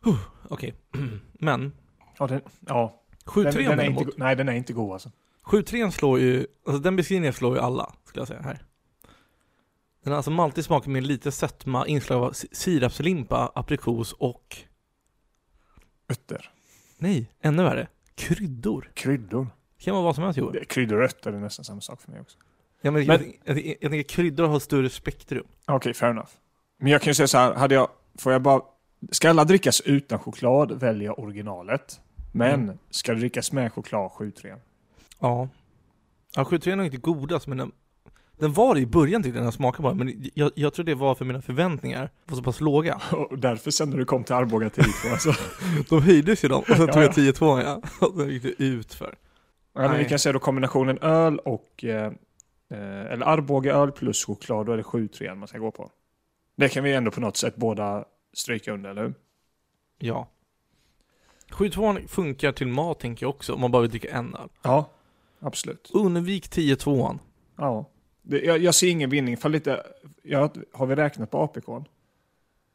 Huh, 0.01 0.19
Okej, 0.49 0.73
men 1.33 1.73
Ja, 2.19 2.27
den, 2.27 2.41
ja. 2.67 3.01
7-3 3.25 3.43
Den, 3.43 3.53
den 3.65 3.79
är 3.79 3.83
inte, 3.89 4.03
go- 4.03 4.11
nej, 4.17 4.35
den 4.35 4.49
är 4.49 4.53
inte 4.53 4.73
god 4.73 4.93
alltså. 4.93 5.11
7-3 5.43 5.91
slår 5.91 6.19
ju, 6.19 6.47
alltså 6.67 6.81
den 6.81 6.95
beskrivningen 6.95 7.33
slår 7.33 7.55
ju 7.55 7.61
alla, 7.61 7.93
skulle 8.05 8.21
jag 8.21 8.27
säga 8.27 8.41
här. 8.41 8.65
Den 10.03 10.11
har 10.11 10.17
alltså 10.17 10.31
maltig 10.31 10.63
smak 10.63 10.85
med 10.87 11.03
lite 11.07 11.31
sötma, 11.31 11.87
inslag 11.87 12.23
av 12.23 12.31
si- 12.31 12.47
sirapslimpa, 12.51 13.51
aprikos 13.55 14.13
och, 14.13 14.57
Örter. 16.11 16.49
nej, 16.97 17.31
ännu 17.41 17.63
värre, 17.63 17.87
kryddor. 18.17 18.91
Kryddor. 18.93 19.47
Det 19.77 19.83
kan 19.83 19.93
vara 19.93 20.03
vad 20.03 20.15
som 20.15 20.23
helst 20.23 20.37
Johan. 20.39 20.53
Det- 20.53 20.65
Kryddor 20.65 20.97
och 20.97 21.03
örter 21.03 21.33
är 21.33 21.39
nästan 21.39 21.65
samma 21.65 21.81
sak 21.81 22.01
för 22.01 22.11
mig 22.11 22.21
också. 22.21 22.37
Ja, 22.81 22.91
men, 22.91 23.07
Men- 23.07 23.33
jag, 23.45 23.57
jag, 23.57 23.67
jag 23.81 23.91
tänker 23.91 24.03
kryddor 24.03 24.47
har 24.47 24.59
större 24.59 24.89
spektrum. 24.89 25.47
Okej, 25.65 25.93
fair 25.93 26.11
enough. 26.11 26.29
Men 26.79 26.91
jag 26.91 27.01
kan 27.01 27.09
ju 27.09 27.13
säga 27.15 27.27
så 27.27 27.37
här, 27.37 27.53
hade 27.53 27.75
jag, 27.75 27.89
får 28.19 28.31
jag 28.31 28.41
bara... 28.41 28.61
Ska 29.11 29.29
alla 29.29 29.43
drickas 29.45 29.81
utan 29.81 30.19
choklad 30.19 30.79
väljer 30.79 31.05
jag 31.05 31.19
originalet. 31.19 31.99
Men 32.31 32.63
Mm. 32.63 32.77
ska 32.89 33.13
det 33.13 33.19
drickas 33.19 33.51
med 33.51 33.73
choklad 33.73 34.11
7-3. 34.11 34.55
Ja. 35.19 35.49
Ja, 36.35 36.43
7-3 36.43 36.71
är 36.71 36.75
nog 36.75 36.85
inte 36.85 36.97
godast, 36.97 37.47
men 37.47 37.57
den, 37.57 37.71
den 38.39 38.53
var 38.53 38.75
det 38.75 38.81
i 38.81 38.85
början 38.85 39.23
tyckte 39.23 39.37
jag 39.37 39.41
när 39.41 39.47
jag 39.47 39.53
smakade 39.53 39.83
på 39.83 39.89
den, 39.89 39.97
men 39.97 40.29
jag, 40.33 40.51
jag 40.55 40.73
tror 40.73 40.85
det 40.85 40.95
var 40.95 41.15
för 41.15 41.25
mina 41.25 41.41
förväntningar 41.41 42.11
var 42.25 42.37
så 42.37 42.43
pass 42.43 42.61
låga. 42.61 43.01
Och 43.11 43.39
därför 43.39 43.71
sen 43.71 43.89
när 43.89 43.97
du 43.97 44.05
kom 44.05 44.23
till 44.23 44.35
Arboga 44.35 44.69
till 44.69 44.83
alltså. 45.11 45.33
De 45.89 46.01
höjdes 46.01 46.43
ju 46.43 46.47
de, 46.47 46.59
och 46.59 46.67
sen 46.67 46.77
tog 46.77 46.87
ja. 46.87 47.01
jag 47.01 47.11
10-2 47.11 47.61
ja. 47.63 47.81
Och 48.07 48.13
sen 48.15 48.29
gick 48.29 48.43
det 48.43 48.63
ut 48.63 48.93
för. 48.93 49.15
Ja, 49.73 49.81
men 49.81 49.97
vi 49.97 50.05
kan 50.05 50.19
säga 50.19 50.33
då 50.33 50.39
kombinationen 50.39 50.99
öl 51.01 51.39
och... 51.39 51.83
Eh, 51.83 52.11
eh, 52.71 53.11
eller 53.11 53.25
Arboga 53.25 53.73
öl 53.73 53.91
plus 53.91 54.25
choklad, 54.25 54.65
då 54.65 54.71
är 54.71 54.77
det 54.77 54.83
7-3 54.83 55.35
man 55.35 55.47
ska 55.47 55.57
gå 55.57 55.71
på. 55.71 55.91
Det 56.57 56.69
kan 56.69 56.83
vi 56.83 56.93
ändå 56.93 57.11
på 57.11 57.21
något 57.21 57.37
sätt 57.37 57.55
båda 57.55 58.05
stryka 58.33 58.73
under, 58.73 58.89
eller 58.89 59.01
hur? 59.03 59.13
Ja. 59.99 60.27
7-2 61.49 62.07
funkar 62.07 62.51
till 62.51 62.67
mat 62.67 62.99
tänker 62.99 63.23
jag 63.23 63.29
också, 63.29 63.53
om 63.53 63.61
man 63.61 63.71
bara 63.71 63.81
vill 63.81 63.91
dricka 63.91 64.09
en 64.09 64.35
öl. 64.35 64.49
Ja, 64.61 64.89
absolut. 65.39 65.91
Undvik 65.93 66.49
10-2 66.49 67.19
Ja. 67.57 67.85
Det, 68.29 68.41
jag, 68.41 68.57
jag 68.59 68.75
ser 68.75 68.89
ingen 68.89 69.09
vinning. 69.09 69.37
För 69.37 69.49
lite, 69.49 69.83
jag, 70.23 70.57
har 70.73 70.85
vi 70.85 70.95
räknat 70.95 71.31
på 71.31 71.37
APK? 71.43 71.67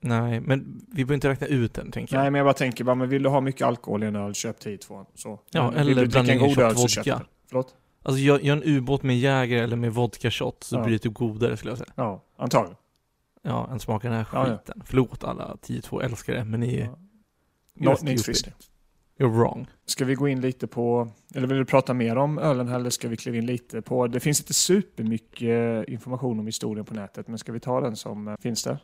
Nej, 0.01 0.41
men 0.41 0.81
vi 0.89 0.95
behöver 1.05 1.15
inte 1.15 1.29
räkna 1.29 1.47
ut 1.47 1.75
den 1.75 1.91
tänker 1.91 2.15
jag. 2.17 2.23
Nej, 2.23 2.31
men 2.31 2.39
jag 2.39 2.47
bara 2.47 2.55
tänker, 2.55 2.85
bara, 2.85 2.95
men 2.95 3.09
vill 3.09 3.23
du 3.23 3.29
ha 3.29 3.41
mycket 3.41 3.67
alkohol 3.67 4.03
i 4.03 4.07
en 4.07 4.17
öl, 4.17 4.35
köp 4.35 4.61
10-2. 4.65 5.07
Så. 5.15 5.41
Ja, 5.51 5.71
Men 5.71 5.81
eller 5.81 6.07
blanda 6.07 6.33
in 6.33 6.55
shot 6.55 6.77
vodka. 6.77 7.23
Förlåt? 7.49 7.75
Alltså 8.03 8.21
gör, 8.21 8.39
gör 8.39 8.57
en 8.57 8.63
ubåt 8.65 9.03
med 9.03 9.19
Jäger 9.19 9.63
eller 9.63 9.77
med 9.77 9.95
vodka 9.95 10.31
shot 10.31 10.65
så 10.65 10.77
Ja. 10.77 10.83
blir 10.85 10.93
det 10.93 10.99
typ 10.99 11.15
godare 11.15 11.57
skulle 11.57 11.71
jag 11.71 11.79
säga. 11.79 11.93
Ja, 11.95 12.25
antagligen. 12.37 12.77
Ja, 13.43 13.69
än 13.73 13.81
smakar 13.81 14.09
den 14.09 14.19
här 14.19 14.27
Ja, 14.33 14.49
ja. 14.49 14.57
skiten. 14.59 14.83
Förlåt 14.87 15.25
alla 15.25 15.57
10-2 15.63 16.03
älskare, 16.03 16.45
men 16.45 16.61
ni. 16.61 16.89
Ja. 17.75 17.91
Not 17.91 18.01
frisk. 18.25 18.49
You're 19.19 19.39
wrong. 19.39 19.67
Ska 19.85 20.05
vi 20.05 20.15
gå 20.15 20.29
in 20.29 20.41
lite 20.41 20.67
på, 20.67 21.09
eller 21.35 21.47
vill 21.47 21.59
du 21.59 21.65
prata 21.65 21.95
mer 21.95 22.17
om 22.17 22.39
ölen 22.39 22.69
här, 22.69 22.77
eller 22.77 22.91
ska 22.91 23.09
vi 23.09 23.17
kliva 23.17 23.37
in 23.37 23.47
lite 23.47 23.83
på, 23.83 24.07
det 24.07 24.21
finns 24.21 24.41
inte 24.41 24.55
supermycket 24.55 25.89
information 25.89 26.41
om 26.41 26.47
historien 26.47 26.85
på 26.85 26.95
nätet, 26.95 27.29
men 27.29 27.39
ska 27.39 27.53
vi 27.53 27.61
ta 27.61 27.81
den 27.81 27.97
som 27.97 28.29
eh, 28.29 28.35
finns 28.41 28.65
där? 28.65 28.79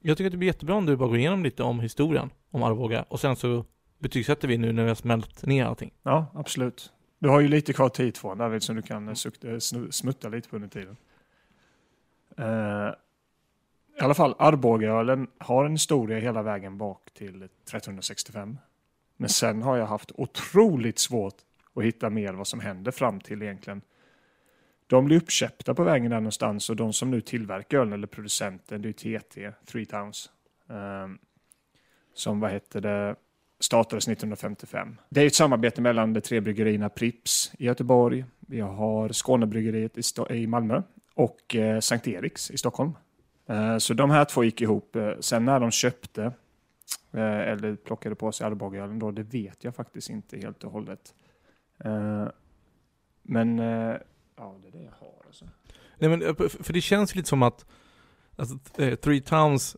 Jag 0.00 0.16
tycker 0.16 0.26
att 0.26 0.32
det 0.32 0.38
blir 0.38 0.48
jättebra 0.48 0.74
om 0.74 0.86
du 0.86 0.96
bara 0.96 1.08
går 1.08 1.18
igenom 1.18 1.42
lite 1.42 1.62
om 1.62 1.80
historien 1.80 2.30
om 2.50 2.62
Arboga 2.62 3.04
och 3.08 3.20
sen 3.20 3.36
så 3.36 3.64
betygsätter 3.98 4.48
vi 4.48 4.58
nu 4.58 4.72
när 4.72 4.82
vi 4.82 4.88
har 4.88 4.94
smält 4.94 5.46
ner 5.46 5.64
allting. 5.64 5.90
Ja, 6.02 6.26
absolut. 6.34 6.92
Du 7.18 7.28
har 7.28 7.40
ju 7.40 7.48
lite 7.48 7.72
kvar 7.72 7.88
tid 7.88 8.14
två 8.14 8.34
David 8.34 8.62
som 8.62 8.76
du 8.76 8.82
kan 8.82 9.08
eh, 9.08 9.14
eh, 9.42 9.58
smutta 9.90 10.28
lite 10.28 10.48
på 10.48 10.56
under 10.56 10.68
tiden. 10.68 10.96
Eh, 12.38 12.94
I 13.98 14.00
alla 14.00 14.14
fall, 14.14 14.34
Arbogaölen 14.38 15.28
har 15.38 15.64
en 15.64 15.72
historia 15.72 16.18
hela 16.18 16.42
vägen 16.42 16.78
bak 16.78 17.10
till 17.14 17.42
1365. 17.42 18.58
Men 19.24 19.28
sen 19.28 19.62
har 19.62 19.76
jag 19.76 19.86
haft 19.86 20.12
otroligt 20.14 20.98
svårt 20.98 21.34
att 21.74 21.84
hitta 21.84 22.10
mer 22.10 22.32
vad 22.32 22.46
som 22.46 22.60
händer 22.60 22.90
fram 22.90 23.20
till 23.20 23.42
egentligen. 23.42 23.82
De 24.86 25.04
blir 25.04 25.16
uppköpta 25.16 25.74
på 25.74 25.84
vägen 25.84 26.10
där 26.10 26.20
någonstans 26.20 26.70
och 26.70 26.76
de 26.76 26.92
som 26.92 27.10
nu 27.10 27.20
tillverkar 27.20 27.78
ölen 27.78 27.92
eller 27.92 28.06
producenten 28.06 28.82
det 28.82 28.88
är 28.88 29.18
TT, 29.18 29.50
Three 29.66 29.86
Towns. 29.86 30.30
Um, 30.66 31.18
som 32.14 32.40
vad 32.40 32.50
heter 32.50 32.80
det, 32.80 33.16
startades 33.60 34.08
1955. 34.08 34.96
Det 35.08 35.20
är 35.20 35.26
ett 35.26 35.34
samarbete 35.34 35.80
mellan 35.80 36.12
de 36.12 36.20
tre 36.20 36.40
bryggerierna 36.40 36.88
Prips 36.88 37.52
i 37.58 37.64
Göteborg, 37.64 38.24
vi 38.40 38.60
har 38.60 39.08
Skånebryggeriet 39.08 39.98
i, 39.98 40.00
Sto- 40.00 40.32
i 40.32 40.46
Malmö 40.46 40.82
och 41.14 41.56
eh, 41.56 41.80
Sankt 41.80 42.08
Eriks 42.08 42.50
i 42.50 42.58
Stockholm. 42.58 42.92
Eh, 43.46 43.78
så 43.78 43.94
de 43.94 44.10
här 44.10 44.24
två 44.24 44.44
gick 44.44 44.60
ihop. 44.60 44.96
Eh, 44.96 45.12
sen 45.20 45.44
när 45.44 45.60
de 45.60 45.70
köpte 45.70 46.32
eller 47.20 47.76
plockade 47.76 48.14
på 48.14 48.32
sig 48.32 48.46
Arbogaölen 48.46 48.98
då, 48.98 49.10
det 49.10 49.22
vet 49.22 49.64
jag 49.64 49.74
faktiskt 49.74 50.10
inte 50.10 50.36
helt 50.36 50.64
och 50.64 50.72
hållet. 50.72 51.14
Eh, 51.84 52.28
men 53.22 53.58
eh, 53.58 53.96
ja, 54.36 54.56
det 54.62 54.68
är 54.68 54.72
det 54.72 54.82
jag 54.82 55.06
har 55.06 55.22
alltså. 55.26 55.44
Nej 55.98 56.10
men, 56.10 56.22
eh, 56.22 56.34
för 56.48 56.72
det 56.72 56.80
känns 56.80 57.14
lite 57.14 57.28
som 57.28 57.42
att 57.42 57.66
alltså, 58.36 58.58
eh, 58.78 58.94
Three 58.94 59.20
Towns 59.20 59.76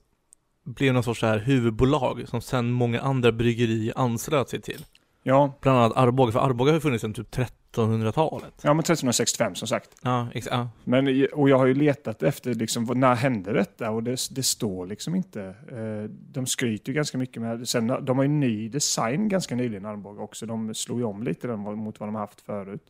blev 0.64 0.94
någon 0.94 1.02
sorts 1.02 1.20
så 1.20 1.26
här 1.26 1.38
huvudbolag 1.38 2.28
som 2.28 2.40
sen 2.40 2.70
många 2.70 3.00
andra 3.00 3.32
bryggerier 3.32 3.92
anslöt 3.96 4.48
sig 4.48 4.60
till. 4.60 4.84
Ja, 5.22 5.58
Bland 5.60 5.78
annat 5.78 5.96
Arboga, 5.96 6.32
för 6.32 6.40
Arboga 6.40 6.72
har 6.72 6.80
funnits 6.80 7.02
sedan 7.02 7.14
typ 7.14 7.30
1300-talet. 7.76 8.54
ja 8.62 8.74
men 8.74 8.78
1365 8.80 9.54
som 9.54 9.68
sagt. 9.68 9.90
Ja. 10.02 10.28
Ja. 10.50 10.68
Men, 10.84 11.26
och 11.32 11.48
jag 11.48 11.58
har 11.58 11.66
ju 11.66 11.74
letat 11.74 12.22
efter 12.22 12.54
liksom, 12.54 12.84
vad- 12.86 12.96
när 12.96 13.14
hände 13.14 13.52
detta 13.52 13.90
och 13.90 14.02
det, 14.02 14.16
det 14.30 14.42
står 14.42 14.86
liksom 14.86 15.14
inte. 15.14 15.42
Eh, 15.72 16.10
de 16.10 16.46
skryter 16.46 16.88
ju 16.88 16.94
ganska 16.94 17.18
mycket 17.18 17.42
med 17.42 17.68
Sen, 17.68 17.86
De 17.86 18.16
har 18.18 18.22
ju 18.24 18.30
ny 18.30 18.68
design 18.68 19.28
ganska 19.28 19.54
nyligen 19.54 19.86
Arboga 19.86 20.22
också. 20.22 20.46
De 20.46 20.74
slog 20.74 20.98
ju 20.98 21.04
om 21.04 21.22
lite 21.22 21.46
den 21.48 21.58
mot 21.60 22.00
vad 22.00 22.08
de 22.08 22.14
har 22.14 22.20
haft 22.22 22.40
förut. 22.40 22.82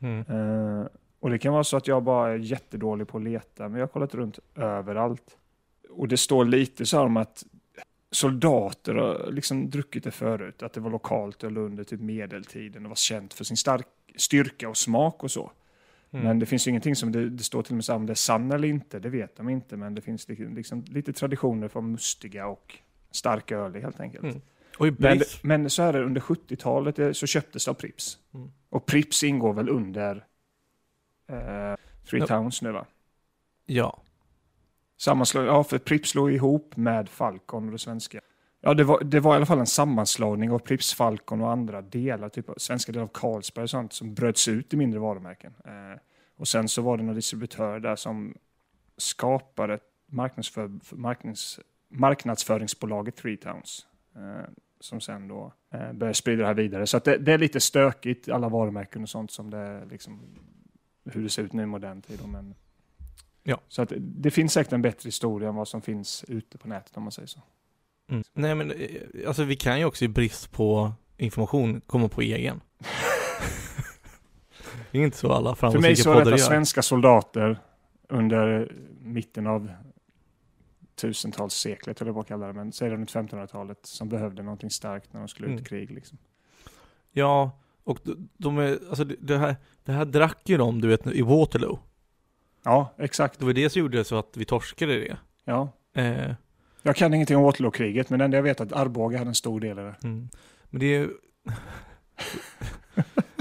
Mm. 0.00 0.18
Eh, 0.20 0.86
och 1.20 1.30
det 1.30 1.38
kan 1.38 1.52
vara 1.52 1.64
så 1.64 1.76
att 1.76 1.86
jag 1.86 2.02
bara 2.02 2.32
är 2.32 2.38
jättedålig 2.38 3.08
på 3.08 3.18
att 3.18 3.24
leta, 3.24 3.68
men 3.68 3.72
jag 3.80 3.86
har 3.86 3.92
kollat 3.92 4.14
runt 4.14 4.38
överallt. 4.56 5.36
Och 5.90 6.08
det 6.08 6.16
står 6.16 6.44
lite 6.44 6.86
så 6.86 6.96
här 6.98 7.04
om 7.04 7.16
att 7.16 7.44
soldater 8.10 8.94
har 8.94 9.32
liksom 9.32 9.70
druckit 9.70 10.04
det 10.04 10.10
förut, 10.10 10.62
att 10.62 10.72
det 10.72 10.80
var 10.80 10.90
lokalt 10.90 11.44
öl 11.44 11.56
under 11.56 11.84
typ 11.84 12.00
medeltiden 12.00 12.84
och 12.84 12.88
var 12.88 12.96
känt 12.96 13.34
för 13.34 13.44
sin 13.44 13.56
stark, 13.56 13.86
styrka 14.16 14.68
och 14.68 14.76
smak 14.76 15.24
och 15.24 15.30
så. 15.30 15.52
Mm. 16.10 16.24
Men 16.24 16.38
det 16.38 16.46
finns 16.46 16.66
ju 16.66 16.68
ingenting 16.68 16.96
som 16.96 17.12
det, 17.12 17.30
det 17.30 17.42
står 17.42 17.62
till 17.62 17.72
och 17.72 17.76
med 17.76 17.84
så 17.84 17.94
om 17.94 18.06
det 18.06 18.12
är 18.12 18.14
sann 18.14 18.52
eller 18.52 18.68
inte, 18.68 18.98
det 18.98 19.08
vet 19.08 19.36
de 19.36 19.48
inte, 19.48 19.76
men 19.76 19.94
det 19.94 20.00
finns 20.00 20.28
liksom, 20.28 20.54
liksom 20.54 20.84
lite 20.88 21.12
traditioner 21.12 21.68
från 21.68 21.92
mustiga 21.92 22.46
och 22.46 22.78
starka 23.10 23.58
öl 23.58 23.74
helt 23.74 24.00
enkelt. 24.00 24.24
Mm. 24.24 24.40
Men, 24.98 25.20
men 25.42 25.70
så 25.70 25.82
är 25.82 25.92
det 25.92 26.04
under 26.04 26.20
70-talet 26.20 26.98
eh, 26.98 27.12
så 27.12 27.26
köptes 27.26 27.64
det 27.64 27.70
av 27.70 27.74
Prips. 27.74 28.18
Mm. 28.34 28.50
Och 28.68 28.86
Prips 28.86 29.22
ingår 29.24 29.52
väl 29.52 29.68
under 29.68 30.24
eh, 31.28 31.76
Three 32.10 32.20
Ja. 32.20 32.26
Towns 32.26 32.62
nu 32.62 32.72
va? 32.72 32.86
ja. 33.66 34.02
Sammanslå, 35.00 35.42
ja, 35.42 35.64
för 35.64 35.78
Prips 35.78 36.10
slog 36.10 36.32
ihop 36.32 36.76
med 36.76 37.08
Falcon 37.08 37.66
och 37.66 37.72
det 37.72 37.78
svenska. 37.78 38.20
Ja, 38.60 38.74
det 38.74 38.84
var, 38.84 39.04
det 39.04 39.20
var 39.20 39.34
i 39.34 39.36
alla 39.36 39.46
fall 39.46 39.58
en 39.58 39.66
sammanslagning 39.66 40.50
av 40.50 40.58
Prips, 40.58 40.94
Falcon 40.94 41.40
och 41.40 41.50
andra 41.50 41.82
delar, 41.82 42.28
typ 42.28 42.50
svenska 42.56 42.92
delar 42.92 43.02
av 43.02 43.10
Carlsberg 43.14 43.62
och 43.62 43.70
sånt, 43.70 43.92
som 43.92 44.14
bröts 44.14 44.48
ut 44.48 44.74
i 44.74 44.76
mindre 44.76 45.00
varumärken. 45.00 45.52
Eh, 45.64 46.00
och 46.36 46.48
sen 46.48 46.68
så 46.68 46.82
var 46.82 46.96
det 46.96 47.02
någon 47.02 47.14
distributör 47.14 47.80
där 47.80 47.96
som 47.96 48.34
skapade 48.96 49.78
marknadsför, 50.06 50.70
marknads, 50.90 51.60
marknadsföringsbolaget 51.88 53.16
Three 53.16 53.36
Towns. 53.36 53.86
Eh, 54.16 54.50
som 54.80 55.00
sen 55.00 55.28
då 55.28 55.52
eh, 55.70 55.92
började 55.92 56.14
sprida 56.14 56.40
det 56.40 56.46
här 56.46 56.54
vidare. 56.54 56.86
Så 56.86 56.96
att 56.96 57.04
det, 57.04 57.18
det 57.18 57.32
är 57.32 57.38
lite 57.38 57.60
stökigt, 57.60 58.28
alla 58.28 58.48
varumärken 58.48 59.02
och 59.02 59.08
sånt 59.08 59.30
som 59.30 59.50
det 59.50 59.58
är 59.58 59.86
liksom, 59.86 60.20
hur 61.04 61.22
det 61.22 61.28
ser 61.28 61.42
ut 61.42 61.52
nu 61.52 61.62
i 61.62 61.66
modern 61.66 62.02
tid. 62.02 62.20
Men, 62.28 62.54
Ja. 63.42 63.60
Så 63.68 63.82
att 63.82 63.92
det 63.96 64.30
finns 64.30 64.52
säkert 64.52 64.72
en 64.72 64.82
bättre 64.82 65.06
historia 65.08 65.48
än 65.48 65.54
vad 65.54 65.68
som 65.68 65.82
finns 65.82 66.24
ute 66.28 66.58
på 66.58 66.68
nätet 66.68 66.96
om 66.96 67.02
man 67.02 67.12
säger 67.12 67.26
så. 67.28 67.40
Mm. 68.10 68.22
Nej 68.32 68.54
men, 68.54 68.70
eh, 68.70 68.88
alltså 69.26 69.44
vi 69.44 69.56
kan 69.56 69.78
ju 69.78 69.84
också 69.84 70.04
i 70.04 70.08
brist 70.08 70.52
på 70.52 70.92
information 71.16 71.80
komma 71.86 72.08
på 72.08 72.20
egen. 72.20 72.60
det 74.90 74.98
är 74.98 75.02
inte 75.02 75.16
så 75.16 75.32
alla 75.32 75.54
För 75.54 75.66
mig 75.66 75.72
framgångsrika 75.72 76.02
så 76.02 76.10
är 76.10 76.14
poddar 76.14 76.24
detta 76.30 76.38
gör. 76.42 76.46
svenska 76.48 76.82
soldater 76.82 77.58
under 78.08 78.72
mitten 79.00 79.46
av 79.46 79.70
tusentalsseklet, 80.96 82.00
eller 82.00 82.12
vad 82.12 82.20
jag 82.22 82.28
kallar 82.28 82.46
det, 82.46 82.52
men 82.52 82.72
säg 82.72 82.90
runt 82.90 83.12
1500-talet, 83.12 83.78
som 83.86 84.08
behövde 84.08 84.42
någonting 84.42 84.70
starkt 84.70 85.12
när 85.12 85.20
de 85.20 85.28
skulle 85.28 85.46
ut 85.48 85.50
i 85.50 85.54
Mm. 85.54 85.64
krig. 85.64 85.90
Liksom. 85.90 86.18
Ja, 87.12 87.58
och 87.84 87.98
de, 88.02 88.28
de 88.36 88.58
är, 88.58 88.78
alltså 88.88 89.04
det- 89.04 89.16
det 89.20 89.38
här, 89.38 89.56
det 89.84 89.92
här 89.92 90.04
drack 90.04 90.40
ju 90.44 90.56
de, 90.56 90.80
du 90.80 90.88
vet, 90.88 91.06
i 91.06 91.22
Waterloo. 91.22 91.78
Ja, 92.62 92.94
exakt. 92.98 93.38
Det 93.38 93.44
var 93.44 93.52
det 93.52 93.70
som 93.70 93.80
gjorde 93.80 94.04
så 94.04 94.16
att 94.18 94.30
vi 94.36 94.44
torskade 94.44 94.98
det. 95.00 95.16
Ja. 95.44 95.72
Eh, 95.96 96.34
Jag 96.82 96.96
kan 96.96 97.14
ingenting 97.14 97.36
om 97.36 97.42
Waterloo-kriget, 97.42 98.10
men 98.10 98.18
det 98.18 98.24
enda 98.24 98.36
jag 98.38 98.42
vet 98.42 98.60
är 98.60 98.64
att 98.64 98.72
Arboga 98.72 99.18
hade 99.18 99.30
en 99.30 99.34
stor 99.34 99.60
del 99.60 99.78
i 99.78 99.82
det. 99.82 99.94
mm. 100.02 100.28
Men 100.70 100.80
det 100.80 100.86
är 100.96 101.10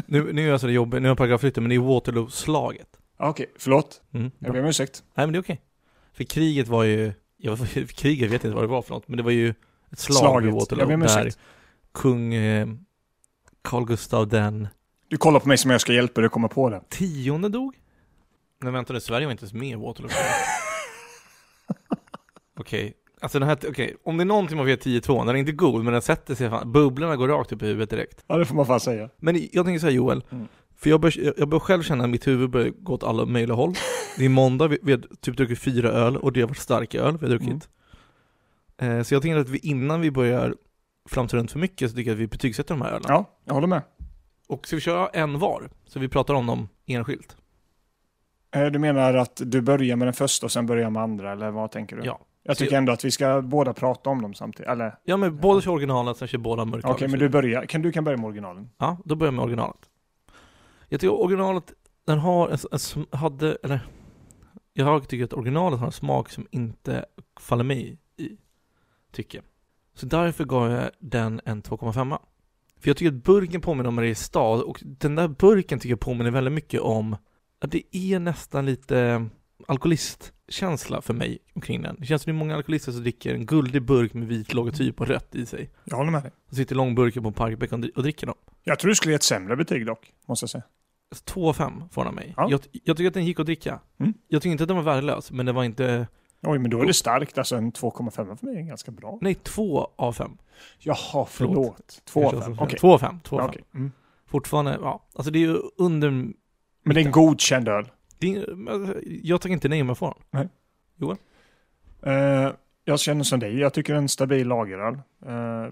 nu, 0.05 0.34
nu 0.34 0.49
är 0.49 0.51
alltså 0.53 0.67
det 0.67 0.74
jobbigt, 0.74 1.01
nu 1.01 1.07
har 1.07 1.15
paragraf 1.15 1.41
flyttat, 1.41 1.63
men 1.63 1.70
det 1.70 1.76
är 1.76 1.80
Waterloo-slaget. 1.80 2.88
Okej, 3.17 3.45
förlåt. 3.57 4.01
Mm. 4.13 4.32
Jag 4.39 4.53
ber 4.53 4.59
om 4.59 4.65
ursäkt. 4.65 5.03
Nej 5.15 5.28
men 5.28 5.34
det 5.34 5.39
är 5.39 5.41
okej. 5.41 5.61
För 6.13 6.24
kriget 6.24 6.67
var 6.67 6.84
ju, 6.84 7.13
jag, 7.38 7.57
för 7.59 7.86
kriget 7.86 8.32
vet 8.32 8.43
jag 8.43 8.49
inte 8.49 8.55
vad 8.55 8.63
det 8.63 8.67
var 8.67 8.82
för 8.82 8.93
något, 8.93 9.07
men 9.07 9.17
det 9.17 9.24
var 9.24 9.32
ju 9.32 9.53
ett 9.91 9.99
slag 9.99 10.17
Slaget. 10.17 10.43
vid 10.47 10.53
Jag 10.53 10.59
Waterloo 10.59 10.88
ber 10.88 10.93
om 10.93 11.01
där 11.01 11.32
kung 11.91 12.34
eh, 12.34 12.67
Carl 13.61 13.86
Gustav 13.86 14.28
den 14.28 14.67
Du 15.07 15.17
kollar 15.17 15.39
på 15.39 15.47
mig 15.47 15.57
som 15.57 15.72
jag 15.72 15.82
ska 15.82 15.93
hjälpa 15.93 16.22
dig 16.22 16.26
att 16.26 16.32
komma 16.32 16.47
på 16.47 16.70
det. 16.70 16.82
tionde 16.89 17.49
dog? 17.49 17.76
Nej 18.62 18.72
vänta 18.74 18.93
nu, 18.93 18.99
Sverige 18.99 19.26
var 19.28 19.32
inte 19.32 19.43
ens 19.43 19.53
med 19.53 19.70
i 19.70 19.76
Waterloo. 19.76 20.10
Okej, 22.60 22.93
alltså 23.22 23.39
den 23.39 23.47
här, 23.49 23.57
okej, 23.70 23.95
om 24.03 24.18
det 24.18 24.24
är 24.24 24.26
någonting 24.26 24.57
man 24.57 24.66
vet 24.66 24.86
10-2, 24.86 25.26
den 25.26 25.36
är 25.36 25.39
inte 25.39 25.51
god 25.51 25.84
men 25.84 25.93
den 25.93 26.01
sätter 26.01 26.36
sig 26.36 26.49
fan, 26.49 26.72
bubblorna 26.72 27.16
går 27.16 27.28
rakt 27.28 27.51
upp 27.51 27.62
i 27.62 27.66
huvudet 27.66 27.89
direkt. 27.89 28.24
Ja, 28.28 28.38
det 28.38 28.45
får 28.45 28.55
man 28.55 28.66
fan 28.66 28.80
säga. 28.80 29.10
Men 29.18 29.47
jag 29.51 29.66
tänker 29.66 29.80
säga 29.80 29.91
Joel, 29.91 30.24
Mm. 30.32 30.47
för 30.78 30.89
jag 30.89 31.01
bör, 31.01 31.34
jag 31.39 31.49
bör 31.49 31.60
själv 31.60 31.84
känna 31.84 32.03
att 32.03 32.10
mitt 32.10 32.28
huvud 32.28 32.49
börjar 32.49 32.70
gå 32.70 32.93
åt 32.93 33.03
alla 33.03 33.26
möjliga 33.26 33.55
håll. 33.55 33.74
Det 34.18 34.26
är 34.26 34.30
måndag, 34.30 34.68
vi, 34.68 34.80
vi 34.82 34.91
har 34.91 35.01
typ 35.22 35.38
druckit 35.38 35.60
fyra 35.60 35.89
öl 35.89 36.18
och 36.18 36.34
det 36.34 36.41
har 36.41 36.47
varit 36.47 36.57
starka 36.57 36.99
öl 37.01 37.18
vi 37.18 37.26
har 37.26 37.30
druckit. 37.38 37.70
Eh, 38.82 39.01
så 39.01 39.14
jag 39.14 39.22
tänker 39.22 39.38
att 39.38 39.49
vi 39.49 39.57
innan 39.57 40.01
vi 40.01 40.12
börjar 40.12 40.55
flamsa 41.10 41.38
runt 41.38 41.51
för 41.51 41.60
mycket 41.60 41.89
så 41.91 41.95
tycker 41.95 42.10
jag 42.12 42.16
att 42.16 42.22
vi 42.22 42.28
betygsätter 42.28 42.74
de 42.76 42.82
här 42.82 42.89
ölen. 42.89 43.03
Ja, 43.07 43.26
jag 43.45 43.53
håller 43.53 43.68
med. 43.68 43.82
Och 44.47 44.68
ska 44.68 44.76
vi 44.76 44.82
köra 44.82 45.07
en 45.07 45.39
var? 45.39 45.70
Så 45.88 45.99
vi 45.99 46.07
pratar 46.10 46.34
om 46.34 46.47
dem 46.47 46.70
enskilt? 46.86 47.38
Eh, 48.52 48.66
Du 48.66 48.80
menar 48.80 49.14
att 49.14 49.41
du 49.45 49.62
börjar 49.62 49.95
med 49.95 50.08
den 50.08 50.14
första 50.14 50.45
och 50.45 50.52
sen 50.52 50.66
börjar 50.66 50.89
med 50.89 51.04
andra, 51.04 51.32
eller 51.32 51.52
vad 51.52 51.72
tänker 51.72 51.95
du? 51.95 52.02
Ja. 52.06 52.20
Jag 52.43 52.58
tycker 52.58 52.78
ändå 52.78 52.91
att 52.93 53.06
vi 53.06 53.12
ska 53.12 53.41
båda 53.41 53.74
prata 53.74 54.10
om 54.10 54.22
dem 54.22 54.34
samtidigt. 54.34 54.70
Eller, 54.70 54.88
okej, 54.88 55.00
Ja 55.04 55.18
men 55.18 55.38
båda 55.38 55.62
kör 55.62 55.72
originalet, 55.72 56.18
sen 56.18 56.28
kör 56.28 56.38
båda 56.38 56.66
mörka 56.66 57.08
men 57.08 57.20
du 57.20 57.30
börjar. 57.30 57.66
Kan, 57.66 57.82
du 57.82 57.91
kan 57.91 58.04
börja 58.04 58.18
med 58.18 58.26
originalen. 58.26 58.70
Ja, 58.78 58.97
då 59.06 59.16
börjar 59.16 59.28
jag 59.28 59.36
med 59.36 59.43
originalet. 59.43 59.89
Jag 60.89 61.00
tycker 61.00 61.14
originalet, 61.14 61.74
den 62.06 62.20
har 62.20 62.50
en, 62.50 62.58
en, 62.72 63.20
hade, 63.20 63.58
eller 63.64 63.80
jag 64.74 65.08
tycker 65.08 65.24
att 65.26 65.34
originalet 65.34 65.80
har 65.80 65.86
en 65.86 65.91
smak 65.91 66.30
som 66.30 66.47
inte 66.52 67.06
faller 67.39 67.64
mig 67.64 67.97
i, 68.18 68.30
tycker 69.12 69.38
jag. 69.38 69.45
Så 69.93 70.06
därför 70.06 70.45
gav 70.45 70.72
jag 70.72 70.89
den 71.00 71.41
en 71.45 71.62
2,5. 71.62 72.18
För 72.80 72.89
jag 72.89 72.97
tycker 72.97 73.12
att 73.18 73.24
burken 73.24 73.62
påminner 73.62 73.88
om 73.88 73.95
Mariestad 73.95 74.64
och 74.64 74.80
den 74.84 75.16
där 75.16 75.28
burken 75.28 75.80
tycker 75.80 75.89
jag 75.89 76.00
påminner 76.00 76.32
väldigt 76.32 76.54
mycket 76.54 76.82
om, 76.82 77.16
det 77.68 77.95
är 77.95 78.20
nästan 78.20 78.66
lite 78.66 79.26
alkoholistkänsla 79.68 81.01
för 81.01 81.14
mig 81.14 81.38
omkring 81.53 81.82
den. 81.82 81.95
Det 81.99 82.05
känns 82.05 82.22
som 82.24 82.32
det 82.32 82.36
är 82.36 82.39
många 82.39 82.55
alkoholister 82.55 82.91
som 82.91 83.01
dricker 83.01 83.34
en 83.34 83.45
guldig 83.45 83.82
burk 83.82 84.14
med 84.14 84.28
vit 84.28 84.53
logotyp 84.53 85.01
och 85.01 85.07
rött 85.07 85.36
i 85.36 85.45
sig. 85.45 85.70
Jag 85.84 85.97
håller 85.97 86.12
med 86.12 86.24
dig. 86.24 86.32
Och 86.49 86.55
sitter 86.55 86.76
i 86.76 86.78
långburkar 86.78 87.22
på 87.22 87.28
en 87.28 87.34
parkbänk 87.34 87.72
och 87.72 87.80
dri- 87.80 87.91
och 87.95 88.03
dricker 88.03 88.28
dem. 88.28 88.36
Jag 88.64 88.80
tror 88.80 88.89
du 88.89 88.95
skulle 88.95 89.12
ge 89.12 89.16
ett 89.16 89.24
sämre 89.24 89.55
betyg 89.55 89.86
dock, 89.86 90.14
måste 90.28 90.43
jag 90.43 90.49
säga. 90.49 90.64
2,5 91.26 91.89
får 91.91 92.01
den 92.01 92.07
av 92.07 92.14
mig. 92.16 92.34
Ja. 92.38 92.47
Jag, 92.51 92.60
jag 92.72 92.97
tycker 92.97 93.07
att 93.07 93.14
den 93.14 93.26
gick 93.26 93.39
att 93.39 93.45
dricka. 93.45 93.80
Mm. 93.99 94.14
Jag 94.28 94.41
tycker 94.41 94.51
inte 94.51 94.64
att 94.64 94.68
den 94.68 94.78
var 94.78 94.84
värdelös, 94.84 95.32
men 95.32 95.45
den 95.45 95.55
var 95.55 95.64
inte... 95.64 96.07
Oj, 96.41 96.60
men 96.60 96.72
då 96.72 96.82
är 96.82 96.86
det 96.86 96.93
starkt. 96.93 97.38
Alltså 97.38 97.55
en 97.55 97.72
2,5 97.72 98.36
för 98.36 98.45
mig 98.45 98.57
är 98.57 98.62
ganska 98.62 98.91
bra. 98.91 99.18
Nej, 99.22 99.36
2 99.36 99.91
av 99.95 100.14
5. 100.14 100.38
Jaha, 100.80 101.26
förlåt. 101.30 102.01
2 102.05 102.26
av 102.28 102.41
5. 102.41 102.55
Okej. 102.60 102.80
2 102.80 102.93
av 102.93 102.97
5. 102.99 103.20
2 103.24 103.38
Ja, 103.38 103.43
av 103.43 103.47
5. 103.47 103.49
okej. 103.49 103.64
Mm. 103.76 103.91
Fortfarande, 104.28 104.78
ja. 104.82 105.05
Alltså 105.14 105.32
det 105.32 105.39
är 105.39 105.47
ju 105.47 105.57
under... 105.78 106.28
Men 106.90 106.96
det 106.96 107.02
är 107.02 107.06
en 107.06 107.12
godkänd 107.12 107.68
öl. 107.68 107.92
Det 108.18 108.36
är, 108.36 109.04
jag 109.24 109.42
tackar 109.42 109.54
inte 109.54 109.70
nej 109.70 109.82
om 109.82 109.88
jag 109.88 109.98
får 109.98 110.08
den. 110.08 110.50
Eh, 112.02 112.52
jag 112.86 113.00
känner 113.00 113.24
som 113.24 113.40
dig. 113.40 113.60
Jag 113.60 113.74
tycker 113.74 113.94
en 113.96 114.10
stabil 114.10 114.48
lageröl. 114.48 115.02
Uh, 115.26 115.72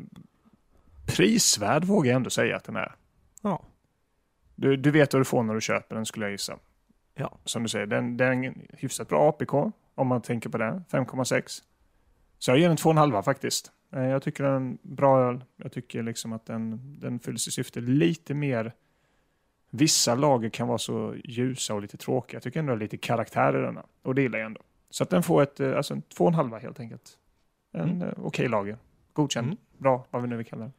prisvärd 1.06 1.84
vågar 1.84 2.12
jag 2.12 2.16
ändå 2.16 2.30
säga 2.30 2.56
att 2.56 2.64
den 2.64 2.76
är. 2.76 2.96
Ja. 3.42 3.64
Du, 4.56 4.78
du 4.78 4.92
vet 4.92 5.14
vad 5.14 5.22
du 5.22 5.26
får 5.26 5.44
när 5.44 5.54
du 5.54 5.62
köper 5.62 5.96
den 5.96 6.06
skulle 6.06 6.26
jag 6.26 6.32
gissa. 6.32 6.58
Ja. 7.16 7.38
Som 7.46 7.64
du 7.64 7.70
säger, 7.70 7.86
den, 7.86 8.18
den 8.18 8.44
är 8.44 8.48
en 8.48 8.68
hyfsat 8.74 9.10
bra 9.10 9.30
APK 9.30 9.54
om 9.96 10.08
man 10.08 10.22
tänker 10.22 10.50
på 10.50 10.58
det. 10.58 10.84
5,6. 10.92 11.62
Så 12.40 12.52
jag 12.52 12.58
ger 12.60 12.68
den 12.68 12.78
2,5 12.78 13.22
faktiskt. 13.22 13.72
Eh, 13.94 14.08
jag 14.08 14.24
tycker 14.24 14.44
den 14.44 14.54
är 14.54 14.58
en 14.58 14.78
bra 14.82 15.20
öl. 15.20 15.44
Jag 15.56 15.72
tycker 15.72 16.04
liksom 16.04 16.34
att 16.34 16.46
den, 16.46 16.96
den 17.00 17.20
fyller 17.20 17.38
sitt 17.38 17.54
syfte 17.54 17.80
lite 17.80 18.34
mer. 18.34 18.74
Vissa 19.70 20.16
lager 20.16 20.50
kan 20.50 20.68
vara 20.68 20.78
så 20.78 21.16
ljusa 21.24 21.74
och 21.74 21.82
lite 21.82 21.98
tråkiga. 21.98 22.36
Jag 22.36 22.44
tycker 22.44 22.60
ändå 22.60 22.74
det 22.76 22.78
är 22.78 22.80
lite 22.80 22.98
karaktär 22.98 23.58
i 23.60 23.62
denna. 23.62 23.86
Och 24.04 24.16
det 24.16 24.22
gillar 24.22 24.40
jag 24.40 24.46
ändå. 24.46 24.62
Så 24.90 25.04
att 25.04 25.10
den 25.10 25.24
får 25.24 25.42
ett, 25.44 25.60
eh, 25.60 25.78
alltså 25.78 25.94
en 25.94 26.02
2,5 26.02 26.60
helt 26.60 26.80
enkelt. 26.80 27.18
En 27.74 27.82
Mm. 27.90 28.02
eh, 28.02 28.14
okej 28.18 28.48
lager. 28.48 28.78
Godkänd. 29.14 29.48
Mm. 29.48 29.58
Bra, 29.78 30.06
vad 30.12 30.22
vi 30.22 30.28
nu 30.28 30.38
vill 30.38 30.46
kalla 30.46 30.66
det. 30.66 30.72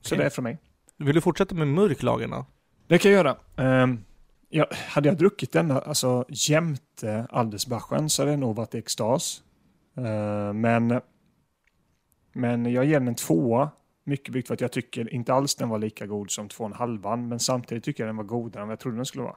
Så 0.00 0.14
Okej. 0.14 0.18
det 0.18 0.24
är 0.24 0.30
från 0.30 0.42
mig. 0.42 0.58
Vill 0.96 1.14
du 1.14 1.20
fortsätta 1.20 1.54
med 1.54 1.68
mörk 1.68 2.02
lagerna? 2.02 2.46
Det 2.86 2.98
kan 2.98 3.10
jag 3.12 3.18
göra. 3.56 3.82
Um, 3.82 4.04
ja, 4.48 4.66
hade 4.72 5.08
jag 5.08 5.18
druckit 5.18 5.52
denna 5.52 5.78
alltså, 5.80 6.24
jämte 6.28 7.26
Aldesbachen 7.30 8.10
så 8.10 8.22
hade 8.22 8.30
det 8.32 8.36
nog 8.36 8.56
varit 8.56 8.74
extas. 8.74 9.42
Eh, 9.96 10.52
men, 10.52 11.00
men 12.32 12.66
jag 12.72 12.84
ger 12.84 12.98
den 12.98 13.08
en 13.08 13.14
tvåa. 13.14 13.70
Mycket 14.04 14.32
byggt 14.32 14.46
för 14.46 14.54
att 14.54 14.60
jag 14.60 14.72
tycker 14.72 15.14
inte 15.14 15.32
alls 15.34 15.54
den 15.54 15.68
var 15.68 15.78
lika 15.78 16.06
god 16.06 16.30
som 16.30 16.48
två 16.48 16.64
och 16.64 16.70
en 16.70 16.76
halvan. 16.76 17.28
Men 17.28 17.40
samtidigt 17.40 17.84
tycker 17.84 18.02
jag 18.02 18.08
den 18.08 18.16
var 18.16 18.24
godare 18.24 18.62
än 18.62 18.68
vad 18.68 18.72
jag 18.72 18.80
trodde 18.80 18.96
den 18.96 19.06
skulle 19.06 19.24
vara. 19.24 19.36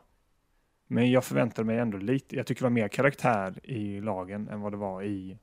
Men 0.87 1.11
jag 1.11 1.23
förväntade 1.23 1.65
mig 1.65 1.77
ändå 1.79 1.97
lite. 1.97 2.35
Jag 2.35 2.47
tycker 2.47 2.61
det 2.61 2.65
var 2.65 2.69
mer 2.69 2.87
karaktär 2.87 3.59
i 3.63 4.01
lagen 4.01 4.47
än 4.47 4.61
vad 4.61 4.73
det 4.73 4.77
var 4.77 5.03
i 5.03 5.37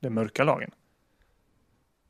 den 0.00 0.14
mörka 0.14 0.44
lagen. 0.44 0.70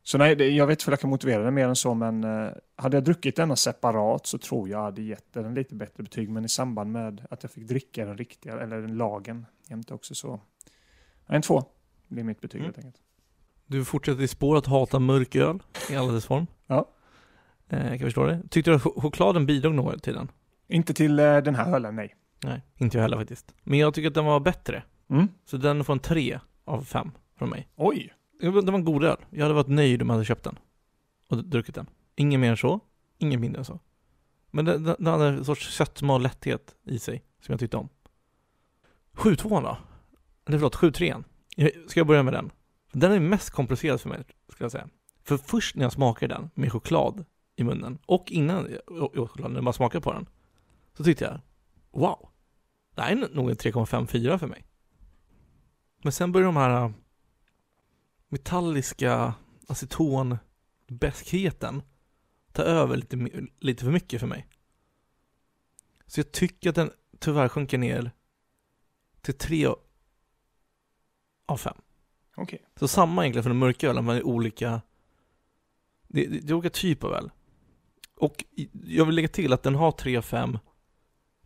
Så 0.03 0.19
nej, 0.19 0.37
det, 0.37 0.49
jag 0.49 0.67
vet 0.67 0.81
inte 0.81 0.91
om 0.91 0.93
jag 0.93 1.01
kan 1.01 1.11
motivera 1.11 1.43
det 1.45 1.51
mer 1.51 1.69
än 1.69 1.77
så, 1.77 1.95
men 1.95 2.25
eh, 2.25 2.51
hade 2.77 2.97
jag 2.97 3.05
druckit 3.05 3.37
denna 3.37 3.57
separat 3.57 4.27
så 4.27 4.39
tror 4.39 4.69
jag 4.69 4.83
hade 4.83 5.03
gett 5.03 5.33
den 5.33 5.55
lite 5.55 5.75
bättre 5.75 6.03
betyg. 6.03 6.31
Men 6.31 6.45
i 6.45 6.49
samband 6.49 6.93
med 6.93 7.27
att 7.31 7.43
jag 7.43 7.53
fick 7.53 7.65
dricka 7.65 8.05
den 8.05 8.19
riktiga, 8.19 8.61
eller 8.61 8.81
den 8.81 8.97
lagen 8.97 9.47
jämte 9.69 9.95
också 9.95 10.15
så. 10.15 10.41
En 11.27 11.43
två 11.43 11.65
blir 12.09 12.25
mitt 12.25 12.41
betyg 12.41 12.61
Mm. 12.61 12.67
helt 12.75 12.87
enkelt. 12.87 13.03
Du 13.67 13.85
fortsätter 13.85 14.23
i 14.23 14.29
spår 14.29 14.57
att 14.57 14.67
hata 14.67 14.99
mörk 14.99 15.37
öl 15.37 15.63
i 15.91 15.97
alla 15.97 16.13
dess 16.13 16.27
form. 16.27 16.47
Ja. 16.67 16.89
Eh, 17.69 17.79
kan 17.81 17.91
jag 17.91 18.01
förstå 18.01 18.27
det. 18.27 18.43
Tyckte 18.51 18.71
du 18.71 18.75
att 18.77 18.83
ch- 18.83 19.01
chokladen 19.01 19.47
bidrog 19.47 19.75
något 19.75 20.03
till 20.03 20.15
den? 20.15 20.29
Inte 20.69 20.95
till 20.95 21.19
eh, 21.19 21.37
den 21.39 21.55
här 21.55 21.75
ölen, 21.75 21.97
nej. 21.97 22.15
Nej, 22.45 22.63
inte 22.77 22.97
jag 22.97 23.03
heller 23.03 23.17
faktiskt. 23.17 23.55
Men 23.63 23.79
jag 23.79 23.95
tycker 23.95 24.09
att 24.09 24.15
den 24.15 24.25
var 24.25 24.41
bättre. 24.41 24.83
Mm. 25.11 25.29
Så 25.45 25.57
den 25.57 25.85
får 25.85 25.93
en 25.93 25.99
3 25.99 26.41
av 26.65 26.83
5 26.85 27.11
från 27.39 27.49
mig. 27.51 27.69
Oj! 27.77 28.13
Det 28.41 28.51
var 28.51 28.63
det 28.63 28.71
var 28.71 28.79
en 28.79 28.85
god 28.85 29.05
öl. 29.05 29.17
Jag 29.31 29.43
hade 29.43 29.55
varit 29.55 29.69
nöjd 29.69 30.03
om 30.03 30.09
jag 30.09 30.15
hade 30.15 30.25
köpt 30.25 30.45
den. 30.45 30.59
Och 31.29 31.45
druckit 31.45 31.75
den. 31.75 31.87
Inget 32.17 32.41
mer 32.41 32.51
än 32.51 32.57
så. 32.57 32.81
Inget 33.19 33.41
mindre 33.41 33.59
än 33.59 33.65
så. 33.65 33.81
Men 34.51 34.65
den, 34.65 34.83
den, 34.85 34.97
den 34.99 35.07
hade 35.07 35.27
en 35.29 35.45
sorts 35.45 35.75
sötma 35.77 36.15
och 36.15 36.21
lätthet 36.21 36.75
i 36.85 36.99
sig. 36.99 37.23
Som 37.41 37.53
jag 37.53 37.61
tyckte 37.61 37.77
om. 37.77 37.89
7-2 39.15 39.63
då? 39.63 39.79
Eller 40.47 40.59
förlåt, 40.59 40.77
7-3. 40.77 41.25
Ska 41.89 42.01
jag 42.01 42.07
börja 42.07 42.23
med 42.23 42.35
den? 42.35 42.51
Den 42.99 43.13
är 43.13 43.21
mest 43.21 43.51
komplicerad 43.51 44.01
för 44.01 44.09
mig, 44.09 44.25
skulle 44.49 44.65
jag 44.65 44.73
säga. 44.73 44.89
För 45.23 45.37
först 45.37 45.77
när 45.77 45.85
jag 45.85 45.93
smakade 45.93 46.35
den 46.35 46.51
med 46.55 46.73
choklad 46.73 47.25
i 47.57 47.65
munnen 47.65 47.99
och 48.07 48.33
innan 48.33 48.77
jag 48.87 49.03
åt 49.03 49.31
choklad, 49.31 49.53
när 49.53 49.61
man 49.61 49.73
smakade 49.73 50.03
på 50.03 50.13
den. 50.13 50.29
Så 50.95 51.05
tyckte 51.05 51.25
jag, 51.25 51.41
wow. 51.91 52.29
Det 52.95 53.03
här 53.03 53.13
är 53.13 53.35
nog 53.35 53.51
en 53.51 53.57
3,54 53.57 54.39
för 54.39 54.47
mig. 54.47 54.65
Men 56.03 56.13
sen 56.13 56.33
börjar 56.33 56.47
de 56.47 56.57
här 56.57 56.85
äh, 56.85 56.91
metalliska 58.29 59.35
acetonbäskheten 59.69 61.83
ta 62.53 62.63
över 62.63 62.97
lite, 62.97 63.47
lite 63.59 63.85
för 63.85 63.93
mycket 63.93 64.21
för 64.21 64.27
mig. 64.27 64.47
Så 66.07 66.21
jag 66.21 66.33
tycker 66.33 66.71
att 66.71 66.77
den 66.77 66.91
tyvärr 67.19 67.49
sjunker 67.49 67.79
ner 67.79 68.11
till 69.21 69.39
3 69.39 69.67
av 71.47 71.57
5. 71.57 71.77
Okej. 72.37 72.63
Så 72.77 72.89
samma 72.89 73.23
egentligen 73.23 73.43
för 73.43 73.51
den 73.51 73.59
mörka 73.59 73.89
ölen, 73.89 74.05
men 74.05 74.15
det 74.15 74.21
är 74.21 74.27
olika 74.27 74.81
det, 76.09 76.27
det, 76.27 76.41
det 76.41 76.51
är 76.51 76.55
olika 76.55 76.71
typer 76.71 77.09
av 77.09 77.15
öl. 77.15 77.31
Och 78.17 78.45
i- 78.57 78.69
jag 78.85 79.05
vill 79.05 79.15
lägga 79.15 79.29
till 79.29 79.53
att 79.53 79.63
den 79.63 79.75
har 79.75 79.93
3 79.93 80.17
av 80.17 80.23
5 80.23 80.59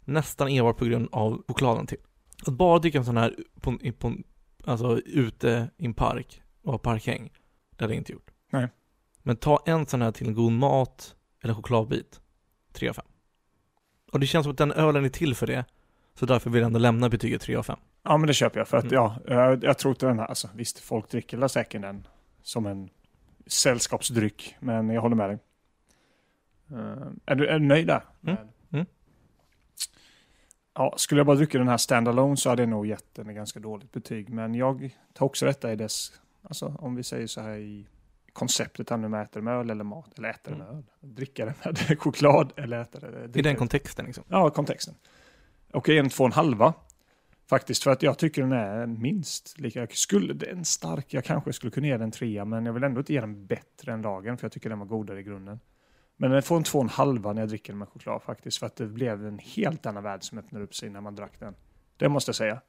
nästan 0.05 0.49
enbart 0.49 0.77
på 0.77 0.85
grund 0.85 1.09
av 1.13 1.45
chokladen 1.49 1.87
till. 1.87 1.99
Att 2.47 2.53
bara 2.55 2.79
dricka 2.79 2.99
en 2.99 3.05
sån 3.05 3.17
här 3.17 3.37
på, 3.61 3.71
en- 3.83 3.93
på, 3.93 4.09
en- 4.09 4.25
alltså 4.65 4.99
ute 5.01 5.71
i 5.77 5.85
en 5.85 5.95
park 5.95 6.43
och 6.63 6.73
ha 6.73 6.79
parkhäng, 6.79 7.33
det 7.71 7.85
hade 7.85 7.95
jag 7.95 8.01
inte 8.01 8.13
gjort. 8.13 8.31
Nej. 8.51 8.69
Men 9.23 9.37
ta 9.37 9.63
en 9.67 9.87
sån 9.87 10.03
här 10.03 10.13
till 10.13 10.29
en 10.29 10.35
god 10.35 10.53
mat 10.53 11.15
eller 11.43 11.55
chokladbit, 11.55 12.21
3 12.73 12.89
av 12.89 12.93
5. 12.95 13.05
Och 14.13 14.21
det 14.21 14.27
känns 14.27 14.45
som 14.45 14.51
att 14.53 14.59
den 14.59 14.73
ölen 14.73 15.05
är 15.05 15.09
till 15.09 15.35
för 15.35 15.47
det, 15.47 15.65
så 16.15 16.27
därför 16.27 16.51
vill 16.51 16.61
jag 16.61 16.67
ändå 16.67 16.79
lämna 16.79 17.09
betyget 17.09 17.41
3 17.43 17.57
av 17.57 17.63
5. 17.63 17.79
Ja, 18.03 18.17
men 18.17 18.27
det 18.27 18.35
köper 18.35 18.61
jag. 18.61 18.69
För 18.69 18.77
att 18.77 18.85
Mm. 18.85 18.95
ja, 18.95 19.17
jag, 19.27 19.65
jag 19.65 19.79
tror 19.79 19.93
inte 19.93 20.07
den 20.07 20.19
här, 20.19 20.27
alltså 20.27 20.49
visst, 20.55 20.79
folk 20.79 21.11
dricker 21.11 21.37
väl 21.37 21.49
säkert 21.49 21.83
den 21.83 22.07
som 22.43 22.67
en 22.67 22.91
sällskapsdryck, 23.47 24.57
men 24.61 24.91
jag 24.91 25.03
håller 25.03 25.17
med 25.17 25.31
dig. 25.31 25.39
Eh, 26.71 27.07
är, 27.27 27.35
du, 27.35 27.47
är 27.47 27.59
du 27.59 27.67
nöjd 27.67 27.87
där? 27.87 28.03
Mm. 28.27 28.37
Mm. 28.73 28.87
Ja, 30.75 30.95
skulle 30.97 31.19
jag 31.19 31.27
bara 31.27 31.37
dricka 31.37 31.59
den 31.59 31.69
här 31.69 31.77
standalone 31.77 32.37
så 32.37 32.49
hade 32.49 32.63
jag 32.63 32.69
nog 32.69 32.87
gett 32.87 33.15
den 33.15 33.29
ett 33.29 33.35
ganska 33.37 33.61
dåligt 33.61 33.93
betyg. 33.93 34.29
Men 34.29 34.55
jag 34.55 34.97
tar 35.13 35.27
också 35.27 35.47
detta 35.47 35.73
i 35.73 35.77
dess, 35.77 36.21
alltså 36.43 36.75
om 36.79 36.95
vi 36.95 37.03
säger 37.03 37.27
så 37.27 37.41
här 37.41 37.57
i 37.57 37.87
konceptet 38.33 38.91
här 38.91 38.97
nu 38.97 39.09
med 39.09 39.23
äter 39.23 39.41
med 39.41 39.55
öl 39.55 39.71
eller 39.71 39.85
mat, 39.85 40.19
eller 40.19 40.29
äter 40.31 40.55
med 40.55 40.69
öl. 40.69 40.85
Dricka 41.01 41.45
det 41.45 41.55
med 41.65 41.99
choklad 42.01 42.53
eller 42.57 42.81
äta 42.81 43.01
det. 43.01 43.39
I 43.39 43.43
den 43.43 43.57
kontexten 43.57 44.05
liksom. 44.07 44.25
Ja, 44.29 44.51
kontexten. 44.51 44.95
Och 45.73 45.89
en 45.89 46.09
två 46.09 46.25
och 46.25 46.29
en 46.29 46.33
halva. 46.33 46.75
Faktiskt 47.51 47.83
för 47.83 47.91
att 47.91 48.03
jag 48.03 48.19
tycker 48.19 48.43
den 48.43 48.53
är 48.53 48.87
minst 48.87 49.59
lika. 49.59 49.81
Jag 49.81 49.97
skulle, 49.97 50.47
en 50.47 50.65
stark, 50.65 51.15
jag 51.15 51.25
kanske 51.25 51.53
skulle 51.53 51.71
kunna 51.71 51.87
ge 51.87 51.93
den 51.93 52.03
en 52.03 52.11
trea 52.11 52.45
men 52.45 52.67
jag 52.67 52.73
vill 52.73 52.85
ändå 52.85 53.01
inte 53.01 53.13
ge 53.13 53.21
den 53.21 53.47
bättre 53.47 53.93
än 53.93 54.03
lagen 54.03 54.39
för 54.39 54.45
jag 54.45 54.53
tycker 54.53 54.71
den 54.71 54.79
var 54.79 54.87
godare 54.87 55.21
i 55.21 55.23
grunden. 55.23 55.61
Men 56.17 56.31
den 56.31 56.43
får 56.43 56.57
en 56.57 56.63
två 56.63 56.79
och 56.79 56.85
en 56.85 56.89
halva 56.89 57.33
när 57.33 57.43
jag 57.43 57.49
dricker 57.49 57.73
den 57.73 57.79
med 57.79 57.89
choklad 57.89 58.23
faktiskt 58.23 58.59
för 58.59 58.67
att 58.67 58.77
det 58.77 58.87
blev 58.87 59.27
en 59.27 59.39
helt 59.39 59.87
annan 59.87 60.03
värld 60.03 60.23
som 60.23 60.39
öppnade 60.39 60.65
upp 60.65 60.75
sig 60.75 60.91
när 60.91 61.01
man 61.01 61.15
drack 61.15 61.41
den. 61.41 61.55
Det 61.97 62.09
måste 62.09 62.29
jag 62.29 62.37
säga. 62.37 62.61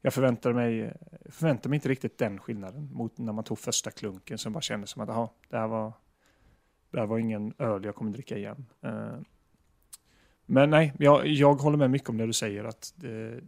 Jag 0.00 0.14
förväntade 0.14 0.54
mig, 0.54 0.96
förväntade 1.30 1.68
mig 1.68 1.76
inte 1.76 1.88
riktigt 1.88 2.18
den 2.18 2.38
skillnaden 2.38 2.88
mot 2.92 3.18
när 3.18 3.32
man 3.32 3.44
tog 3.44 3.58
första 3.58 3.90
klunken 3.90 4.38
som 4.38 4.52
bara 4.52 4.60
kändes 4.60 4.90
som 4.90 5.02
att 5.02 5.08
aha, 5.08 5.34
det 5.48 5.56
här 5.56 5.68
var, 5.68 5.92
det 6.90 7.00
här 7.00 7.06
var 7.06 7.18
ingen 7.18 7.54
öl 7.58 7.84
jag 7.84 7.94
kommer 7.94 8.12
dricka 8.12 8.36
igen. 8.36 8.66
Eh, 8.82 9.18
men 10.46 10.70
nej, 10.70 10.92
jag, 10.98 11.26
jag 11.26 11.54
håller 11.54 11.78
med 11.78 11.90
mycket 11.90 12.08
om 12.08 12.16
det 12.16 12.26
du 12.26 12.32
säger. 12.32 12.64
att 12.64 12.92
det, 12.96 13.40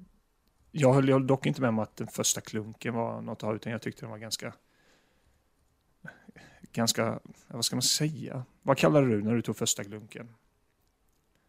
jag, 0.72 0.92
höll, 0.92 1.08
jag 1.08 1.14
höll 1.14 1.26
dock 1.26 1.46
inte 1.46 1.60
med 1.60 1.68
om 1.68 1.78
att 1.78 1.96
den 1.96 2.06
första 2.06 2.40
klunken 2.40 2.94
var 2.94 3.20
något 3.20 3.38
att 3.38 3.42
ha, 3.42 3.54
utan 3.54 3.72
jag 3.72 3.82
tyckte 3.82 4.02
den 4.02 4.10
var 4.10 4.18
ganska... 4.18 4.52
Ganska, 6.72 7.18
vad 7.46 7.64
ska 7.64 7.76
man 7.76 7.82
säga? 7.82 8.44
Vad 8.62 8.78
kallade 8.78 9.06
du 9.06 9.22
när 9.22 9.34
du 9.34 9.42
tog 9.42 9.56
första 9.56 9.84
klunken? 9.84 10.34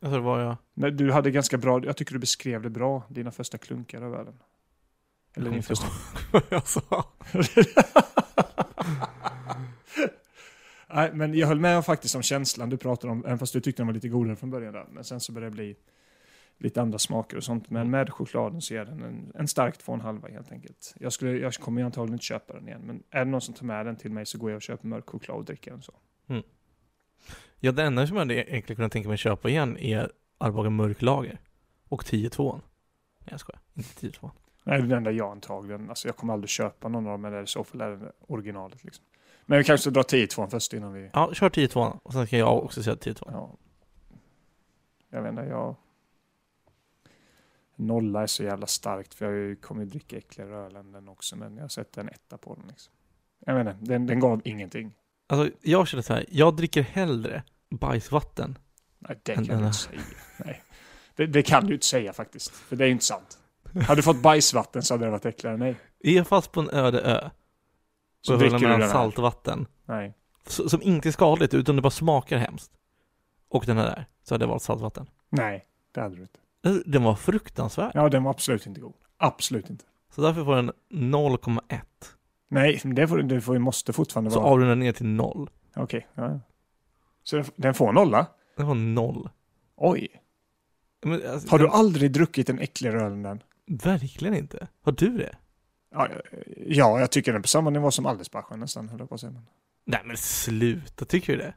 Alltså 0.01 0.17
det 0.17 0.23
var 0.23 0.39
jag... 0.39 0.57
Nej, 0.73 0.91
du 0.91 1.11
hade 1.11 1.31
ganska 1.31 1.57
bra, 1.57 1.85
jag 1.85 1.97
tycker 1.97 2.13
du 2.13 2.19
beskrev 2.19 2.61
det 2.61 2.69
bra, 2.69 3.03
dina 3.09 3.31
första 3.31 3.57
klunkar 3.57 4.01
av 4.01 4.15
ölen. 4.15 4.39
Eller 5.33 5.51
din 5.51 5.63
första... 5.63 5.87
vad 6.31 6.43
jag 6.49 6.67
sa. 6.67 7.05
Nej, 10.93 11.13
men 11.13 11.33
jag 11.33 11.47
höll 11.47 11.59
med 11.59 11.85
faktiskt 11.85 12.15
om 12.15 12.21
känslan 12.21 12.69
du 12.69 12.77
pratade 12.77 13.13
om, 13.13 13.25
även 13.25 13.39
fast 13.39 13.53
du 13.53 13.61
tyckte 13.61 13.79
den 13.79 13.87
var 13.87 13.93
lite 13.93 14.09
godare 14.09 14.35
från 14.35 14.49
början 14.49 14.73
där. 14.73 14.87
Men 14.91 15.03
sen 15.03 15.19
så 15.19 15.31
började 15.31 15.49
det 15.49 15.55
bli 15.55 15.75
lite 16.63 16.81
andra 16.81 16.99
smaker 16.99 17.37
och 17.37 17.43
sånt. 17.43 17.69
Men 17.69 17.89
med 17.89 18.09
chokladen 18.09 18.61
så 18.61 18.73
är 18.73 18.85
den 18.85 19.03
en, 19.03 19.31
en 19.35 19.47
stark 19.47 19.75
2,5 19.77 20.31
helt 20.31 20.51
enkelt. 20.51 20.95
Jag, 20.99 21.13
skulle, 21.13 21.31
jag 21.31 21.53
kommer 21.53 21.81
ju 21.81 21.85
antagligen 21.85 22.13
inte 22.13 22.25
köpa 22.25 22.53
den 22.53 22.67
igen, 22.67 22.81
men 22.81 23.03
är 23.09 23.25
det 23.25 23.31
någon 23.31 23.41
som 23.41 23.53
tar 23.53 23.65
med 23.65 23.85
den 23.85 23.95
till 23.95 24.11
mig 24.11 24.25
så 24.25 24.37
går 24.37 24.51
jag 24.51 24.55
och 24.55 24.61
köper 24.61 24.87
mörk 24.87 25.09
choklad 25.09 25.37
och 25.37 25.45
dricker 25.45 25.71
den 25.71 25.81
så. 25.81 25.93
Ja, 27.59 27.71
det 27.71 27.83
enda 27.83 28.07
som 28.07 28.15
jag 28.15 28.21
hade 28.21 28.33
egentligen 28.33 28.75
kunnat 28.75 28.91
tänka 28.91 29.09
mig 29.09 29.17
köpa 29.17 29.49
igen 29.49 29.77
är 29.77 30.11
Arboga 30.37 30.69
mörklager. 30.69 31.39
Och 31.89 32.03
10-2. 32.03 32.53
Nej 32.53 32.61
jag 33.29 33.39
skojar, 33.39 33.59
inte 33.73 34.07
10-2. 34.07 34.31
Nej, 34.63 34.77
det 34.77 34.85
är 34.85 34.89
det 34.89 34.95
enda 34.95 35.11
jag 35.11 35.31
antagligen, 35.31 35.89
alltså 35.89 36.07
jag 36.07 36.15
kommer 36.15 36.33
aldrig 36.33 36.49
köpa 36.49 36.87
någon 36.87 37.05
av 37.05 37.11
dem, 37.11 37.25
eller 37.25 37.43
i 37.43 37.47
så 37.47 37.63
fall 37.63 37.81
är 37.81 37.89
det 37.91 38.11
originalet 38.27 38.83
liksom. 38.83 39.05
Men 39.45 39.57
vi 39.57 39.63
kanske 39.63 39.81
ska 39.81 39.91
dra 39.91 40.01
10-2 40.01 40.47
först 40.47 40.73
innan 40.73 40.93
vi... 40.93 41.09
Ja, 41.13 41.33
kör 41.33 41.49
10-2 41.49 41.99
och 42.03 42.13
sen 42.13 42.27
ska 42.27 42.37
jag 42.37 42.63
också 42.63 42.83
säga 42.83 42.95
10-2. 42.95 43.29
Ja. 43.31 43.57
Jag 45.09 45.21
vet 45.21 45.29
inte, 45.29 45.43
jag... 45.43 45.75
Nolla 47.83 48.21
är 48.21 48.27
så 48.27 48.43
jävla 48.43 48.67
starkt 48.67 49.13
för 49.13 49.31
jag 49.33 49.61
kommer 49.61 49.83
ju 49.83 49.89
dricka 49.89 50.17
äckligare 50.17 50.55
öl 50.55 50.75
än 50.75 50.91
den 50.91 51.09
också 51.09 51.35
men 51.35 51.57
jag 51.57 51.71
sätter 51.71 52.01
en 52.01 52.09
etta 52.09 52.37
på 52.37 52.55
den 52.55 52.67
liksom. 52.67 52.93
Jag 53.45 53.61
inte, 53.61 53.77
den, 53.79 54.07
den 54.07 54.19
gav 54.19 54.41
ingenting. 54.45 54.93
Alltså 55.27 55.55
jag 55.61 55.87
känner 55.87 56.01
så 56.01 56.13
här, 56.13 56.25
jag 56.29 56.55
dricker 56.55 56.81
hellre 56.81 57.43
bajsvatten. 57.69 58.57
Nej, 58.99 59.19
det 59.23 59.35
kan 59.35 59.43
du 59.43 59.53
inte 59.53 59.73
säga. 59.73 60.01
Nej. 60.45 60.63
Det, 61.15 61.25
det 61.25 61.43
kan 61.43 61.65
du 61.65 61.73
inte 61.73 61.85
säga 61.85 62.13
faktiskt, 62.13 62.51
för 62.51 62.75
det 62.75 62.83
är 62.83 62.85
ju 62.85 62.91
inte 62.91 63.05
sant. 63.05 63.37
Hade 63.87 63.95
du 63.95 64.03
fått 64.03 64.21
bajsvatten 64.21 64.83
så 64.83 64.93
hade 64.93 65.05
det 65.05 65.11
varit 65.11 65.25
äckligare. 65.25 65.57
Nej. 65.57 65.75
Är 65.99 66.11
jag 66.11 66.27
fast 66.27 66.51
på 66.51 66.59
en 66.59 66.69
öde 66.69 67.01
ö 67.01 67.29
Så 68.21 68.33
och 68.33 68.39
dricker 68.39 68.57
du 68.57 68.67
den 68.67 68.81
här. 68.81 68.89
saltvatten 68.89 69.67
Nej. 69.85 70.13
som 70.45 70.81
inte 70.81 71.09
är 71.09 71.11
skadligt 71.11 71.53
utan 71.53 71.75
det 71.75 71.81
bara 71.81 71.89
smakar 71.89 72.37
hemskt. 72.37 72.71
Och 73.49 73.65
den 73.65 73.77
här 73.77 73.85
där, 73.85 74.05
så 74.23 74.33
hade 74.33 74.43
jag 74.43 74.49
valt 74.49 74.63
saltvatten. 74.63 75.09
Nej, 75.29 75.65
det 75.91 76.01
hade 76.01 76.15
du 76.15 76.21
inte. 76.21 76.39
Eh, 76.65 76.73
Den 76.85 77.03
var 77.03 77.15
fruktansvärd. 77.15 77.91
Ja, 77.93 78.09
den 78.09 78.23
var 78.23 78.31
absolut 78.31 78.65
inte 78.65 78.81
god. 78.81 78.93
Absolut 79.17 79.69
inte. 79.69 79.85
Så 80.15 80.21
därför 80.21 80.45
får 80.45 80.55
den 80.55 80.71
0,1. 80.91 81.79
Nej, 82.49 82.81
det 82.83 83.07
får, 83.07 83.17
det 83.21 83.41
får, 83.41 83.57
måste 83.59 83.93
fortfarande 83.93 84.31
Så 84.31 84.39
vara... 84.39 84.49
avrundar 84.51 84.75
ner 84.75 84.91
till 84.91 85.05
0. 85.05 85.49
Okej, 85.75 86.07
ja. 86.15 86.23
ja. 86.31 86.39
Så 87.23 87.35
den, 87.35 87.45
den 87.55 87.73
får 87.73 87.91
nolla? 87.93 88.27
Den 88.57 88.67
var 88.67 88.75
0. 88.75 89.29
Oj. 89.77 90.07
Men, 91.05 91.21
alltså, 91.29 91.49
Har 91.51 91.59
du 91.59 91.65
den- 91.65 91.73
aldrig 91.73 92.11
druckit 92.11 92.49
en 92.49 92.59
äckligare 92.59 93.01
öl 93.01 93.11
än 93.11 93.23
den? 93.23 93.43
Verkligen 93.67 94.33
inte. 94.35 94.67
Har 94.81 94.91
du 94.91 95.17
det? 95.17 95.35
Ja, 95.91 96.07
ja, 96.67 96.99
jag 96.99 97.11
tycker 97.11 97.31
den 97.31 97.39
är 97.39 97.41
på 97.41 97.47
samma 97.47 97.69
nivå 97.69 97.91
som 97.91 98.05
Alldersbachen 98.05 98.59
nästan, 98.59 98.89
höll 98.89 98.99
jag 98.99 99.09
på 99.09 99.15
att 99.15 99.21
säga. 99.21 99.41
Nej 99.85 100.01
men 100.05 100.17
sluta, 100.17 101.05
tycker 101.05 101.33
du 101.33 101.39
det? 101.39 101.53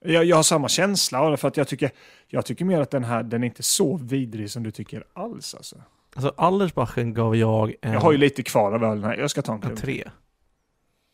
Jag, 0.00 0.24
jag 0.24 0.36
har 0.36 0.42
samma 0.42 0.68
känsla 0.68 1.20
av 1.20 1.30
det, 1.30 1.36
för 1.36 1.48
att 1.48 1.56
jag 1.56 1.68
tycker, 1.68 1.90
jag 2.26 2.46
tycker 2.46 2.64
mer 2.64 2.80
att 2.80 2.90
den 2.90 3.04
här, 3.04 3.22
den 3.22 3.42
är 3.42 3.46
inte 3.46 3.62
så 3.62 3.96
vidrig 3.96 4.50
som 4.50 4.62
du 4.62 4.70
tycker 4.70 5.04
alls 5.12 5.54
alltså. 5.54 5.82
Alltså 6.14 6.34
Allersbachen 6.36 7.14
gav 7.14 7.36
jag 7.36 7.74
en, 7.82 7.92
Jag 7.92 8.00
har 8.00 8.12
ju 8.12 8.18
lite 8.18 8.42
kvar 8.42 8.72
av 8.72 8.84
ölen 8.84 9.04
här, 9.04 9.16
jag 9.16 9.30
ska 9.30 9.42
ta 9.42 9.54
en 9.54 9.62
en 9.62 9.76
tre. 9.76 10.10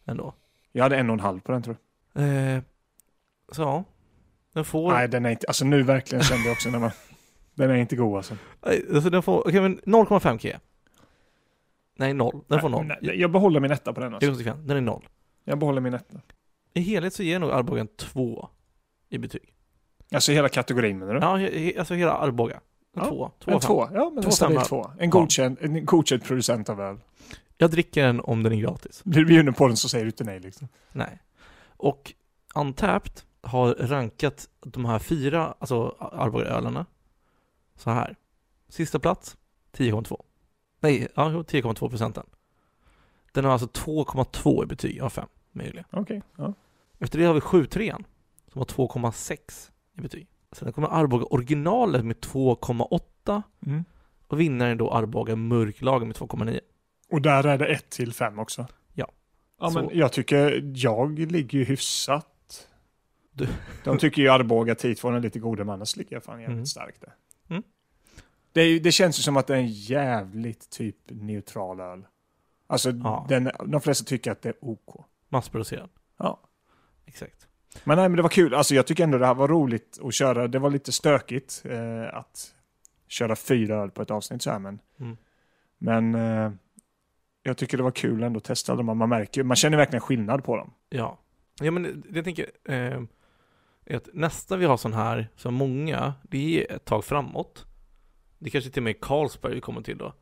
Ändå. 0.05 0.35
Jag 0.73 0.83
hade 0.83 0.97
en 0.97 1.11
och 1.11 1.15
en 1.15 1.21
halv 1.21 1.41
på 1.41 1.53
den 1.53 1.63
tror 1.63 1.77
jag. 2.13 2.55
Eh, 2.55 2.63
så 3.53 3.63
ja. 3.63 3.85
Den 4.53 4.65
får... 4.65 4.93
Nej, 4.93 5.09
den 5.09 5.27
är 5.27 5.31
inte, 5.31 5.47
alltså 5.47 5.65
nu 5.65 5.83
verkligen 5.83 6.25
kände 6.25 6.45
jag 6.45 6.53
också 6.53 6.71
när 6.71 6.79
man, 6.79 6.91
den 7.55 7.71
är 7.71 7.75
inte 7.75 7.97
god 7.97 8.17
alltså. 8.17 8.37
Nej, 8.67 8.85
Alltså 8.95 9.11
den 9.11 9.23
får, 9.23 9.41
okej 9.41 9.61
men 9.61 9.81
0,5 9.81 10.53
K. 10.53 10.59
Nej, 11.99 12.15
0. 12.15 12.41
Den 12.47 12.61
får 12.61 12.69
0. 12.69 12.87
Nej, 12.87 12.99
nej, 13.03 13.21
jag 13.21 13.33
behåller 13.33 13.61
min 13.61 13.71
etta 13.71 13.93
på 13.93 14.01
den 14.01 14.11
Det 14.11 14.15
är 14.15 14.17
alltså. 14.17 14.31
konsekvent. 14.31 14.69
Den 14.69 14.77
är 14.77 14.81
0. 14.81 15.09
Jag 15.45 15.59
behåller 15.59 15.81
min 15.81 15.95
etta. 15.95 16.21
I 16.75 16.81
helhet 16.81 17.15
så 17.15 17.23
ger 17.23 17.33
jag 17.33 17.41
nog 17.41 17.51
Arboga 17.51 17.81
en 17.81 17.89
2 17.89 18.49
i 19.09 19.19
betyg. 19.19 19.55
Alltså 20.15 20.33
hela 20.33 20.49
kategorin 20.49 20.99
menar 20.99 21.15
du? 21.15 21.21
Ja, 21.21 21.37
he, 21.37 21.79
alltså 21.79 21.95
hela 21.95 22.13
Arboga. 22.13 22.61
En 22.97 23.03
Ja, 23.03 23.33
2. 23.41 23.53
en 23.53 23.61
två, 23.61 23.89
ja 23.95 24.11
men 24.15 24.23
Två 24.23 24.29
en 24.29 24.33
stabil 24.33 24.61
två. 24.61 24.91
En 24.99 25.11
godkänd, 25.11 25.59
en 25.61 25.85
godkänd 25.85 26.25
producent 26.25 26.69
av 26.69 26.81
öl. 26.81 26.99
Jag 27.59 27.71
dricker 27.71 28.07
den 28.07 28.21
om 28.21 28.43
den 28.43 28.53
är 28.53 28.57
gratis. 28.57 29.05
Blir 29.05 29.21
du 29.21 29.27
bjuden 29.27 29.55
på 29.55 29.67
den 29.69 29.77
så 29.77 29.89
säger 29.89 30.05
du 30.05 30.09
inte 30.09 30.25
nej 30.25 30.41
liksom. 30.41 30.69
Nej. 30.93 31.23
Och 31.67 32.13
Untapped 32.55 33.13
har 33.41 33.75
rankat 33.75 34.49
de 34.61 34.85
här 34.85 34.99
fyra, 34.99 35.55
alltså 35.59 35.97
Arboga-ölarna 35.99 36.87
så 37.77 37.91
här. 37.91 38.17
Sista 38.69 38.99
plats, 38.99 39.37
10,2. 39.77 40.23
Nej, 40.81 41.09
ja, 41.15 41.31
jo, 41.31 41.43
10,2 41.43 41.89
procenten. 41.89 42.25
Den 43.33 43.45
har 43.45 43.53
alltså 43.53 43.67
2,2 43.67 44.63
i 44.63 44.67
betyg 44.67 45.01
av 45.01 45.11
5 45.11 45.29
möjliga. 45.53 45.85
Okej. 45.91 46.23
Ja. 46.37 46.55
Efter 46.99 47.19
det 47.19 47.25
har 47.25 47.35
vi 47.35 47.41
7,3 47.41 48.05
som 48.65 48.77
har 48.79 48.89
2,6 48.89 49.71
i 49.99 50.01
betyg. 50.01 50.27
Sen 50.53 50.73
kommer 50.73 50.89
Arboga 50.89 51.25
originalet 51.25 52.05
med 52.05 52.17
2,8 52.21 53.43
Mm. 53.67 53.85
och 54.27 54.41
vinnaren 54.41 54.73
är 54.73 54.77
då 54.77 54.91
Arboga 54.93 55.37
mörklagen 55.37 56.09
med 56.09 56.17
2,9. 56.17 56.61
Och 57.11 57.23
där 57.23 57.47
är 57.47 57.59
det 57.59 57.67
1 57.67 57.91
till 57.91 58.13
5 58.13 58.39
också? 58.39 58.67
Ja. 58.95 59.09
Ja, 59.61 59.71
Så- 59.71 59.83
men 59.83 59.99
jag 59.99 60.13
tycker 60.13 60.71
jag 60.75 61.19
ligger 61.19 61.59
ju 61.59 61.65
hyfsat. 61.65 62.69
Du- 63.33 63.49
De 63.85 63.99
tycker 63.99 64.23
ju 64.23 64.29
Arboga 64.29 64.75
10-2 64.75 65.17
är 65.17 65.21
lite 65.21 65.39
gode 65.39 65.65
men 65.65 65.75
annars 65.75 65.97
ligger 65.97 66.17
jag 66.17 66.25
fan 66.25 66.41
jävligt 66.41 66.55
Mm. 66.55 66.67
starkt 66.67 67.01
där. 67.01 67.15
Mm. 67.49 67.63
Det, 68.53 68.61
är, 68.61 68.81
det 68.81 68.93
känns 68.93 69.19
ju 69.19 69.23
som 69.23 69.37
att 69.37 69.47
det 69.47 69.55
är 69.55 69.59
en 69.59 69.69
jävligt 69.69 70.71
typ 70.71 70.97
neutral 71.11 71.81
öl. 71.81 72.07
Alltså 72.67 72.91
Ja. 72.91 73.27
den, 73.29 73.51
de 73.67 73.81
flesta 73.81 74.05
tycker 74.05 74.31
att 74.33 74.43
det 74.43 74.49
är 74.49 74.55
OK. 74.61 75.05
Massproducerad. 75.29 75.89
Ja. 76.19 76.41
Exakt. 77.07 77.47
Men 77.85 77.97
nej, 77.97 78.09
men 78.09 78.17
det 78.17 78.23
var 78.23 78.29
kul. 78.31 78.55
Alltså 78.55 78.75
jag 78.75 78.87
tycker 78.87 79.05
ändå 79.05 79.19
det 79.19 79.27
här 79.27 79.35
var 79.35 79.49
roligt 79.49 79.99
att 80.03 80.15
köra. 80.15 80.49
Det 80.49 80.59
var 80.59 80.71
lite 80.71 80.93
stökigt 80.93 81.63
eh, 81.65 82.15
att 82.19 82.55
köra 83.09 83.37
fyra 83.37 83.77
öl 83.77 83.91
på 83.91 84.03
ett 84.03 84.11
avsnitt 84.11 84.43
så 84.43 84.51
här, 84.51 84.59
men, 84.59 84.79
Mm. 85.01 85.17
men 85.79 86.15
eh, 86.15 86.53
jag 87.43 87.57
tycker 87.57 87.77
det 87.77 87.83
var 87.83 87.91
kul 87.91 88.23
ändå 88.23 88.39
att 88.39 88.45
testa 88.45 88.75
dem. 88.75 88.99
Man 88.99 89.09
märker, 89.09 89.43
man 89.43 89.57
känner 89.57 89.77
verkligen 89.77 90.01
skillnad 90.01 90.45
på 90.45 90.57
dem. 90.57 90.71
Ja. 90.89 91.19
Ja 91.61 91.71
men 91.71 91.83
det 92.09 92.17
jag 92.17 92.25
tänker 92.25 92.51
eh, 92.65 93.01
att 93.97 94.09
nästa 94.13 94.57
vi 94.57 94.65
har 94.65 94.77
sån 94.77 94.93
här, 94.93 95.29
så 95.37 95.51
många, 95.51 96.15
det 96.23 96.61
är 96.71 96.77
ett 96.77 96.85
tag 96.85 97.05
framåt. 97.05 97.67
Det 98.39 98.51
kanske 98.51 98.71
till 98.71 98.81
och 98.81 98.85
med 98.85 98.97
är 98.97 99.01
Carlsberg 99.01 99.55
vi 99.55 99.61
kommer 99.61 99.81
till 99.83 99.99
då. 99.99 100.15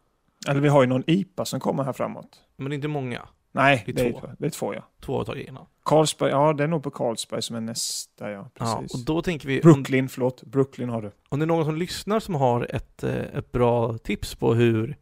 Eller 0.49 0.61
vi 0.61 0.69
har 0.69 0.83
ju 0.83 0.89
någon 0.89 1.05
IPA 1.07 1.45
som 1.45 1.61
kommer 1.61 1.85
här 1.85 1.93
framåt. 1.93 2.41
Men 2.57 2.71
det 2.71 2.73
är 2.75 2.77
inte 2.77 2.89
många. 2.89 3.29
Nej, 3.55 3.83
Det 3.87 3.93
det 3.93 4.03
är 4.09 4.13
två. 4.13 4.21
det 4.39 4.47
är 4.47 4.51
två 4.51 4.75
ja. 4.75 4.83
Två 5.01 5.17
har 5.19 5.25
tagit 5.25 5.49
innan. 5.49 5.67
Carlsberg, 5.85 6.31
ja 6.31 6.53
det 6.53 6.65
är 6.65 6.69
nog 6.69 6.83
på 6.83 6.91
Carlsberg 6.91 7.43
som 7.43 7.57
är 7.57 7.61
nästa 7.61 8.31
ja. 8.31 8.51
Ja, 8.59 8.77
Precis. 8.81 8.95
och 8.95 9.05
då 9.07 9.23
tänker 9.23 9.49
vi, 9.49 9.61
om, 9.61 9.73
Brooklyn, 9.73 10.09
förlåt. 10.09 10.43
Brooklyn 10.43 10.89
har 10.89 11.03
du. 11.03 11.11
om 11.29 11.39
det 11.39 11.45
är 11.45 11.47
någon 11.47 11.65
som 11.65 11.77
lyssnar 11.77 12.21
som 12.21 12.35
har 12.35 12.67
ett, 12.75 13.03
eh, 13.05 13.15
ett 13.17 13.53
bra 13.53 13.99
tips 13.99 14.35
på 14.35 14.55
hur, 14.55 14.97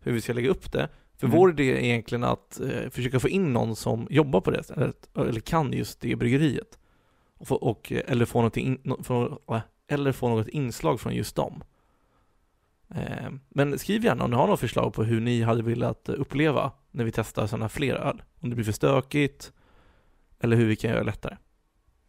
hur 0.00 0.12
vi 0.12 0.20
ska 0.20 0.32
lägga 0.32 0.50
upp 0.50 0.72
det. 0.72 0.88
För 1.16 1.26
Mm. 1.26 1.38
vår 1.38 1.50
idé 1.50 1.72
är 1.72 1.78
egentligen 1.84 2.24
att 2.24 2.60
eh, 2.60 2.90
försöka 2.90 3.20
få 3.20 3.28
in 3.28 3.52
någon 3.52 3.76
som 3.76 4.06
jobbar 4.10 4.40
på 4.40 4.50
det, 4.50 4.70
eller, 4.70 4.92
eller 5.16 5.40
kan 5.40 5.72
just 5.72 6.00
det 6.00 6.16
bryggeriet. 6.16 6.78
Och, 7.38 7.48
få, 7.48 7.54
och, 7.54 7.92
eh, 7.92 8.00
eller, 8.06 8.24
få 8.24 8.50
in, 8.54 8.78
äh, 9.50 9.60
eller 9.88 10.12
få 10.12 10.28
något 10.28 10.48
inslag 10.48 11.00
från 11.00 11.14
just 11.14 11.36
dem. 11.36 11.62
Eh, 12.94 13.30
men 13.48 13.78
skriv 13.78 14.04
gärna 14.04 14.24
om 14.24 14.30
ni 14.30 14.36
har 14.36 14.44
några 14.46 14.56
förslag 14.56 14.94
på 14.94 15.04
hur 15.04 15.20
ni 15.20 15.42
hade 15.42 15.62
velat 15.62 16.08
uppleva 16.08 16.72
när 16.90 17.04
vi 17.04 17.12
testar 17.12 17.46
sådana 17.46 17.68
fler 17.68 17.94
öl. 17.94 18.22
Om 18.40 18.48
det 18.50 18.54
blir 18.56 18.64
för 18.64 18.72
stökigt, 18.72 19.52
eller 20.40 20.56
hur 20.56 20.66
vi 20.66 20.76
kan 20.76 20.90
göra 20.90 21.00
det 21.00 21.06
lättare. 21.06 21.36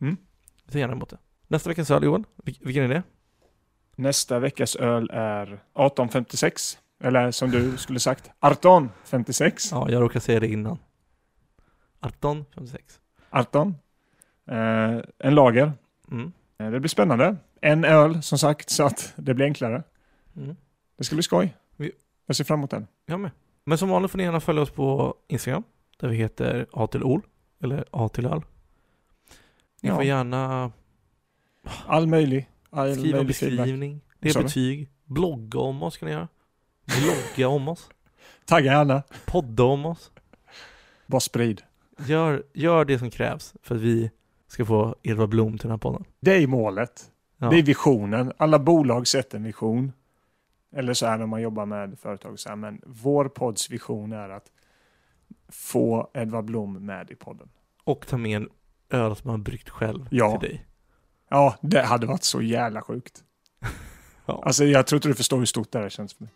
Mm. 0.02 0.18
Vi 0.66 0.72
tar 0.72 0.80
gärna 0.80 0.94
emot 0.94 1.10
det. 1.10 1.18
Nästa 1.48 1.70
veckans 1.70 1.92
öl 1.92 2.04
Johan, 2.04 2.26
Vil- 2.44 2.60
vilken 2.66 2.84
är 2.84 2.88
det? 2.88 3.04
Nästa 3.96 4.40
veckas 4.40 4.76
öl 4.76 5.10
är 5.14 5.44
1856. 5.46 6.78
Eller 7.04 7.32
som 7.32 7.52
du 7.52 7.78
skulle 7.78 8.00
sagt, 8.00 8.26
1856. 8.26 9.72
Ja, 9.72 9.90
jag 9.92 10.02
råkade 10.02 10.20
säga 10.20 10.40
det 10.40 10.48
innan. 10.48 10.78
18, 12.00 12.46
56. 12.56 13.00
18. 13.30 13.76
Eh, 14.48 14.98
en 15.20 15.36
lager. 15.36 15.74
Mm. 16.12 16.32
Eh, 16.58 16.72
det 16.72 16.80
blir 16.80 16.90
spännande. 16.90 17.36
En 17.62 17.86
öl 17.86 18.24
som 18.24 18.38
sagt 18.40 18.70
så 18.70 18.84
att 18.84 19.14
det 19.16 19.34
blir 19.34 19.46
enklare. 19.46 19.84
Mm. 20.36 20.56
Det 21.00 21.04
ska 21.06 21.16
bli 21.16 21.24
skoj. 21.24 21.56
Vi- 21.78 21.92
Jag 22.26 22.36
ser 22.36 22.44
fram 22.44 22.60
emot 22.60 22.72
den. 22.72 22.88
Jag 23.06 23.20
med. 23.20 23.32
Men 23.64 23.78
som 23.78 23.90
vanligt 23.90 24.12
får 24.12 24.18
ni 24.18 24.24
gärna 24.24 24.40
följa 24.40 24.62
oss 24.62 24.70
på 24.72 25.16
Instagram, 25.28 25.64
där 26.00 26.08
vi 26.08 26.16
heter 26.16 26.68
A 26.74 26.88
till 26.88 27.04
Ol, 27.04 27.22
eller 27.64 27.86
A 27.92 28.10
till 28.10 28.26
öl. 28.26 28.42
Ni 29.82 29.90
Ja. 29.90 29.96
får 29.96 30.04
gärna 30.04 30.72
All 31.86 32.08
möjlig. 32.08 32.50
All 32.70 32.94
skriva 32.96 33.08
en 33.18 33.24
möjlig 33.24 33.36
feedback. 33.36 33.58
beskrivning, 33.58 34.02
det 34.20 34.30
Sa 34.30 34.40
är 34.40 34.44
betyg, 34.44 34.90
blogga 35.06 35.60
om 35.60 35.84
oss 35.84 35.98
kan 35.98 36.08
ni 36.08 36.14
göra. 36.14 36.28
Blogga 36.86 37.48
om 37.48 37.68
oss, 37.68 37.90
Tagga 38.46 38.72
gärna. 38.74 39.04
podda 39.26 39.64
om 39.64 39.86
oss. 39.86 40.12
Bara 41.08 41.20
sprid. 41.20 41.62
Gör, 42.08 42.44
gör 42.54 42.86
det 42.86 43.00
som 43.00 43.10
krävs 43.10 43.54
för 43.64 43.76
att 43.76 43.82
vi 43.82 44.12
ska 44.48 44.66
få 44.66 44.96
Edvard 45.04 45.30
Blom 45.30 45.52
till 45.58 45.62
den 45.68 45.72
här 45.72 45.78
podden. 45.78 46.04
Det 46.20 46.32
är 46.44 46.48
målet. 46.48 47.12
Ja. 47.38 47.50
Det 47.50 47.58
är 47.60 47.64
visionen. 47.64 48.34
Alla 48.38 48.60
bolag 48.60 49.08
sätter 49.08 49.38
en 49.38 49.44
vision. 49.44 49.92
Eller 50.76 50.94
så 50.94 51.06
här 51.06 51.18
när 51.18 51.26
man 51.26 51.42
jobbar 51.42 51.66
med 51.66 52.00
företag. 52.00 52.40
Så 52.40 52.50
här, 52.50 52.56
men 52.56 52.82
vår 52.86 53.26
podds 53.30 53.70
vision 53.70 54.12
är 54.12 54.30
att 54.30 54.52
få 55.50 56.12
Edvard 56.14 56.46
Blom 56.46 56.86
med 56.86 57.12
i 57.12 57.16
podden. 57.16 57.50
Och 57.84 58.08
ta 58.08 58.18
med 58.18 58.38
en 58.38 58.50
öl 58.90 59.16
som 59.16 59.32
man 59.32 59.44
bryggt 59.44 59.70
själv 59.70 60.08
Ja. 60.12 60.40
till 60.40 60.50
dig. 60.50 60.66
Ja, 61.30 61.56
det 61.62 61.82
hade 61.82 62.08
varit 62.08 62.24
så 62.24 62.42
jävla 62.42 62.82
sjukt. 62.82 63.24
Ja. 64.26 64.42
Alltså 64.46 64.66
jag 64.66 64.88
tror 64.88 64.98
inte 64.98 65.08
du 65.08 65.14
förstår 65.16 65.38
hur 65.38 65.46
stort 65.46 65.72
det 65.72 65.80
här 65.80 65.90
känns 65.90 66.14
för 66.14 66.24
mig. 66.24 66.34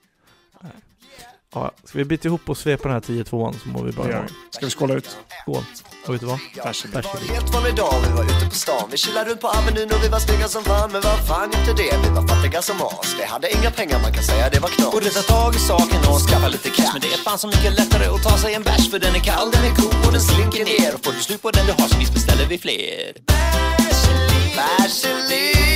Ja, 1.54 1.72
ska 1.84 1.98
vi 1.98 2.06
bita 2.06 2.28
ihop 2.28 2.50
och 2.50 2.58
svepa 2.58 2.84
den 2.84 2.94
här 2.94 3.02
10-2an 3.02 3.56
så 3.64 3.70
mår 3.70 3.84
vi 3.84 3.92
bra 3.92 4.04
imorgon. 4.06 4.26
vi. 4.28 4.34
Ska 4.56 4.66
vi 4.66 4.72
skåla 4.72 4.94
ut? 4.94 5.18
Skål. 5.42 5.64
Och 6.08 6.14
vet 6.14 6.22
du 6.22 6.28
vad? 6.28 6.40
Varsågod. 6.66 7.04
Det 7.04 7.08
var 7.08 7.20
en 7.22 7.36
helt 7.36 7.54
vanlig 7.54 7.76
dag, 7.76 7.94
vi 8.08 8.12
var 8.18 8.24
ute 8.24 8.46
på 8.50 8.56
stan 8.56 8.88
Vi 8.92 8.98
chillade 8.98 9.30
runt 9.30 9.42
på 9.42 9.48
Avenyn 9.48 9.90
och 9.92 10.04
vi 10.04 10.10
var 10.16 10.20
snygga 10.20 10.48
som 10.48 10.64
fan 10.64 10.92
Men 10.92 11.02
vad 11.02 11.28
fan 11.28 11.50
inte 11.60 11.74
det, 11.84 11.94
vi 12.04 12.10
var 12.18 12.28
fattiga 12.28 12.62
som 12.62 12.76
as 12.82 13.16
Vi 13.20 13.24
hade 13.26 13.48
inga 13.58 13.72
pengar, 13.72 14.00
man 14.02 14.14
kan 14.14 14.24
säga 14.24 14.50
det 14.50 14.60
var 14.60 14.70
knas 14.70 14.92
Borde 14.92 15.10
ta 15.10 15.22
tag 15.22 15.56
i 15.56 15.60
saken 15.60 16.00
och 16.10 16.20
skaffa 16.28 16.48
lite 16.48 16.70
cash 16.70 16.92
Men 16.94 17.02
det 17.02 17.08
är 17.08 17.22
fan 17.28 17.40
så 17.40 17.48
mycket 17.48 17.74
lättare 17.80 18.06
att 18.16 18.24
ta 18.24 18.38
sig 18.38 18.54
en 18.54 18.64
bärs 18.64 18.90
För 18.92 19.00
den 19.00 19.16
är 19.16 19.24
kall, 19.30 19.52
den 19.56 19.64
är 19.70 19.74
god 19.82 19.98
och 20.06 20.12
den 20.12 20.22
slinker 20.22 20.66
ner 20.72 20.92
Och 20.96 21.02
får 21.06 21.14
du 21.18 21.22
slut 21.28 21.42
på 21.42 21.52
den 21.52 21.66
du 21.66 21.74
har 21.80 21.88
så 21.88 21.98
visst 22.00 22.14
beställer 22.14 22.46
vi 22.46 22.58
fler 22.58 23.12
Vaseline 24.58 25.74